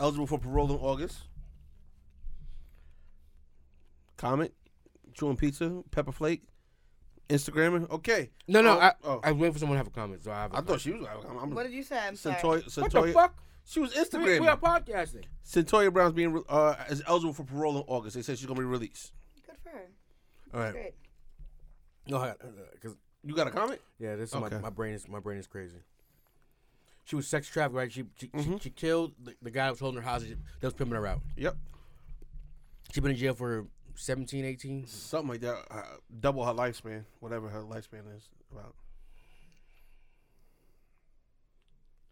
eligible 0.00 0.26
for 0.26 0.38
parole 0.38 0.70
in 0.72 0.78
August. 0.78 1.18
Comment, 4.16 4.50
chewing 5.16 5.36
pizza, 5.36 5.82
pepper 5.90 6.12
flake, 6.12 6.42
Instagramming. 7.28 7.90
Okay. 7.90 8.30
No, 8.46 8.60
no. 8.62 8.76
Oh, 8.76 8.80
I, 8.80 8.92
oh. 9.04 9.20
I 9.24 9.32
was 9.32 9.40
waiting 9.40 9.52
for 9.54 9.58
someone 9.58 9.76
to 9.76 9.78
have 9.78 9.86
a 9.88 9.90
comment, 9.90 10.22
so 10.22 10.30
I 10.30 10.42
have. 10.42 10.52
a 10.54 10.58
I 10.58 10.60
thought 10.60 10.80
she 10.80 10.92
was. 10.92 11.06
I'm, 11.28 11.38
I'm, 11.38 11.50
what 11.54 11.64
did 11.64 11.72
you 11.72 11.82
say? 11.82 11.98
I'm 11.98 12.14
sorry. 12.16 12.36
Cyntoia, 12.62 12.82
What 12.92 13.06
the 13.06 13.12
fuck? 13.12 13.36
She 13.68 13.80
was 13.80 13.92
We, 13.96 14.00
Instagramming. 14.02 14.40
we 14.42 14.46
are 14.48 14.56
podcasting. 14.56 15.24
Cyntoia 15.44 15.92
Brown's 15.92 16.12
being 16.12 16.40
uh, 16.48 16.74
is 16.88 17.02
eligible 17.08 17.32
for 17.32 17.42
parole 17.42 17.78
in 17.78 17.84
August. 17.88 18.14
They 18.14 18.22
said 18.22 18.38
she's 18.38 18.46
gonna 18.46 18.60
be 18.60 18.64
released. 18.66 19.12
Good 19.44 19.56
for 19.62 19.70
her. 19.70 19.88
All 20.54 20.60
right. 20.60 20.72
Great. 20.72 20.94
No, 22.08 22.32
because 22.74 22.96
You 23.24 23.34
got 23.34 23.48
a 23.48 23.50
comment? 23.50 23.80
yeah, 23.98 24.14
this 24.14 24.28
is 24.30 24.36
Okay. 24.36 24.54
my, 24.56 24.60
my 24.62 24.70
brain 24.70 24.94
is 24.94 25.08
my 25.08 25.18
brain 25.18 25.38
is 25.38 25.48
crazy. 25.48 25.78
She 27.04 27.16
was 27.16 27.26
sex 27.26 27.48
trafficked, 27.48 27.74
right? 27.74 27.90
She 27.90 28.04
she, 28.16 28.28
Mhm. 28.28 28.54
she, 28.54 28.64
she 28.64 28.70
killed 28.70 29.14
the, 29.20 29.34
the 29.42 29.50
guy 29.50 29.64
that 29.64 29.70
was 29.72 29.80
holding 29.80 30.00
her 30.00 30.08
hostage. 30.08 30.36
That 30.60 30.66
was 30.68 30.74
pimping 30.74 30.94
her 30.96 31.06
out. 31.06 31.20
Yep. 31.36 31.56
She 32.92 33.00
been 33.00 33.10
in 33.10 33.16
jail 33.16 33.34
for 33.34 33.66
17, 33.96 34.44
18. 34.44 34.86
Something 34.86 35.28
like 35.30 35.40
that. 35.40 35.64
Uh, 35.70 35.82
double 36.20 36.44
her 36.44 36.52
lifespan, 36.52 37.04
whatever 37.20 37.48
her 37.48 37.62
lifespan 37.62 38.14
is. 38.16 38.28
About. 38.52 38.74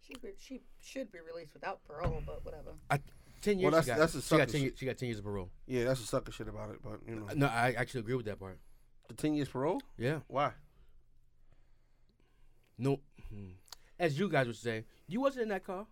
She 0.01 0.13
re- 0.21 0.35
she 0.37 0.61
should 0.81 1.11
be 1.11 1.19
released 1.19 1.53
without 1.53 1.83
parole, 1.85 2.21
but 2.25 2.43
whatever. 2.45 2.71
I, 2.89 2.99
Ten 3.41 3.59
years. 3.59 3.71
Well, 3.71 3.81
she 3.81 3.87
that's- 3.87 3.97
got, 3.97 3.99
that's 3.99 4.13
the 4.13 4.21
she 4.21 4.37
got 4.37 4.49
ten. 4.49 4.61
years- 4.61 4.73
She 4.77 4.85
got 4.85 4.97
ten 4.97 5.07
years 5.07 5.19
of 5.19 5.25
parole. 5.25 5.49
Yeah, 5.67 5.83
that's 5.85 5.99
a 6.01 6.05
sucker 6.05 6.31
shit 6.31 6.47
about 6.47 6.71
it. 6.71 6.79
But 6.83 6.99
you 7.07 7.15
know, 7.15 7.27
No, 7.35 7.47
I 7.47 7.73
actually 7.77 8.01
agree 8.01 8.15
with 8.15 8.25
that 8.25 8.39
part. 8.39 8.59
the 9.07 9.13
ten 9.13 9.33
years 9.33 9.49
parole. 9.49 9.81
Yeah. 9.97 10.19
Why? 10.27 10.51
No. 12.77 12.99
hmm. 13.29 13.51
As 13.99 14.19
you 14.19 14.27
guys 14.29 14.47
would 14.47 14.55
say, 14.57 14.85
you 15.07 15.21
wasn't 15.21 15.43
in 15.43 15.49
that 15.49 15.63
car. 15.65 15.85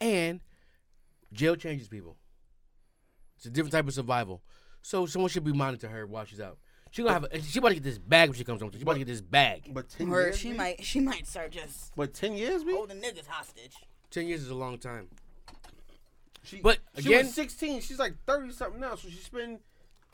And 0.00 0.40
jail 1.32 1.54
changes 1.56 1.88
people. 1.88 2.16
It's 3.38 3.46
a 3.46 3.50
different 3.50 3.72
type 3.72 3.86
of 3.88 3.94
survival. 3.94 4.42
So 4.82 5.06
someone 5.06 5.30
should 5.30 5.44
be 5.44 5.52
monitoring 5.52 5.92
her 5.92 6.06
while 6.06 6.24
she's 6.24 6.40
out. 6.40 6.58
She 6.90 7.02
gonna 7.02 7.12
have. 7.14 7.24
A, 7.24 7.40
she 7.42 7.58
about 7.58 7.68
to 7.68 7.74
get 7.74 7.84
this 7.84 7.98
bag 7.98 8.28
when 8.30 8.36
she 8.38 8.44
comes 8.44 8.60
home. 8.60 8.70
She 8.74 8.82
about 8.82 8.94
to 8.94 8.98
get 9.00 9.06
this 9.08 9.20
bag. 9.20 9.70
But 9.72 9.88
ten 9.90 10.08
Or 10.10 10.20
years. 10.22 10.38
she 10.38 10.50
B? 10.52 10.56
might 10.56 10.82
she 10.84 11.00
might 11.00 11.26
start 11.26 11.50
just 11.52 11.94
But 11.96 12.14
ten 12.14 12.34
years, 12.34 12.64
me. 12.64 12.72
holding 12.72 13.00
niggas 13.00 13.26
hostage. 13.26 13.74
Ten 14.10 14.26
years 14.26 14.42
is 14.42 14.50
a 14.50 14.54
long 14.54 14.78
time. 14.78 15.08
She, 16.42 16.60
But, 16.60 16.78
she 16.98 17.08
again- 17.12 17.26
was 17.26 17.34
sixteen. 17.34 17.80
She's 17.80 17.98
like 17.98 18.14
thirty 18.26 18.52
something 18.52 18.80
now, 18.80 18.94
so 18.94 19.08
she's 19.08 19.28
been 19.28 19.58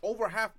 over 0.03 0.29
half. 0.29 0.51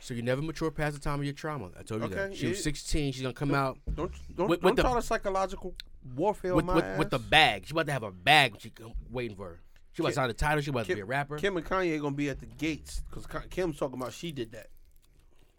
So 0.00 0.12
you 0.12 0.22
never 0.22 0.42
mature 0.42 0.70
past 0.70 0.94
the 0.94 1.00
time 1.00 1.20
of 1.20 1.24
your 1.24 1.32
trauma. 1.32 1.70
I 1.78 1.82
told 1.82 2.02
you 2.02 2.08
that. 2.08 2.18
Okay, 2.18 2.34
She 2.36 2.48
was 2.48 2.58
yeah. 2.58 2.64
16. 2.64 3.12
She's 3.12 3.22
gonna 3.22 3.32
come 3.34 3.54
out 3.54 3.78
Don't 3.86 4.12
don't, 4.36 4.48
With- 4.48 4.60
don't 4.60 4.70
with 4.70 4.76
the- 4.76 4.82
try 4.82 4.94
to 4.94 5.02
psychological 5.02 5.74
warfare 6.14 6.54
with 6.54 6.64
on 6.64 6.66
my 6.66 6.74
with, 6.74 6.84
ass. 6.84 6.98
with 6.98 7.10
the 7.10 7.18
bag. 7.18 7.66
She 7.66 7.72
about 7.72 7.86
to 7.86 7.92
have 7.92 8.02
a 8.02 8.10
bag 8.12 8.52
when 8.52 8.60
she 8.60 8.68
come 8.70 8.92
waiting 9.10 9.36
for 9.36 9.48
her. 9.48 9.60
She 9.96 10.02
about 10.02 10.08
to 10.08 10.12
Kim- 10.12 10.14
sign 10.22 10.28
the 10.28 10.34
title. 10.34 10.62
She 10.62 10.70
about 10.70 10.86
to 10.86 10.94
be 10.94 11.00
a 11.00 11.04
rapper. 11.06 11.38
Kim 11.38 11.56
and 11.56 11.64
Kanye 11.64 11.98
gonna 12.00 12.14
be 12.14 12.28
at 12.28 12.38
the 12.40 12.46
gates 12.46 13.02
because 13.08 13.26
Kim's 13.48 13.78
talking 13.78 13.98
about 13.98 14.12
she 14.12 14.30
did 14.30 14.52
that. 14.52 14.66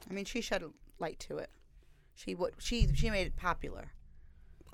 I 0.10 0.14
mean, 0.14 0.26
she 0.26 0.42
shed 0.42 0.62
a 0.62 0.70
light 1.00 1.20
to 1.22 1.38
it. 1.38 1.50
She 2.16 2.36
what 2.36 2.54
she 2.60 2.88
she 2.94 3.10
made 3.10 3.26
it 3.28 3.36
popular. 3.36 3.92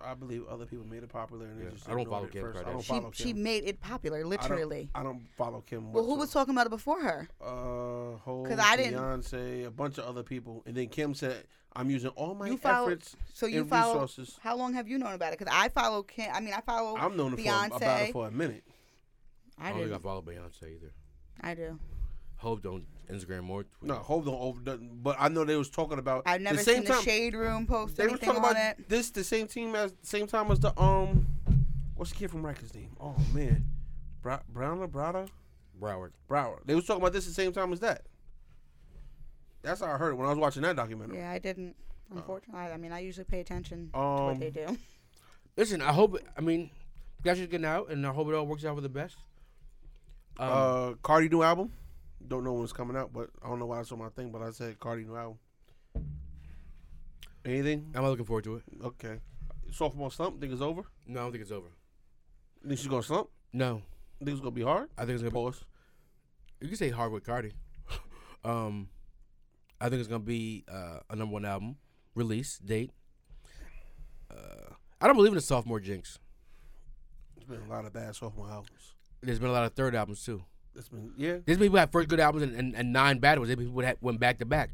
I 0.03 0.15
believe 0.15 0.45
other 0.49 0.65
people 0.65 0.85
made 0.85 1.03
it 1.03 1.07
popular 1.09 1.45
and 1.45 1.61
they 1.61 1.65
Yeah, 1.65 1.69
just 1.71 1.87
I 1.87 1.93
don't 1.93 2.09
follow 2.09 2.27
Kim 2.27 2.41
first. 2.41 2.59
I 2.59 2.63
don't 2.71 2.81
She 2.81 2.87
follow 2.89 3.11
she 3.13 3.23
Kim. 3.31 3.43
made 3.43 3.63
it 3.63 3.79
popular, 3.79 4.17
I 4.17 4.21
don't- 4.21 4.29
literally. 4.31 4.89
I 4.93 5.01
don't 5.03 5.25
follow 5.37 5.61
Kim. 5.61 5.93
Well, 5.93 6.03
who 6.03 6.15
was 6.15 6.29
talking 6.31 6.53
about 6.53 6.65
it 6.67 6.71
before 6.71 6.99
her? 7.01 7.29
Uh, 7.39 8.17
Hov, 8.17 8.45
'Cause 8.47 8.59
I 8.59 8.75
didn't- 8.75 8.99
Beyonce, 8.99 9.65
a 9.65 9.71
bunch 9.71 9.97
of 9.99 10.03
other 10.05 10.23
people, 10.23 10.61
and 10.65 10.75
then 10.75 10.89
Kim 10.89 11.13
said, 11.13 11.45
"I'm 11.73 11.89
using 11.89 12.09
all 12.11 12.35
my 12.35 12.47
You 12.47 12.57
follow- 12.57 12.87
efforts 12.87 13.15
So 13.33 13.45
you 13.45 13.61
and 13.61 13.69
follow? 13.69 13.93
resources." 13.93 14.37
How 14.41 14.57
long 14.57 14.73
have 14.73 14.89
you 14.89 14.97
known 14.97 15.13
about 15.13 15.31
it? 15.31 15.39
Because 15.39 15.53
I 15.55 15.69
follow 15.69 16.03
Kim. 16.03 16.29
I 16.33 16.41
mean, 16.41 16.53
I 16.53 16.59
follow. 16.61 16.97
I'm 16.97 17.15
known 17.15 17.31
for 17.31 17.37
Beyonce. 17.37 17.77
about 17.77 18.01
it 18.01 18.11
for 18.11 18.27
a 18.27 18.31
minute. 18.31 18.65
I 19.59 19.67
I 19.67 19.71
don't 19.71 19.81
think 19.83 19.93
I 19.93 19.97
follow 19.99 20.21
Beyonce 20.21 20.63
either. 20.75 20.91
I 21.41 21.53
do. 21.53 21.79
Hope 22.37 22.61
don't 22.61 22.83
Instagram 23.09 23.43
more. 23.43 23.63
Tweet. 23.63 23.83
No, 23.89 23.95
Hov 23.95 24.25
don't 24.25 24.35
over, 24.39 24.59
nothing, 24.65 24.89
but 25.01 25.15
I 25.19 25.29
know 25.29 25.45
they 25.45 25.55
was 25.55 25.69
talking 25.69 25.97
about. 25.99 26.23
I've 26.25 26.41
never 26.41 26.57
the 26.57 26.63
same 26.63 26.75
seen 26.81 26.85
time, 26.85 26.97
the 26.97 27.03
shade 27.03 27.35
room 27.35 27.65
post 27.65 27.95
They 27.95 28.03
was 28.03 28.13
anything 28.13 28.27
talking 28.29 28.43
on 28.43 28.51
about 28.51 28.79
it. 28.79 28.89
this 28.89 29.11
the 29.11 29.23
same 29.23 29.47
team 29.47 29.75
as 29.75 29.93
same 30.01 30.27
time 30.27 30.51
as 30.51 30.59
the 30.59 30.77
um, 30.79 31.25
what's 31.95 32.11
the 32.11 32.17
kid 32.17 32.31
from 32.31 32.43
Rikers 32.43 32.73
name? 32.75 32.95
Oh 32.99 33.15
man, 33.33 33.63
Bra- 34.21 34.41
Browner, 34.49 34.87
Browder, 34.87 35.29
Broward. 35.79 36.11
Brower. 36.27 36.59
They 36.65 36.75
was 36.75 36.85
talking 36.85 37.01
about 37.01 37.13
this 37.13 37.25
the 37.25 37.33
same 37.33 37.53
time 37.53 37.71
as 37.71 37.79
that. 37.79 38.01
That's 39.61 39.79
how 39.79 39.87
I 39.93 39.97
heard 39.97 40.11
it 40.11 40.15
when 40.15 40.25
I 40.25 40.29
was 40.29 40.37
watching 40.39 40.63
that 40.63 40.75
documentary. 40.75 41.17
Yeah, 41.17 41.31
I 41.31 41.39
didn't. 41.39 41.75
Unfortunately, 42.13 42.61
I 42.61 42.77
mean, 42.77 42.91
I 42.91 42.99
usually 42.99 43.23
pay 43.23 43.39
attention 43.39 43.89
to 43.93 43.97
what 43.99 44.31
Um, 44.33 44.39
they 44.39 44.49
do. 44.51 44.77
Listen, 45.55 45.81
I 45.81 45.93
hope. 45.93 46.17
I 46.37 46.41
mean, 46.41 46.69
guys 47.23 47.39
are 47.39 47.47
getting 47.47 47.65
out, 47.65 47.89
and 47.89 48.05
I 48.05 48.11
hope 48.11 48.27
it 48.27 48.33
all 48.35 48.45
works 48.45 48.65
out 48.65 48.75
for 48.75 48.81
the 48.81 48.89
best. 48.89 49.15
Um, 50.37 50.49
uh, 50.49 50.93
Cardi 51.01 51.29
new 51.29 51.43
album. 51.43 51.71
Don't 52.25 52.43
know 52.43 52.53
when 52.53 52.63
it's 52.63 52.73
coming 52.73 52.95
out, 52.95 53.11
but 53.13 53.29
I 53.43 53.47
don't 53.47 53.59
know 53.59 53.65
why 53.65 53.79
it's 53.81 53.91
on 53.91 53.99
my 53.99 54.09
thing. 54.09 54.31
But 54.31 54.41
I 54.41 54.51
said 54.51 54.79
Cardi 54.79 55.03
new 55.03 55.15
album. 55.15 55.37
Anything? 57.45 57.91
I'm 57.93 58.03
not 58.03 58.09
looking 58.09 58.25
forward 58.25 58.45
to 58.45 58.55
it. 58.55 58.63
Okay. 58.83 59.19
Sophomore 59.71 60.11
slump. 60.11 60.39
Think 60.39 60.53
it's 60.53 60.61
over. 60.61 60.83
No, 61.07 61.19
I 61.19 61.23
don't 61.23 61.31
think 61.31 61.41
it's 61.41 61.51
over. 61.51 61.67
Think 62.65 62.79
she's 62.79 62.87
gonna 62.87 63.03
slump. 63.03 63.29
No, 63.51 63.81
Think 64.19 64.31
it's 64.31 64.39
gonna 64.39 64.51
be 64.51 64.63
hard. 64.63 64.89
I 64.97 65.01
think 65.01 65.15
it's 65.15 65.21
gonna 65.21 65.31
be. 65.31 65.35
Pause. 65.35 65.65
You 66.61 66.67
can 66.69 66.77
say 66.77 66.89
hard 66.89 67.11
with 67.11 67.25
Cardi. 67.25 67.51
um, 68.45 68.87
I 69.81 69.89
think 69.89 69.99
it's 69.99 70.07
gonna 70.07 70.23
be 70.23 70.63
uh, 70.71 70.99
a 71.09 71.15
number 71.15 71.33
one 71.33 71.43
album 71.43 71.75
release 72.15 72.57
date. 72.59 72.91
Uh, 74.31 74.73
I 75.01 75.07
don't 75.07 75.17
believe 75.17 75.33
in 75.33 75.35
the 75.35 75.41
sophomore 75.41 75.81
jinx. 75.81 76.19
There's 77.35 77.47
been 77.47 77.69
a 77.69 77.71
lot 77.71 77.85
of 77.85 77.91
bad 77.93 78.15
sophomore 78.15 78.49
albums. 78.49 78.93
There's 79.23 79.39
been 79.39 79.49
a 79.49 79.53
lot 79.53 79.63
of 79.63 79.73
third 79.73 79.95
albums 79.95 80.23
too. 80.23 80.43
It's 80.75 80.89
been 80.89 81.13
yeah, 81.17 81.37
There's 81.45 81.57
been 81.57 81.59
people 81.59 81.75
that 81.75 81.81
had 81.81 81.91
first 81.91 82.09
good 82.09 82.19
albums 82.19 82.43
and, 82.43 82.55
and, 82.55 82.75
and 82.75 82.91
nine 82.91 83.19
bad 83.19 83.39
ones. 83.39 83.47
There's 83.47 83.59
people 83.59 83.81
that 83.81 84.01
went 84.01 84.19
back 84.19 84.39
to 84.39 84.45
back. 84.45 84.69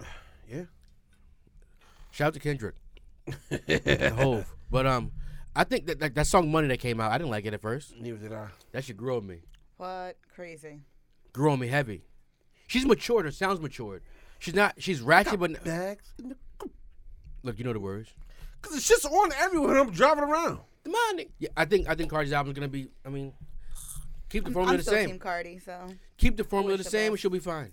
yeah. 0.48 0.64
Shout 2.10 2.28
out 2.28 2.34
to 2.34 2.40
Kendrick, 2.40 2.74
and 3.68 4.14
Hov. 4.14 4.46
But 4.70 4.86
um, 4.86 5.12
I 5.54 5.64
think 5.64 5.86
that, 5.86 6.00
that 6.00 6.14
that 6.14 6.26
song 6.26 6.50
"Money" 6.50 6.68
that 6.68 6.78
came 6.78 7.00
out, 7.00 7.10
I 7.10 7.18
didn't 7.18 7.30
like 7.30 7.44
it 7.44 7.54
at 7.54 7.60
first. 7.60 7.94
Neither 7.98 8.18
did 8.18 8.32
I. 8.32 8.48
That 8.72 8.84
shit 8.84 8.96
grew 8.96 9.16
on 9.16 9.26
me. 9.26 9.40
What 9.76 10.16
crazy? 10.34 10.80
Grew 11.32 11.50
on 11.50 11.58
me 11.58 11.68
heavy. 11.68 12.04
She's 12.66 12.86
matured. 12.86 13.24
Her 13.24 13.30
sounds 13.30 13.60
matured. 13.60 14.02
She's 14.38 14.54
not. 14.54 14.74
She's 14.78 15.00
ratchet, 15.00 15.40
but 15.40 15.62
Bags 15.64 16.14
in 16.18 16.30
the 16.30 16.36
look, 17.42 17.58
you 17.58 17.64
know 17.64 17.72
the 17.72 17.80
words. 17.80 18.10
Cause 18.60 18.76
it's 18.76 18.88
just 18.88 19.04
on 19.04 19.32
everywhere 19.32 19.78
I'm 19.78 19.90
driving 19.90 20.24
around. 20.24 20.60
The 20.84 20.90
money. 20.90 21.28
Yeah, 21.38 21.48
I 21.56 21.64
think 21.64 21.88
I 21.88 21.94
think 21.94 22.10
Cardi's 22.10 22.32
album's 22.32 22.54
gonna 22.54 22.68
be. 22.68 22.88
I 23.04 23.08
mean, 23.08 23.32
keep 24.32 24.44
the 24.44 24.48
I'm, 24.48 24.54
formula 24.54 24.72
I'm 24.72 24.76
the 24.78 24.82
still 24.82 24.94
same. 24.94 25.08
Team 25.10 25.18
Cardi, 25.18 25.58
so 25.58 25.86
Keep 26.18 26.36
the 26.38 26.44
formula 26.44 26.76
the 26.78 26.82
the 26.84 26.90
same, 26.90 27.12
and 27.12 27.20
she'll 27.20 27.30
be 27.30 27.38
fine. 27.38 27.72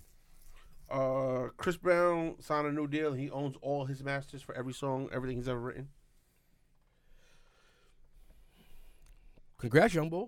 Uh, 0.92 1.50
Chris 1.58 1.78
Brown 1.78 2.36
signed 2.40 2.68
a 2.68 2.72
new 2.72 2.88
deal. 2.88 3.14
He 3.14 3.30
owns 3.30 3.56
all 3.62 3.86
his 3.86 4.04
masters 4.04 4.42
for 4.42 4.56
every 4.56 4.74
song, 4.74 5.10
everything 5.14 5.38
he's 5.38 5.48
ever 5.48 5.60
written. 5.60 5.90
Congrats, 9.58 9.94
young 9.94 10.10
boy. 10.10 10.28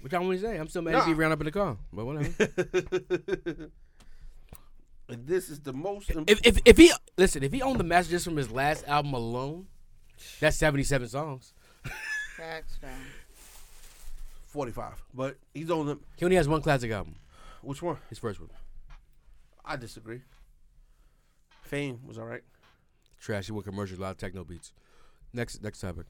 What 0.00 0.12
y'all 0.12 0.24
want 0.24 0.40
to 0.40 0.46
say? 0.46 0.56
I'm 0.56 0.68
still 0.68 0.82
mad 0.82 0.92
Nah. 0.92 1.00
to 1.00 1.06
be 1.06 1.14
round 1.14 1.32
up 1.32 1.40
in 1.40 1.46
the 1.46 1.52
car, 1.52 1.76
but 1.92 2.04
whatever. 2.04 3.70
This 5.10 5.48
is 5.48 5.60
the 5.60 5.72
most. 5.72 6.10
Im- 6.10 6.24
if, 6.26 6.38
if 6.46 6.58
if 6.66 6.76
he 6.76 6.92
listen, 7.16 7.42
if 7.42 7.50
he 7.50 7.62
owned 7.62 7.80
the 7.80 7.84
messages 7.84 8.24
from 8.24 8.36
his 8.36 8.50
last 8.50 8.86
album 8.86 9.14
alone, 9.14 9.66
that's 10.38 10.58
77 10.58 11.08
songs. 11.08 11.54
facts 12.36 12.76
down. 12.76 12.90
45, 14.58 15.04
but 15.14 15.36
he's 15.54 15.70
on 15.70 15.86
them. 15.86 16.00
He 16.16 16.24
only 16.24 16.34
has 16.36 16.48
one 16.48 16.60
classic 16.60 16.90
album, 16.90 17.14
Which 17.62 17.80
one? 17.80 17.96
his 18.08 18.18
first 18.18 18.40
one. 18.40 18.50
I 19.64 19.76
disagree. 19.76 20.22
Fame 21.62 22.00
was 22.04 22.18
all 22.18 22.24
right. 22.24 22.42
Trash. 23.20 23.46
He 23.46 23.52
went 23.52 23.66
commercials, 23.66 24.00
a 24.00 24.02
lot 24.02 24.10
of 24.10 24.16
techno 24.16 24.42
beats. 24.42 24.72
Next 25.32 25.62
next 25.62 25.78
topic. 25.78 26.06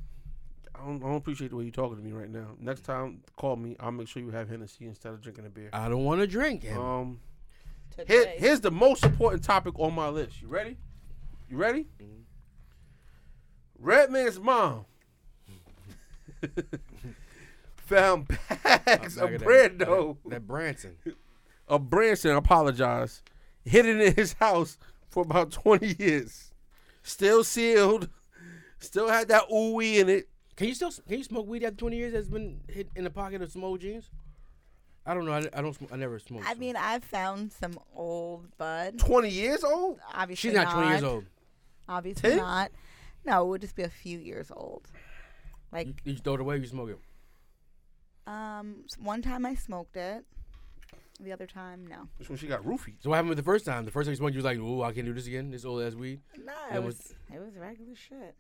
I 0.75 0.79
don't, 0.79 0.97
I 1.05 1.09
don't 1.09 1.17
appreciate 1.17 1.51
the 1.51 1.57
way 1.57 1.65
you're 1.65 1.73
talking 1.73 1.99
to 1.99 2.03
me 2.03 2.13
right 2.13 2.31
now. 2.31 2.47
Next 2.59 2.85
time, 2.85 3.21
call 3.37 3.57
me. 3.57 3.77
I'll 3.81 3.93
make 3.93 4.09
sure 4.09 4.23
you 4.23 4.31
have 4.31 4.49
Hennessy 4.49 4.87
instead 4.87 5.13
of 5.13 5.21
drinking 5.21 5.45
a 5.45 5.51
beer. 5.51 5.69
I 5.75 5.91
don't 5.91 6.05
want 6.05 6.23
to 6.23 6.27
drink 6.27 6.63
him. 6.63 6.81
Um, 6.81 7.21
here, 8.07 8.33
here's 8.39 8.61
the 8.61 8.71
most 8.71 9.05
important 9.05 9.45
topic 9.45 9.79
on 9.79 9.95
my 9.95 10.09
list. 10.09 10.41
You 10.41 10.49
ready? 10.49 10.79
You 11.51 11.59
ready? 11.59 11.87
Mm-hmm. 12.01 12.23
Redman's 13.79 14.41
mom 14.41 14.87
found 17.89 18.29
bags 18.29 19.17
of 19.17 19.33
of 19.33 19.43
bread 19.43 19.79
that, 19.79 19.89
That, 19.89 20.17
that 20.27 20.47
Branson. 20.47 20.97
of 21.67 21.91
Branson. 21.91 22.33
Apologize. 22.37 23.23
Hidden 23.65 24.01
in 24.01 24.15
his 24.15 24.35
house 24.35 24.79
for 25.09 25.23
about 25.23 25.51
20 25.51 25.97
years. 25.99 26.53
Still 27.03 27.43
sealed. 27.45 28.09
Still 28.79 29.09
had 29.09 29.29
that 29.29 29.49
ooey 29.51 29.97
in 29.97 30.09
it. 30.09 30.29
Can 30.57 30.69
you 30.69 30.75
still 30.75 30.91
can 30.91 31.19
you 31.19 31.25
smoke 31.25 31.47
weed 31.47 31.65
after 31.65 31.77
20 31.77 31.97
years? 31.97 32.13
That's 32.13 32.29
been 32.29 32.61
hit 32.69 32.89
in 32.97 33.05
the 33.05 33.11
pocket 33.11 33.43
of 33.43 33.51
some 33.51 33.65
old 33.65 33.81
jeans. 33.81 34.11
I 35.07 35.15
don't 35.15 35.25
know. 35.25 35.33
I, 35.33 35.39
I 35.55 35.63
don't. 35.63 35.73
Smoke, 35.73 35.91
I 35.93 35.97
never 35.97 36.19
smoked. 36.19 36.47
I 36.47 36.53
so. 36.53 36.59
mean, 36.59 36.77
I've 36.77 37.05
found 37.05 37.53
some 37.53 37.79
old 37.95 38.47
bud. 38.59 38.99
20 38.99 39.31
years 39.31 39.65
old? 39.65 39.99
Obviously 40.15 40.51
she's 40.51 40.57
not 40.57 40.71
20 40.73 40.89
years 40.91 41.03
old. 41.03 41.25
Obviously 41.89 42.31
10? 42.31 42.39
not. 42.39 42.71
No, 43.25 43.43
it 43.45 43.49
would 43.49 43.61
just 43.63 43.75
be 43.75 43.83
a 43.85 43.89
few 43.89 44.19
years 44.19 44.51
old. 44.55 44.83
Like, 45.73 45.87
You, 45.87 45.95
you 46.05 46.17
throw 46.17 46.35
it 46.35 46.41
away. 46.41 46.59
You 46.59 46.67
smoke 46.67 46.91
it. 46.91 46.99
Um, 48.29 48.85
one 49.01 49.23
time 49.23 49.47
I 49.47 49.55
smoked 49.55 49.97
it. 49.97 50.25
The 51.21 51.33
other 51.33 51.47
time, 51.47 51.85
no. 51.89 52.07
That's 52.19 52.29
when 52.31 52.39
she 52.39 52.47
got 52.47 52.63
roofies. 52.63 52.95
So 53.01 53.11
what 53.11 53.17
happened 53.17 53.31
with 53.31 53.39
the 53.39 53.45
first 53.45 53.65
time? 53.65 53.85
The 53.85 53.91
first 53.91 54.07
time 54.07 54.13
you 54.13 54.17
smoked, 54.17 54.35
you 54.35 54.39
was 54.39 54.45
like, 54.45 54.59
"Ooh, 54.59 54.83
I 54.83 54.93
can't 54.93 55.05
do 55.05 55.13
this 55.13 55.27
again. 55.27 55.51
This 55.51 55.65
old 55.65 55.83
ass 55.83 55.95
weed." 55.95 56.21
No, 56.45 56.53
it 56.73 56.81
was, 56.83 56.97
was- 56.97 57.15
it 57.35 57.41
was 57.41 57.57
regular 57.57 57.97
shit. 57.97 58.37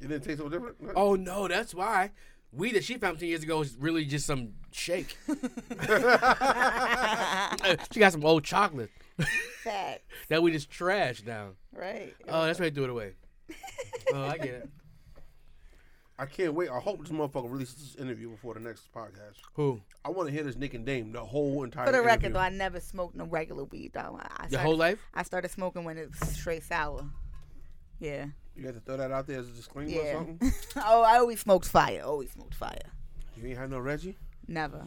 It 0.00 0.06
didn't 0.06 0.22
taste 0.22 0.38
so 0.38 0.48
different? 0.48 0.76
Oh 0.94 1.16
no, 1.16 1.48
that's 1.48 1.74
why. 1.74 2.12
Weed 2.52 2.76
that 2.76 2.84
she 2.84 2.96
found 2.98 3.18
10 3.18 3.28
years 3.28 3.42
ago 3.42 3.60
is 3.60 3.76
really 3.78 4.04
just 4.04 4.26
some 4.26 4.50
shake. 4.70 5.18
she 7.92 8.00
got 8.00 8.12
some 8.12 8.24
old 8.24 8.44
chocolate 8.44 8.90
Fat, 9.64 10.02
that 10.28 10.42
we 10.42 10.52
just 10.52 10.70
trashed 10.70 11.24
down. 11.26 11.56
right? 11.72 12.14
Oh, 12.28 12.46
that's 12.46 12.58
why 12.60 12.66
they 12.66 12.74
threw 12.74 12.84
it 12.84 12.90
away. 12.90 13.12
oh, 14.14 14.24
I 14.24 14.38
get 14.38 14.54
it. 14.54 14.68
I 16.20 16.26
can't 16.26 16.54
wait. 16.54 16.68
I 16.68 16.80
hope 16.80 17.00
this 17.00 17.10
motherfucker 17.10 17.50
releases 17.50 17.76
this 17.76 17.94
interview 17.94 18.30
before 18.30 18.54
the 18.54 18.60
next 18.60 18.92
podcast. 18.92 19.36
Who? 19.54 19.80
I 20.04 20.10
want 20.10 20.28
to 20.28 20.34
hear 20.34 20.42
this 20.42 20.56
Nick 20.56 20.74
and 20.74 20.84
Dame, 20.84 21.12
the 21.12 21.24
whole 21.24 21.62
entire 21.62 21.86
For 21.86 21.92
the 21.92 22.02
record, 22.02 22.32
though, 22.34 22.40
I 22.40 22.48
never 22.48 22.80
smoked 22.80 23.14
no 23.14 23.24
regular 23.24 23.64
weed. 23.64 23.92
Though 23.94 24.18
I 24.20 24.44
I 24.44 24.48
Your 24.50 24.60
whole 24.60 24.76
life? 24.76 24.98
I 25.14 25.22
started 25.22 25.50
smoking 25.52 25.84
when 25.84 25.96
it 25.96 26.10
was 26.10 26.30
straight 26.30 26.64
sour. 26.64 27.04
Yeah. 28.00 28.26
You 28.56 28.64
got 28.64 28.74
to 28.74 28.80
throw 28.80 28.96
that 28.96 29.12
out 29.12 29.28
there 29.28 29.38
as 29.38 29.48
a 29.48 29.52
disclaimer 29.52 30.00
or 30.00 30.12
something? 30.12 30.52
oh, 30.76 31.02
I 31.02 31.18
always 31.18 31.40
smoked 31.40 31.68
fire. 31.68 32.02
Always 32.04 32.32
smoked 32.32 32.54
fire. 32.54 32.78
You 33.36 33.46
ain't 33.46 33.58
had 33.58 33.70
no 33.70 33.78
Reggie? 33.78 34.16
Never. 34.48 34.84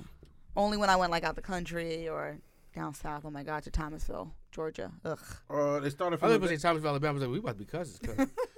Only 0.58 0.76
when 0.76 0.90
I 0.90 0.98
went 0.98 1.12
like 1.12 1.24
out 1.24 1.36
the 1.36 1.42
country 1.42 2.10
or 2.10 2.40
down 2.76 2.94
south. 2.94 3.24
Oh 3.26 3.32
my 3.32 3.44
God, 3.44 3.64
to 3.64 3.72
Thomasville, 3.72 4.34
Georgia. 4.52 4.92
Ugh. 5.06 5.20
Uh, 5.50 5.80
they 5.80 5.90
started 5.90 6.22
I 6.22 6.28
was 6.28 6.32
filming. 6.34 6.40
going 6.40 6.42
to 6.42 6.60
say 6.60 6.68
Thomas 6.68 6.84
Alabama. 6.84 7.12
I 7.12 7.14
was 7.14 7.22
like, 7.24 7.32
we 7.32 7.40
about 7.40 7.52
to 7.52 7.58
be 7.60 7.66
cousins. 7.66 8.00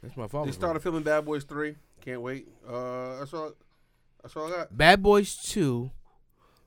cuz. 0.00 0.08
that's 0.10 0.16
my 0.16 0.28
fault. 0.28 0.46
they 0.46 0.52
started 0.52 0.80
filming 0.80 1.02
Bad 1.02 1.24
Boys 1.24 1.44
Three. 1.44 1.76
Can't 2.00 2.20
wait. 2.20 2.48
Uh, 2.66 3.18
that's 3.18 3.34
all. 3.34 3.52
That's 4.22 4.36
all 4.36 4.46
I 4.52 4.56
got. 4.56 4.76
Bad 4.76 5.02
Boys 5.02 5.36
2 5.36 5.90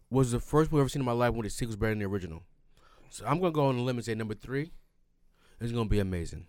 was 0.10 0.32
the 0.32 0.40
first 0.40 0.72
movie 0.72 0.82
I've 0.82 0.84
ever 0.84 0.90
seen 0.90 1.02
in 1.02 1.06
my 1.06 1.12
life 1.12 1.34
when 1.34 1.44
the 1.44 1.50
sequel's 1.50 1.76
better 1.76 1.92
than 1.92 2.00
the 2.00 2.06
original. 2.06 2.44
So 3.10 3.26
I'm 3.26 3.40
going 3.40 3.52
to 3.52 3.56
go 3.56 3.66
on 3.68 3.78
a 3.78 3.82
limb 3.82 3.98
and 3.98 4.06
say 4.06 4.16
number 4.16 4.34
three 4.34 4.72
is 5.60 5.72
going 5.72 5.86
to 5.86 5.90
be 5.90 6.00
amazing. 6.00 6.48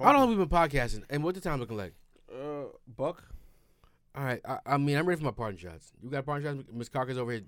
How 0.00 0.12
long 0.12 0.28
have 0.28 0.28
we've 0.28 0.38
been 0.38 0.48
podcasting? 0.48 1.02
And 1.10 1.24
what 1.24 1.34
the 1.34 1.40
time 1.40 1.60
looking 1.60 1.76
like? 1.76 1.94
Uh, 2.32 2.64
Buck. 2.86 3.24
All 4.14 4.24
right. 4.24 4.40
I, 4.44 4.58
I 4.66 4.76
mean, 4.76 4.96
I'm 4.96 5.06
ready 5.06 5.18
for 5.18 5.24
my 5.24 5.30
parting 5.30 5.58
shots. 5.58 5.92
You 6.02 6.10
got 6.10 6.26
parting 6.26 6.46
shots? 6.46 6.68
Miss 6.72 6.88
Carker's 6.88 7.18
over 7.18 7.32
here. 7.32 7.42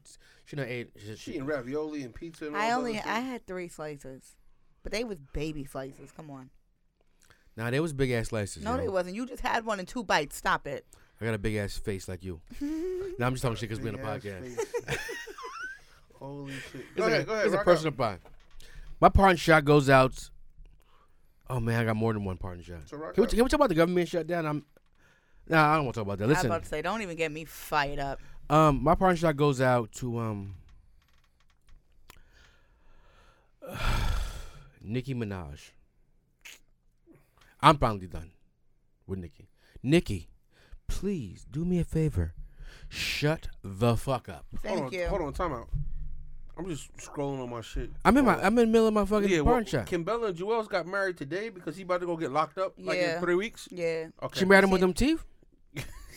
She 0.44 0.56
done 0.56 0.66
ate. 0.68 0.90
She, 0.96 1.16
She 1.16 1.30
eating 1.32 1.46
ravioli 1.46 2.02
and 2.02 2.14
pizza. 2.14 2.46
And 2.46 2.56
all 2.56 2.62
I 2.62 2.70
only 2.72 2.98
I 2.98 3.20
had 3.20 3.46
three 3.46 3.68
slices, 3.68 4.36
but 4.82 4.92
they 4.92 5.04
was 5.04 5.18
baby 5.32 5.64
slices. 5.64 6.12
Come 6.12 6.30
on. 6.30 6.50
Nah, 7.56 7.70
they 7.70 7.80
was 7.80 7.92
big 7.92 8.10
ass 8.10 8.28
slices. 8.28 8.64
No, 8.64 8.72
yo. 8.76 8.80
they 8.80 8.88
wasn't. 8.88 9.16
You 9.16 9.26
just 9.26 9.42
had 9.42 9.64
one 9.64 9.80
in 9.80 9.86
two 9.86 10.04
bites. 10.04 10.36
Stop 10.36 10.66
it. 10.66 10.86
I 11.20 11.24
got 11.26 11.34
a 11.34 11.38
big 11.38 11.56
ass 11.56 11.76
face 11.76 12.08
like 12.08 12.24
you. 12.24 12.40
now 13.18 13.26
I'm 13.26 13.34
just 13.34 13.42
talking 13.42 13.56
shit 13.56 13.68
because 13.68 13.82
we're 13.82 13.90
in 13.90 13.96
a 13.96 13.98
podcast. 13.98 14.58
Holy 16.18 16.52
shit. 16.52 16.80
It's 16.80 16.96
Go 16.96 17.04
a, 17.04 17.06
ahead. 17.08 17.26
Go 17.26 17.32
ahead. 17.32 17.46
It's 17.46 17.54
a 17.54 17.58
rock 17.58 17.64
personal 17.66 17.92
pie. 17.92 18.18
My 19.00 19.08
parting 19.08 19.36
shot 19.36 19.64
goes 19.64 19.90
out. 19.90 20.30
Oh 21.48 21.60
man, 21.60 21.80
I 21.80 21.84
got 21.84 21.96
more 21.96 22.12
than 22.12 22.24
one 22.24 22.36
parting 22.36 22.62
shot. 22.62 22.86
So 22.86 22.96
rock 22.96 23.14
Can 23.14 23.22
we, 23.22 23.26
out. 23.26 23.30
can 23.30 23.44
we 23.44 23.48
talk 23.48 23.58
about 23.58 23.68
the 23.68 23.74
government 23.74 24.08
shutdown? 24.08 24.46
I'm. 24.46 24.64
Nah, 25.48 25.72
I 25.72 25.76
don't 25.76 25.86
want 25.86 25.94
to 25.94 26.00
talk 26.00 26.06
about 26.06 26.18
that. 26.18 26.28
Listen, 26.28 26.36
I 26.36 26.38
was 26.38 26.44
Listen, 26.44 26.50
about 26.52 26.62
to 26.62 26.68
say, 26.68 26.82
don't 26.82 27.02
even 27.02 27.16
get 27.16 27.32
me 27.32 27.44
fired 27.44 27.98
up. 27.98 28.20
um, 28.48 28.82
my 28.82 28.94
parting 28.94 29.16
shot 29.16 29.36
goes 29.36 29.60
out 29.60 29.90
to 29.92 30.18
um. 30.18 30.54
Nicki 34.82 35.14
Minaj. 35.14 35.70
I'm 37.62 37.76
finally 37.76 38.06
done 38.06 38.30
with 39.06 39.18
Nicki. 39.18 39.48
Nicki, 39.82 40.30
please 40.88 41.46
do 41.50 41.64
me 41.64 41.78
a 41.78 41.84
favor. 41.84 42.34
Shut 42.88 43.48
the 43.62 43.96
fuck 43.96 44.28
up. 44.28 44.46
Thank 44.62 44.74
hold 44.74 44.86
on, 44.86 44.98
you. 44.98 45.06
Hold 45.06 45.22
on, 45.22 45.32
time 45.32 45.52
out. 45.52 45.68
I'm 46.56 46.68
just 46.68 46.94
scrolling 46.96 47.42
on 47.42 47.50
my 47.50 47.60
shit. 47.62 47.90
I'm 48.04 48.16
in 48.16 48.24
my. 48.24 48.34
I'm 48.34 48.58
in 48.58 48.66
the 48.66 48.66
middle 48.66 48.88
of 48.88 48.94
my 48.94 49.04
fucking 49.04 49.28
yeah, 49.28 49.40
well, 49.40 49.54
parting 49.54 49.68
shot. 49.70 49.86
Kim 49.86 50.04
Bella 50.04 50.28
and 50.28 50.36
Juelz 50.36 50.68
got 50.68 50.86
married 50.86 51.16
today 51.16 51.48
because 51.48 51.76
he 51.76 51.82
about 51.84 52.00
to 52.00 52.06
go 52.06 52.16
get 52.16 52.32
locked 52.32 52.58
up 52.58 52.74
like 52.78 52.98
in 52.98 53.20
three 53.20 53.34
weeks. 53.34 53.68
Yeah. 53.70 54.08
Okay. 54.22 54.40
She 54.40 54.44
married 54.44 54.64
him 54.64 54.70
with 54.70 54.80
them 54.80 54.92
teeth. 54.92 55.24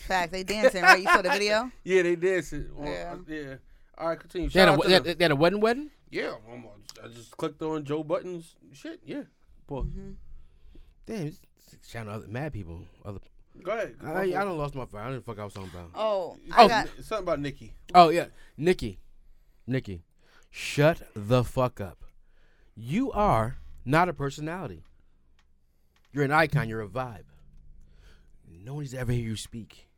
Fact, 0.06 0.32
they 0.32 0.42
dancing, 0.42 0.82
right? 0.82 1.00
You 1.00 1.08
saw 1.08 1.22
the 1.22 1.30
video? 1.30 1.70
Yeah, 1.84 2.02
they 2.02 2.16
did. 2.16 2.44
Yeah. 2.52 2.58
Yeah. 2.82 3.16
yeah. 3.26 3.54
All 3.96 4.08
right, 4.08 4.20
continue. 4.20 4.50
They 4.50 4.60
had, 4.60 4.66
Shout 4.66 4.68
a, 4.68 4.72
out 4.72 4.82
to 4.82 4.88
they, 4.88 4.94
them. 4.94 5.04
had, 5.06 5.18
they 5.18 5.24
had 5.24 5.30
a 5.30 5.36
wedding 5.36 5.60
wedding. 5.60 5.90
Yeah, 6.10 6.34
I'm- 6.48 6.64
I 7.02 7.08
just 7.08 7.36
clicked 7.36 7.60
on 7.62 7.84
Joe 7.84 8.02
Budden's 8.04 8.54
shit. 8.72 9.00
Yeah. 9.04 9.22
Boy. 9.66 9.80
Mm-hmm. 9.80 10.10
Damn, 11.06 11.26
it's 11.26 11.40
shouting 11.86 12.10
out 12.10 12.16
other 12.16 12.28
mad 12.28 12.52
people. 12.52 12.80
Other, 13.04 13.18
Go 13.62 13.72
ahead. 13.72 13.94
I, 14.04 14.22
I 14.22 14.26
don't 14.44 14.58
lost 14.58 14.74
my. 14.74 14.82
I 14.82 15.04
don't 15.04 15.14
know 15.14 15.20
fuck 15.20 15.38
I 15.38 15.44
was 15.44 15.52
talking 15.52 15.70
about. 15.70 15.90
Oh, 15.94 16.36
I 16.52 16.64
Oh, 16.64 16.68
got. 16.68 16.88
something 17.02 17.18
about 17.24 17.40
Nicki. 17.40 17.74
Oh 17.94 18.08
yeah, 18.08 18.26
Nicki, 18.56 18.98
Nicki, 19.66 20.02
shut 20.50 21.02
the 21.14 21.44
fuck 21.44 21.80
up. 21.80 22.04
You 22.74 23.12
are 23.12 23.58
not 23.84 24.08
a 24.08 24.12
personality. 24.12 24.82
You're 26.12 26.24
an 26.24 26.32
icon. 26.32 26.68
You're 26.68 26.80
a 26.80 26.88
vibe. 26.88 27.24
No 28.64 28.74
one's 28.74 28.94
ever 28.94 29.12
hear 29.12 29.22
you 29.22 29.36
speak. 29.36 29.88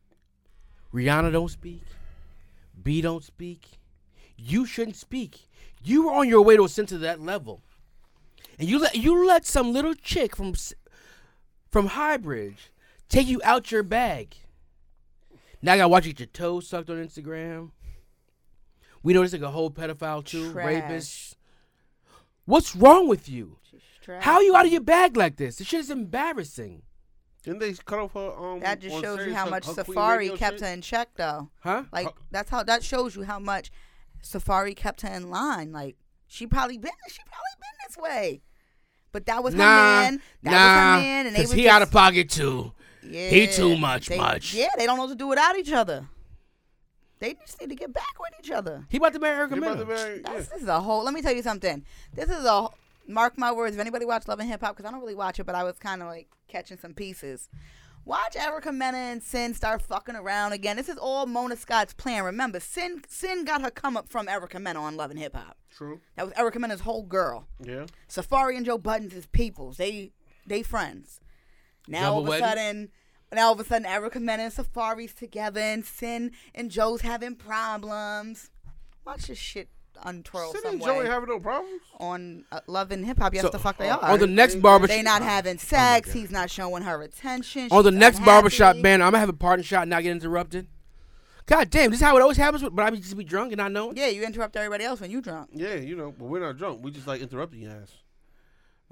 Rihanna 0.93 1.31
don't 1.31 1.49
speak. 1.49 1.83
B 2.83 3.01
don't 3.01 3.23
speak. 3.23 3.79
You 4.35 4.65
shouldn't 4.65 4.95
speak. 4.97 5.47
You 5.83 6.07
were 6.07 6.13
on 6.13 6.27
your 6.27 6.41
way 6.41 6.57
to 6.57 6.65
ascend 6.65 6.89
to 6.89 6.97
that 6.99 7.21
level, 7.21 7.61
and 8.59 8.67
you 8.67 8.77
let 8.79 8.95
you 8.95 9.25
let 9.25 9.45
some 9.45 9.71
little 9.73 9.93
chick 9.95 10.35
from 10.35 10.49
S- 10.49 10.73
from 11.77 11.89
Highbridge 11.89 12.69
take 13.07 13.27
you 13.27 13.39
out 13.43 13.71
your 13.71 13.83
bag. 13.83 14.35
Now 15.61 15.73
I 15.73 15.77
gotta 15.77 15.89
watch 15.89 16.07
you 16.07 16.13
get 16.13 16.19
your 16.19 16.27
toes 16.27 16.67
sucked 16.67 16.89
on 16.89 16.95
Instagram. 16.95 17.69
We 19.03 19.13
know 19.13 19.21
this 19.21 19.31
like 19.33 19.43
a 19.43 19.51
whole 19.51 19.69
pedophile 19.69 20.25
too, 20.25 20.51
Trash. 20.53 20.65
rapist. 20.65 21.37
What's 22.45 22.75
wrong 22.75 23.07
with 23.07 23.29
you? 23.29 23.59
How 24.21 24.35
are 24.37 24.41
you 24.41 24.55
out 24.55 24.65
of 24.65 24.71
your 24.71 24.81
bag 24.81 25.15
like 25.17 25.35
this? 25.35 25.57
This 25.57 25.67
shit 25.67 25.81
is 25.81 25.91
embarrassing. 25.91 26.81
Didn't 27.43 27.59
they 27.59 27.73
cut 27.73 27.99
off 27.99 28.13
her? 28.13 28.31
Um, 28.35 28.59
That 28.61 28.79
just 28.79 28.99
shows 28.99 29.23
you 29.27 29.35
how 29.35 29.45
her- 29.45 29.51
much 29.51 29.67
her 29.67 29.73
Safaree 29.73 30.35
kept 30.35 30.55
shit? 30.55 30.61
her 30.67 30.73
in 30.73 30.81
check, 30.81 31.09
though. 31.15 31.51
Huh? 31.59 31.83
Like 31.91 32.05
How- 32.07 32.13
that's 32.31 32.49
how 32.49 32.63
that 32.63 32.83
shows 32.83 33.15
you 33.15 33.21
how 33.21 33.37
much 33.37 33.69
Safaree 34.23 34.75
kept 34.75 35.01
her 35.01 35.09
in 35.13 35.29
line. 35.29 35.71
Like 35.71 35.95
she 36.25 36.47
probably 36.47 36.79
been 36.79 36.91
she 37.07 37.19
probably 37.27 37.55
been 37.59 37.87
this 37.87 37.97
way. 37.97 38.41
But 39.11 39.25
that 39.25 39.43
was 39.43 39.53
her 39.53 39.57
Nah, 39.59 39.65
man. 39.65 40.21
That 40.43 40.51
nah, 40.51 40.57
was 40.57 40.61
her 40.61 41.07
man, 41.07 41.25
and 41.27 41.35
they 41.35 41.39
cause 41.41 41.49
was 41.49 41.55
he 41.57 41.63
just, 41.63 41.73
out 41.75 41.81
of 41.81 41.91
pocket 41.91 42.29
too. 42.29 42.71
yeah, 43.03 43.29
he 43.29 43.47
too 43.47 43.77
much, 43.77 44.07
they- 44.07 44.17
much. 44.17 44.53
Yeah, 44.53 44.67
they 44.77 44.85
don't 44.85 44.97
know 44.97 45.03
what 45.03 45.09
to 45.11 45.15
do 45.15 45.27
without 45.27 45.57
each 45.57 45.71
other. 45.71 46.07
They 47.19 47.33
just 47.33 47.59
need 47.59 47.69
to 47.69 47.75
get 47.75 47.91
back 47.93 48.19
with 48.19 48.33
each 48.39 48.51
other. 48.51 48.85
He 48.89 48.97
about 48.97 49.13
to 49.13 49.19
marry 49.19 49.37
Erica 49.37 49.55
They 49.55 49.59
about 49.65 49.79
to 49.79 49.85
marry- 49.85 50.21
yeah. 50.23 50.33
This 50.37 50.51
is 50.51 50.67
a 50.67 50.79
whole. 50.79 51.03
Let 51.03 51.13
me 51.15 51.21
tell 51.23 51.33
you 51.33 51.41
something. 51.41 51.83
This 52.13 52.29
is 52.29 52.45
a 52.45 52.67
mark 53.07 53.37
my 53.39 53.51
words. 53.51 53.75
If 53.75 53.79
anybody 53.81 54.05
watch 54.05 54.27
Love 54.27 54.39
and 54.39 54.49
Hip 54.49 54.61
Hop, 54.61 54.75
because 54.75 54.87
I 54.87 54.91
don't 54.91 54.99
really 55.01 55.15
watch 55.15 55.39
it, 55.39 55.45
but 55.45 55.55
I 55.55 55.63
was 55.63 55.79
kind 55.79 56.01
of 56.03 56.07
like 56.09 56.27
catching 56.47 56.77
some 56.77 56.93
pieces. 56.93 57.49
Watch 58.07 58.37
Erica 58.37 58.71
Mena 58.71 58.97
and 58.97 59.21
Cyn 59.21 59.53
start 59.53 59.81
fucking 59.81 60.15
around 60.15 60.53
again. 60.53 60.77
This 60.77 60.87
is 60.87 60.97
all 60.97 61.25
Mona 61.25 61.57
Scott's 61.57 61.93
plan. 61.93 62.23
Remember, 62.23 62.57
Cyn 62.57 63.05
Cyn 63.05 63.45
got 63.45 63.61
her 63.61 63.69
come 63.69 63.97
up 63.97 64.07
from 64.07 64.29
Erica 64.29 64.61
Mena 64.61 64.81
on 64.81 64.95
Love 64.95 65.11
and 65.11 65.19
Hip 65.19 65.35
Hop. 65.35 65.57
True. 65.69 65.99
That 66.15 66.23
was 66.23 66.33
Erica 66.37 66.57
Mena's 66.57 66.79
whole 66.79 67.03
girl. 67.03 67.49
Yeah. 67.61 67.85
Safaree 68.07 68.55
and 68.55 68.65
Joe 68.65 68.77
Budden's 68.77 69.13
is 69.13 69.25
peoples. 69.25 69.75
They 69.75 70.13
they 70.45 70.63
friends. 70.63 71.19
Now 71.85 72.03
Double 72.03 72.13
all 72.13 72.21
of 72.21 72.27
a 72.27 72.29
wedding? 72.29 72.47
sudden, 72.47 72.89
now 73.33 73.47
all 73.47 73.53
of 73.53 73.59
a 73.59 73.65
sudden, 73.65 73.85
Erica 73.85 74.21
Mena 74.21 74.43
and 74.43 74.53
Safaree's 74.53 75.13
together, 75.13 75.59
and 75.59 75.83
Cyn 75.83 76.31
and 76.55 76.71
Joe's 76.71 77.01
having 77.01 77.35
problems. 77.35 78.51
Watch 79.05 79.27
this 79.27 79.37
shit 79.37 79.67
untwirl 80.03 80.51
Sid 80.51 80.61
some 80.63 80.73
and 80.73 80.81
Joey 80.83 80.99
way 80.99 81.05
having 81.07 81.29
no 81.29 81.39
problems. 81.39 81.81
on 81.99 82.45
uh, 82.51 82.59
Love 82.67 82.91
and 82.91 83.05
Hip 83.05 83.17
Hop. 83.19 83.33
Yes, 83.33 83.43
So, 83.43 83.49
the 83.49 83.59
fuck 83.59 83.77
they 83.77 83.89
uh, 83.89 83.97
are. 83.97 84.11
On 84.11 84.19
the 84.19 84.27
next 84.27 84.55
barbershop, 84.55 84.95
they 84.95 85.01
not 85.01 85.21
having 85.21 85.55
Oh 85.55 85.59
sex. 85.59 86.07
God. 86.07 86.19
He's 86.19 86.31
not 86.31 86.49
showing 86.49 86.83
her 86.83 87.01
attention. 87.01 87.69
on 87.71 87.83
the 87.83 87.91
she's 87.91 87.99
next 87.99 88.17
unhappy. 88.17 88.31
barbershop 88.31 88.81
banner, 88.81 89.03
I'm 89.05 89.11
gonna 89.11 89.19
have 89.19 89.29
a 89.29 89.33
partner 89.33 89.63
shot 89.63 89.83
and 89.83 89.89
not 89.89 90.03
get 90.03 90.11
interrupted. 90.11 90.67
God 91.45 91.69
damn, 91.69 91.91
this 91.91 92.01
is 92.01 92.05
how 92.05 92.17
it 92.17 92.21
always 92.21 92.35
happens. 92.37 92.61
With, 92.61 92.75
but 92.75 92.85
I 92.85 92.89
be 92.89 92.97
just 92.97 93.15
be 93.17 93.23
drunk 93.23 93.53
and 93.53 93.57
not 93.57 93.71
knowing. 93.71 93.95
Yeah, 93.95 94.07
you 94.07 94.23
interrupt 94.25 94.55
everybody 94.57 94.83
else 94.83 94.99
when 94.99 95.11
you 95.11 95.21
drunk. 95.21 95.49
Yeah, 95.53 95.75
you 95.75 95.95
know, 95.95 96.13
but 96.17 96.25
we're 96.25 96.41
not 96.41 96.57
drunk. 96.57 96.83
We 96.83 96.91
just 96.91 97.07
like 97.07 97.21
interrupting 97.21 97.61
your 97.61 97.71
ass. 97.71 97.93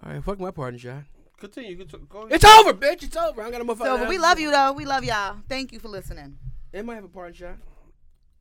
All 0.01 0.11
right, 0.13 0.23
fuck 0.23 0.39
my 0.39 0.51
partner 0.51 0.79
shot. 0.79 1.03
Continue. 1.37 1.75
Go. 1.83 1.97
go 2.09 2.27
It's 2.31 2.45
over, 2.45 2.73
bitch. 2.73 3.03
It's 3.03 3.17
over. 3.17 3.41
I 3.41 3.51
got 3.51 3.59
a 3.59 3.65
motherfucker. 3.65 3.79
So, 3.79 3.97
but 3.97 4.07
we 4.09 4.17
love 4.17 4.39
you 4.39 4.51
though. 4.51 4.71
We 4.71 4.85
love 4.85 5.03
y'all. 5.03 5.35
Thank 5.49 5.73
you 5.73 5.79
for 5.79 5.89
listening. 5.89 6.37
They 6.71 6.81
might 6.81 6.95
have 6.95 7.03
a 7.03 7.09
partner 7.09 7.33
shot. 7.35 7.57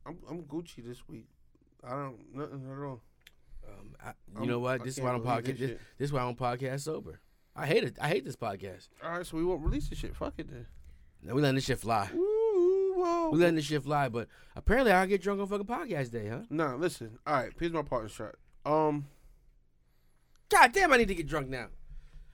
I'm, 0.05 0.17
I'm 0.29 0.43
Gucci 0.43 0.85
this 0.85 1.05
week. 1.09 1.27
I 1.85 1.89
don't 1.91 2.17
nothing 2.33 2.65
at 2.71 2.83
all. 2.83 3.01
Um, 3.67 3.95
I, 4.03 4.07
you 4.09 4.39
I'm- 4.39 4.47
know 4.47 4.59
what? 4.59 4.83
This 4.83 4.97
is 4.97 5.03
why 5.03 5.09
I 5.09 5.13
don't 5.13 5.25
podcast. 5.25 5.45
this 5.45 5.59
This, 5.59 5.69
this 5.97 6.05
is 6.09 6.13
why 6.13 6.21
I 6.21 6.23
don't 6.23 6.37
podcast 6.37 6.81
sober. 6.81 7.19
I 7.55 7.67
hate 7.67 7.83
it. 7.83 7.97
I 8.01 8.07
hate 8.09 8.25
this 8.25 8.35
podcast. 8.35 8.89
All 9.03 9.11
right, 9.11 9.25
so 9.25 9.37
we 9.37 9.45
won't 9.45 9.61
release 9.63 9.87
this 9.87 9.99
shit. 9.99 10.15
Fuck 10.15 10.33
it 10.37 10.49
then. 10.49 10.65
Now 11.21 11.33
we 11.33 11.41
letting 11.41 11.55
this 11.55 11.63
shit 11.65 11.79
fly. 11.79 12.09
Ooh, 12.13 12.93
whoa. 12.97 13.29
We 13.31 13.39
letting 13.39 13.55
this 13.55 13.65
shit 13.65 13.83
fly. 13.83 14.09
But 14.09 14.27
apparently, 14.55 14.91
I 14.91 15.05
get 15.05 15.21
drunk 15.21 15.39
on 15.41 15.47
fucking 15.47 15.65
podcast 15.65 16.11
day, 16.11 16.27
huh? 16.27 16.41
Nah, 16.49 16.75
listen. 16.75 17.17
All 17.25 17.33
right, 17.33 17.51
here's 17.59 17.71
my 17.71 17.81
partner 17.81 18.09
shot. 18.09 18.35
Um, 18.65 19.05
God 20.49 20.71
damn, 20.73 20.91
I 20.91 20.97
need 20.97 21.07
to 21.07 21.15
get 21.15 21.27
drunk 21.27 21.47
now. 21.49 21.67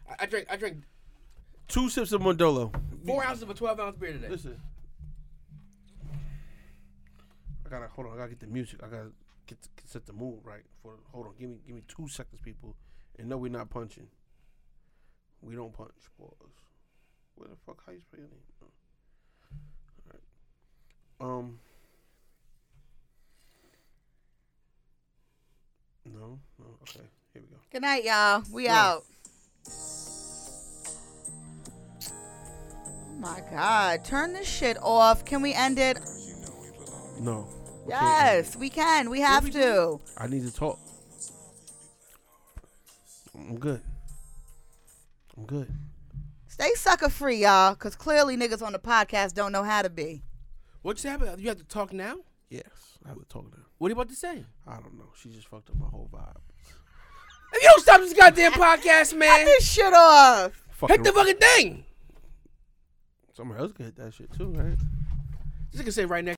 I, 0.10 0.24
I 0.24 0.26
drank. 0.26 0.48
I 0.50 0.56
drank 0.58 0.84
two 1.68 1.90
sips 1.90 2.12
of 2.12 2.22
Modelo. 2.22 2.74
four 3.06 3.24
ounces 3.24 3.44
of 3.44 3.50
a 3.50 3.54
twelve 3.54 3.80
ounce 3.80 3.96
beer 3.96 4.14
today. 4.14 4.28
Listen. 4.28 4.60
I 7.66 7.70
gotta 7.70 7.88
hold 7.88 8.08
on. 8.08 8.14
I 8.14 8.18
gotta 8.18 8.30
get 8.30 8.40
the 8.40 8.48
music. 8.48 8.80
I 8.84 8.88
gotta 8.88 9.12
get, 9.48 9.60
get 9.76 9.90
set 9.90 10.06
the 10.06 10.14
mood 10.14 10.40
right. 10.44 10.64
For 10.82 10.94
hold 11.12 11.28
on. 11.28 11.34
Give 11.40 11.50
me 11.50 11.58
give 11.66 11.76
me 11.76 11.84
two 11.88 12.08
seconds, 12.08 12.42
people. 12.42 12.76
And 13.20 13.30
no, 13.30 13.38
we're 13.38 13.52
not 13.52 13.70
punching. 13.70 14.08
We 15.42 15.56
don't 15.56 15.74
punch, 15.74 15.92
boys. 16.20 16.32
Where 17.36 17.50
the 17.50 17.56
fuck? 17.66 17.84
How 17.86 17.92
you 17.92 18.02
spell 18.02 18.20
your 18.20 18.30
name? 18.30 18.40
Oh. 18.62 18.68
All 21.22 21.30
right. 21.30 21.38
Um. 21.40 21.60
No. 26.06 26.40
No. 26.60 26.66
Okay. 26.84 27.06
Here 27.34 27.42
we 27.42 27.48
go. 27.48 27.58
Good 27.72 27.82
night, 27.82 28.04
y'all. 28.04 28.44
We 28.52 28.66
Yeah. 28.66 28.84
out. 28.84 29.06
Oh 32.14 33.14
my 33.20 33.42
God. 33.52 34.04
Turn 34.06 34.34
this 34.34 34.48
shit 34.48 34.78
off. 34.82 35.26
Can 35.26 35.42
we 35.42 35.54
end 35.54 35.80
it? 35.80 36.00
No. 37.20 37.48
We. 37.86 37.90
Yes, 37.92 38.56
we 38.56 38.70
can. 38.70 39.10
We 39.10 39.22
have 39.22 39.44
we 39.46 39.52
to. 39.52 40.00
I 40.18 40.28
need 40.28 40.44
to 40.44 40.54
talk. 40.54 40.80
I'm 43.36 43.58
good. 43.58 43.82
I'm 45.38 45.46
good. 45.46 45.68
Stay 46.48 46.72
sucker 46.76 47.10
free, 47.10 47.38
y'all, 47.38 47.74
because 47.74 47.96
clearly 47.96 48.38
niggas 48.38 48.62
on 48.62 48.74
the 48.74 48.80
podcast 48.80 49.34
don't 49.34 49.52
know 49.52 49.64
how 49.64 49.82
to 49.82 49.90
be. 49.90 50.22
What's 50.82 51.04
happening? 51.04 51.40
You 51.40 51.48
have 51.50 51.58
to 51.58 51.64
talk 51.64 51.94
now. 51.94 52.18
Yes, 52.50 52.64
I 53.06 53.10
have 53.10 53.20
to 53.20 53.26
talk 53.26 53.46
now. 53.46 53.64
What 53.78 53.88
are 53.88 53.90
you 53.92 53.96
about 53.96 54.10
to 54.10 54.16
say? 54.16 54.44
I 54.68 54.74
don't 54.76 54.98
know. 54.98 55.10
She 55.16 55.30
just 55.30 55.48
fucked 55.48 55.70
up 55.70 55.78
my 55.78 55.88
whole 55.88 56.10
vibe. 56.14 56.38
If 57.54 57.64
you 57.64 57.70
don't 57.70 57.82
stop 57.82 58.00
this 58.02 58.14
goddamn 58.14 58.52
podcast, 58.54 59.10
Cut 59.12 59.20
man, 59.20 59.46
this 59.46 59.72
shit 59.72 59.94
off. 59.94 60.52
hit 60.88 61.04
the 61.04 61.12
fucking 61.12 61.38
thing. 61.38 61.84
Somebody 63.34 63.62
else 63.62 63.72
can 63.74 63.86
hit 63.86 63.96
that 63.96 64.14
shit 64.14 64.32
too, 64.34 64.50
right? 64.50 64.78
This 65.72 65.82
nigga 65.82 65.94
say 65.94 66.06
right 66.06 66.24
next. 66.24 66.30